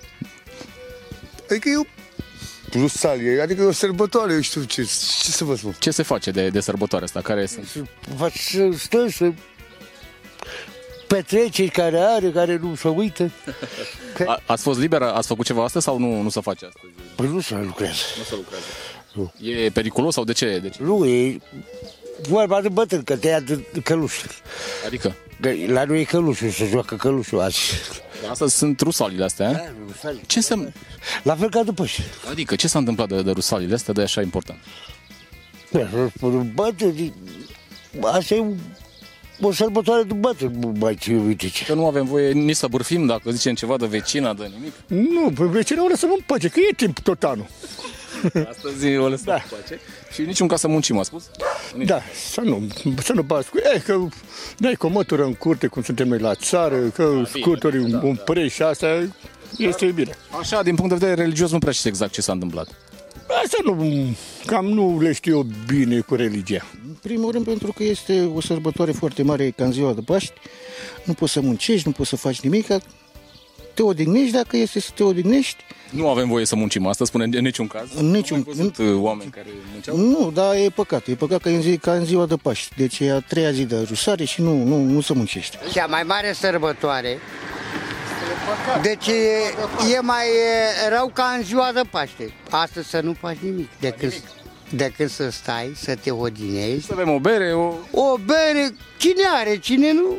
Adică 1.49 1.69
eu 1.69 1.87
Rusalie, 2.79 3.41
adică 3.41 3.61
e 3.61 3.65
o 3.65 3.71
sărbătoare, 3.71 4.33
eu 4.33 4.41
știu 4.41 4.63
ce, 4.63 4.81
ce 5.21 5.31
să 5.31 5.43
vă 5.43 5.55
spun. 5.55 5.75
Ce 5.79 5.91
se 5.91 6.03
face 6.03 6.31
de, 6.31 6.49
de 6.49 6.59
sărbătoarea 6.59 7.05
asta? 7.07 7.21
Care 7.21 7.45
sunt? 7.45 7.89
Faci 8.17 8.39
să 8.39 8.69
stă 8.77 9.07
să 9.09 9.31
petreceri 11.07 11.69
care 11.69 11.97
are, 11.97 12.31
care 12.31 12.57
nu 12.57 12.75
se 12.75 12.87
uită. 12.87 13.31
A, 14.25 14.41
ați 14.45 14.63
fost 14.63 14.79
liber? 14.79 15.01
Ați 15.01 15.27
făcut 15.27 15.45
ceva 15.45 15.63
astăzi 15.63 15.85
sau 15.85 15.99
nu, 15.99 16.21
nu 16.21 16.29
se 16.29 16.41
face 16.41 16.65
astăzi? 16.65 16.93
Păi 17.15 17.27
nu 17.27 17.39
se 17.39 17.55
lucrează. 17.55 18.01
Nu 18.17 18.23
se 18.23 18.35
lucrează. 18.35 18.65
Nu. 19.13 19.33
E 19.49 19.69
periculos 19.69 20.13
sau 20.13 20.23
de 20.23 20.33
ce? 20.33 20.59
De 20.59 20.69
ce? 20.69 20.83
Nu, 20.83 21.05
e 21.05 21.39
vorba 22.21 22.61
de 22.61 22.69
bătrân, 22.69 23.03
că 23.03 23.15
te 23.15 23.27
ia 23.27 23.39
de 23.39 23.63
căluș. 23.83 24.13
Adică? 24.85 25.15
De, 25.39 25.65
la 25.67 25.83
noi 25.83 25.99
e 25.99 26.03
călușul, 26.03 26.49
se 26.49 26.65
joacă 26.65 26.95
călușul 26.95 27.39
azi. 27.39 27.59
Dar 28.21 28.31
Astăzi 28.31 28.55
sunt 28.55 28.79
rusalile 28.79 29.23
astea, 29.23 29.51
da, 29.51 29.61
rusalii. 29.87 30.21
Ce 30.27 30.37
înseamnă? 30.37 30.71
La 31.23 31.35
fel 31.35 31.49
ca 31.49 31.63
după 31.63 31.85
și. 31.85 32.01
Adică 32.29 32.55
ce 32.55 32.67
s-a 32.67 32.79
întâmplat 32.79 33.07
de, 33.07 33.21
de 33.21 33.31
rusalile 33.31 33.73
astea 33.73 33.93
de 33.93 34.01
așa 34.01 34.21
important? 34.21 34.59
Bătrân, 36.53 37.13
asta 38.01 38.35
e 38.35 38.45
o 39.41 39.51
sărbătoare 39.51 40.03
de 40.03 40.13
bătrân, 40.13 40.75
mai 40.79 40.95
ce 40.95 41.13
uite 41.13 41.49
ce. 41.49 41.65
Că 41.65 41.73
nu 41.73 41.85
avem 41.87 42.05
voie 42.05 42.31
nici 42.31 42.55
să 42.55 42.67
bârfim 42.67 43.05
dacă 43.05 43.31
zicem 43.31 43.53
ceva 43.53 43.77
de 43.77 43.85
vecina, 43.85 44.33
de 44.33 44.51
nimic. 44.57 44.73
Nu, 44.87 45.31
pe 45.31 45.43
vecina 45.43 45.83
o 45.83 45.87
lăsăm 45.87 46.09
în 46.11 46.23
pace, 46.25 46.47
că 46.47 46.59
e 46.59 46.73
timp 46.75 46.99
tot 46.99 47.23
anul. 47.23 47.47
Astăzi 48.51 48.97
o 48.97 49.07
lăsăm 49.07 49.25
da. 49.25 49.33
în 49.33 49.41
pace. 49.49 49.79
Și 50.13 50.21
niciun 50.21 50.47
ca 50.47 50.55
să 50.55 50.67
muncim, 50.67 50.97
a 50.97 51.03
spus? 51.03 51.23
Nici. 51.75 51.87
Da, 51.87 52.01
să 52.31 52.41
nu, 52.41 52.67
să 53.03 53.13
nu 53.13 53.21
bați 53.21 53.49
cu... 53.49 53.57
Eh, 53.73 53.81
că 53.81 54.07
dai 54.57 54.73
cu 54.73 54.85
o 54.85 54.89
mătură 54.89 55.23
în 55.23 55.33
curte, 55.33 55.67
cum 55.67 55.81
suntem 55.81 56.07
noi 56.07 56.19
la 56.19 56.35
țară, 56.35 56.77
că 56.77 57.23
scuturi 57.25 57.77
un, 57.77 57.91
da, 57.91 57.99
un 58.03 58.15
da. 58.15 58.21
preț 58.21 58.51
și 58.51 58.61
asta 58.61 59.07
este 59.57 59.85
bine. 59.85 60.17
Așa, 60.39 60.63
din 60.63 60.75
punct 60.75 60.89
de 60.89 61.05
vedere 61.05 61.21
religios, 61.21 61.51
nu 61.51 61.59
prea 61.59 61.71
știți 61.71 61.87
exact 61.87 62.11
ce 62.11 62.21
s-a 62.21 62.31
întâmplat. 62.31 62.67
Asta 63.43 63.57
nu, 63.63 64.05
cam 64.45 64.65
nu 64.65 65.01
le 65.01 65.13
știu 65.13 65.35
eu 65.35 65.45
bine 65.67 65.99
cu 65.99 66.15
religia. 66.15 66.65
În 66.87 66.93
primul 67.01 67.31
rând 67.31 67.45
pentru 67.45 67.73
că 67.73 67.83
este 67.83 68.31
o 68.35 68.41
sărbătoare 68.41 68.91
foarte 68.91 69.23
mare 69.23 69.49
ca 69.49 69.65
în 69.65 69.71
ziua 69.71 69.93
de 69.93 70.01
Paști. 70.01 70.33
Nu 71.03 71.13
poți 71.13 71.31
să 71.31 71.41
muncești, 71.41 71.87
nu 71.87 71.93
poți 71.93 72.09
să 72.09 72.15
faci 72.15 72.39
nimic. 72.39 72.67
Te 73.75 73.81
odihnești 73.83 74.31
dacă 74.31 74.57
este 74.57 74.79
să 74.79 74.89
te 74.95 75.03
odihnești. 75.03 75.63
Nu 75.89 76.09
avem 76.09 76.27
voie 76.27 76.45
să 76.45 76.55
muncim 76.55 76.87
asta, 76.87 77.05
spune 77.05 77.23
în 77.23 77.43
niciun 77.43 77.67
caz. 77.67 77.87
În 77.95 78.11
niciun 78.11 78.43
caz. 78.43 78.55
Sunt 78.55 78.77
uh, 78.77 78.93
oameni 78.95 79.29
care 79.29 79.47
munceau? 79.71 79.97
Nu, 79.97 80.31
dar 80.33 80.55
e 80.55 80.69
păcat. 80.75 81.07
E 81.07 81.15
păcat 81.15 81.41
că 81.41 81.49
e 81.49 81.55
în 81.55 81.61
zi, 81.61 81.77
ca 81.77 81.93
în 81.93 82.05
ziua 82.05 82.25
de 82.25 82.35
Paști. 82.35 82.75
Deci 82.75 82.99
e 82.99 83.11
a 83.11 83.19
treia 83.19 83.51
zi 83.51 83.63
de 83.63 83.85
rusare 83.87 84.23
și 84.23 84.41
nu, 84.41 84.63
nu, 84.63 84.81
nu 84.81 85.01
se 85.01 85.13
muncește. 85.13 85.57
Cea 85.71 85.85
mai 85.85 86.03
mare 86.03 86.33
sărbătoare. 86.33 87.19
Deci 88.81 89.07
e, 89.07 89.93
e 89.95 89.99
mai 89.99 90.25
e, 90.25 90.89
rău 90.89 91.11
ca 91.13 91.33
în 91.37 91.43
ziua 91.43 91.71
de 91.73 91.81
Paște. 91.89 92.33
Astăzi 92.49 92.89
să 92.89 92.99
nu 92.99 93.15
faci 93.19 93.37
nimic 93.41 93.69
decât, 93.79 94.13
decât 94.69 95.09
să 95.09 95.29
stai, 95.29 95.71
să 95.75 95.95
te 95.95 96.11
odinești. 96.11 96.85
Să 96.85 96.93
avem 96.93 97.09
o 97.09 97.19
bere, 97.19 97.53
o... 97.53 97.73
O 97.91 98.17
bere, 98.25 98.75
cine 98.97 99.23
are, 99.33 99.57
cine 99.57 99.91
nu? 99.93 100.15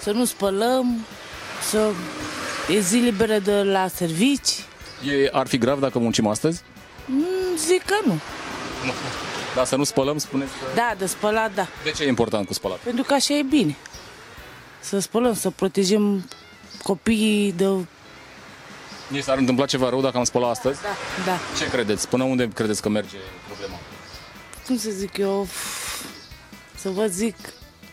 Să 0.00 0.10
nu 0.10 0.24
spălăm, 0.24 1.06
să 1.70 1.90
e 2.68 2.80
zi 2.80 2.96
liberă 2.96 3.38
de 3.38 3.62
la 3.62 3.88
servici. 3.88 4.48
E, 5.04 5.28
ar 5.32 5.46
fi 5.46 5.58
grav 5.58 5.80
dacă 5.80 5.98
muncim 5.98 6.26
astăzi? 6.26 6.62
Mm, 7.06 7.24
Zic 7.56 7.82
că 7.84 7.94
nu. 8.04 8.18
Dar 9.54 9.64
să 9.66 9.76
nu 9.76 9.84
spălăm, 9.84 10.18
spuneți 10.18 10.50
că... 10.50 10.64
Da, 10.74 10.94
de 10.98 11.06
spălat, 11.06 11.54
da. 11.54 11.66
De 11.84 11.90
ce 11.90 12.02
e 12.04 12.08
important 12.08 12.46
cu 12.46 12.52
spălat? 12.52 12.78
Pentru 12.78 13.02
că 13.04 13.14
așa 13.14 13.34
e 13.34 13.42
bine. 13.42 13.76
Să 14.80 14.98
spălăm, 14.98 15.34
să 15.34 15.50
protejăm 15.50 16.28
copiii 16.82 17.52
de... 17.52 17.66
Ni 19.08 19.20
s-ar 19.22 19.38
întâmpla 19.38 19.66
ceva 19.66 19.88
rău 19.88 20.00
dacă 20.00 20.16
am 20.16 20.24
spălat 20.24 20.50
astăzi? 20.50 20.80
Da, 20.82 20.88
da. 21.24 21.38
Ce 21.58 21.70
credeți? 21.70 22.08
Până 22.08 22.24
unde 22.24 22.48
credeți 22.54 22.82
că 22.82 22.88
merge 22.88 23.16
problema? 23.46 23.78
Cum 24.66 24.76
să 24.78 24.90
zic 24.90 25.16
eu? 25.16 25.48
Să 26.74 26.88
vă 26.88 27.06
zic... 27.06 27.36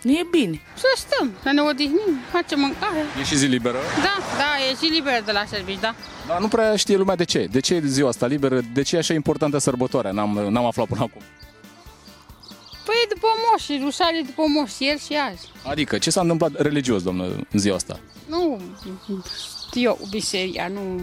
Nu 0.07 0.13
e 0.13 0.27
bine. 0.31 0.61
Să 0.75 0.87
stăm, 0.95 1.31
să 1.43 1.51
ne 1.51 1.61
odihnim, 1.61 2.11
facem 2.31 2.59
mâncare. 2.59 3.05
E 3.19 3.23
și 3.23 3.35
zi 3.35 3.45
liberă? 3.45 3.77
Da, 4.01 4.17
da, 4.37 4.65
e 4.69 4.73
zi 4.73 4.85
liberă 4.85 5.21
de 5.25 5.31
la 5.31 5.43
servici, 5.47 5.79
da. 5.79 5.95
Dar 6.27 6.39
nu 6.39 6.47
prea 6.47 6.75
știe 6.75 6.97
lumea 6.97 7.15
de 7.15 7.23
ce. 7.23 7.47
De 7.51 7.59
ce 7.59 7.73
e 7.73 7.81
ziua 7.85 8.09
asta 8.09 8.25
liberă? 8.25 8.61
De 8.73 8.81
ce 8.81 8.95
e 8.95 8.99
așa 8.99 9.13
importantă 9.13 9.57
sărbătoarea? 9.57 10.11
N-am, 10.11 10.29
n-am 10.49 10.65
aflat 10.65 10.87
până 10.87 11.01
acum. 11.01 11.21
Păi 12.85 12.95
e 13.03 13.07
după 13.13 13.27
moși, 13.51 13.83
rușale 13.83 14.21
după 14.25 14.43
moși, 14.47 14.83
ieri 14.83 15.05
și 15.05 15.13
azi. 15.31 15.51
Adică, 15.63 15.97
ce 15.97 16.09
s-a 16.09 16.21
întâmplat 16.21 16.51
religios, 16.61 17.03
domnă, 17.03 17.23
în 17.23 17.59
ziua 17.59 17.75
asta? 17.75 17.99
Nu 18.29 18.61
știu 19.67 19.81
eu, 19.81 19.99
biseria, 20.09 20.67
nu... 20.67 21.01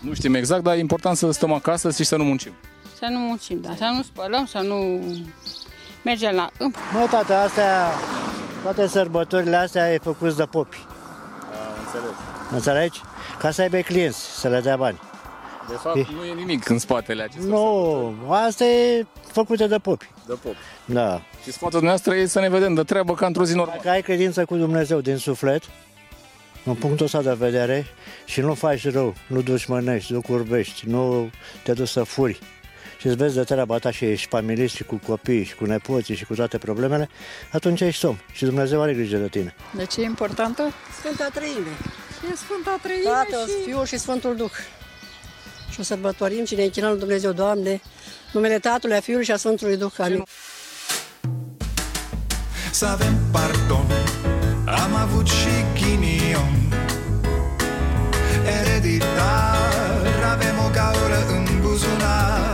Nu 0.00 0.14
știm 0.14 0.34
exact, 0.34 0.62
dar 0.62 0.76
e 0.76 0.78
important 0.78 1.16
să 1.16 1.30
stăm 1.30 1.52
acasă 1.52 1.90
și 1.90 2.04
să 2.04 2.16
nu 2.16 2.24
muncim. 2.24 2.52
Să 2.98 3.06
nu 3.10 3.18
muncim, 3.18 3.60
da, 3.60 3.74
să 3.76 3.90
nu 3.96 4.02
spălăm, 4.02 4.46
să 4.46 4.58
nu 4.58 5.00
mergem 6.04 6.34
la 6.34 6.50
câmp. 6.58 6.76
Mă, 6.92 7.06
tata, 7.10 7.40
astea, 7.40 7.90
toate 8.62 8.86
sărbătorile 8.86 9.56
astea 9.56 9.92
e 9.92 9.98
făcut 9.98 10.36
de 10.36 10.44
popi. 10.44 10.76
Am 10.76 11.84
înțeles. 11.84 12.16
Înțelegi? 12.50 13.00
Ca 13.38 13.50
să 13.50 13.62
aibă 13.62 13.76
clienți, 13.76 14.40
să 14.40 14.48
le 14.48 14.60
dea 14.60 14.76
bani. 14.76 15.00
De 15.68 15.74
fapt, 15.74 15.96
nu 15.96 16.24
e 16.24 16.32
nimic 16.32 16.68
în 16.68 16.78
spatele 16.78 17.22
acestor 17.22 17.50
Nu, 17.50 18.14
asta 18.30 18.64
e 18.64 19.06
făcută 19.32 19.66
de 19.66 19.78
popi. 19.78 20.10
De 20.26 20.34
pop. 20.42 20.54
Da. 20.84 21.22
Și 21.42 21.52
sfatul 21.52 21.70
dumneavoastră 21.70 22.14
e 22.14 22.26
să 22.26 22.40
ne 22.40 22.48
vedem 22.48 22.74
de 22.74 22.82
treabă 22.82 23.14
ca 23.14 23.26
într-o 23.26 23.44
zi 23.44 23.54
normală. 23.54 23.76
Dacă 23.76 23.90
ai 23.90 24.02
credință 24.02 24.44
cu 24.44 24.56
Dumnezeu 24.56 25.00
din 25.00 25.16
suflet, 25.16 25.62
în 26.64 26.74
punctul 26.74 27.04
ăsta 27.04 27.22
de 27.22 27.32
vedere, 27.32 27.86
și 28.24 28.40
nu 28.40 28.54
faci 28.54 28.90
rău, 28.90 29.14
nu 29.26 29.40
dușmănești, 29.42 30.12
nu 30.12 30.20
curbești, 30.20 30.88
nu 30.88 31.30
te 31.62 31.72
duci 31.72 31.88
să 31.88 32.02
furi, 32.02 32.38
și 33.04 33.10
îți 33.10 33.18
vezi 33.18 33.34
de 33.34 33.42
treaba 33.42 33.78
ta 33.78 33.90
și 33.90 34.04
ești 34.04 34.28
familist 34.28 34.74
și 34.74 34.84
cu 34.84 35.00
copii 35.06 35.44
și 35.44 35.54
cu 35.54 35.64
nepoții 35.64 36.14
și 36.14 36.24
cu 36.24 36.34
toate 36.34 36.58
problemele, 36.58 37.08
atunci 37.52 37.80
ești 37.80 38.00
somn 38.00 38.20
și 38.32 38.44
Dumnezeu 38.44 38.82
are 38.82 38.92
grijă 38.94 39.16
de 39.16 39.28
tine. 39.28 39.54
De 39.76 39.84
ce 39.84 40.00
e 40.00 40.04
importantă? 40.04 40.72
Sfânta 40.98 41.28
Trăime. 41.34 41.74
E 42.32 42.36
Sfânta 42.36 42.78
Trăime 42.82 43.02
Tatăl, 43.04 43.46
și... 43.46 43.64
Fiul 43.64 43.84
și 43.84 43.98
Sfântul 43.98 44.36
Duh. 44.36 44.50
Și 45.70 45.80
o 45.80 45.82
sărbătorim 45.82 46.44
și 46.44 46.54
ne 46.54 46.62
închinăm 46.62 46.90
lui 46.90 46.98
Dumnezeu, 46.98 47.32
Doamne, 47.32 47.80
numele 48.32 48.58
Tatălui, 48.58 48.96
a 48.96 49.00
Fiului 49.00 49.24
și 49.24 49.32
a 49.32 49.36
Sfântului 49.36 49.76
Duh. 49.76 49.92
Amin. 49.98 50.22
Să 52.70 52.86
avem 52.86 53.14
pardon 53.32 53.86
Am 54.66 54.94
avut 54.94 55.26
și 55.26 55.54
ghinion 55.74 56.72
Ereditar 58.60 60.22
Avem 60.32 60.58
o 60.66 60.70
gaură 60.72 61.26
în 61.28 61.60
buzunar 61.60 62.53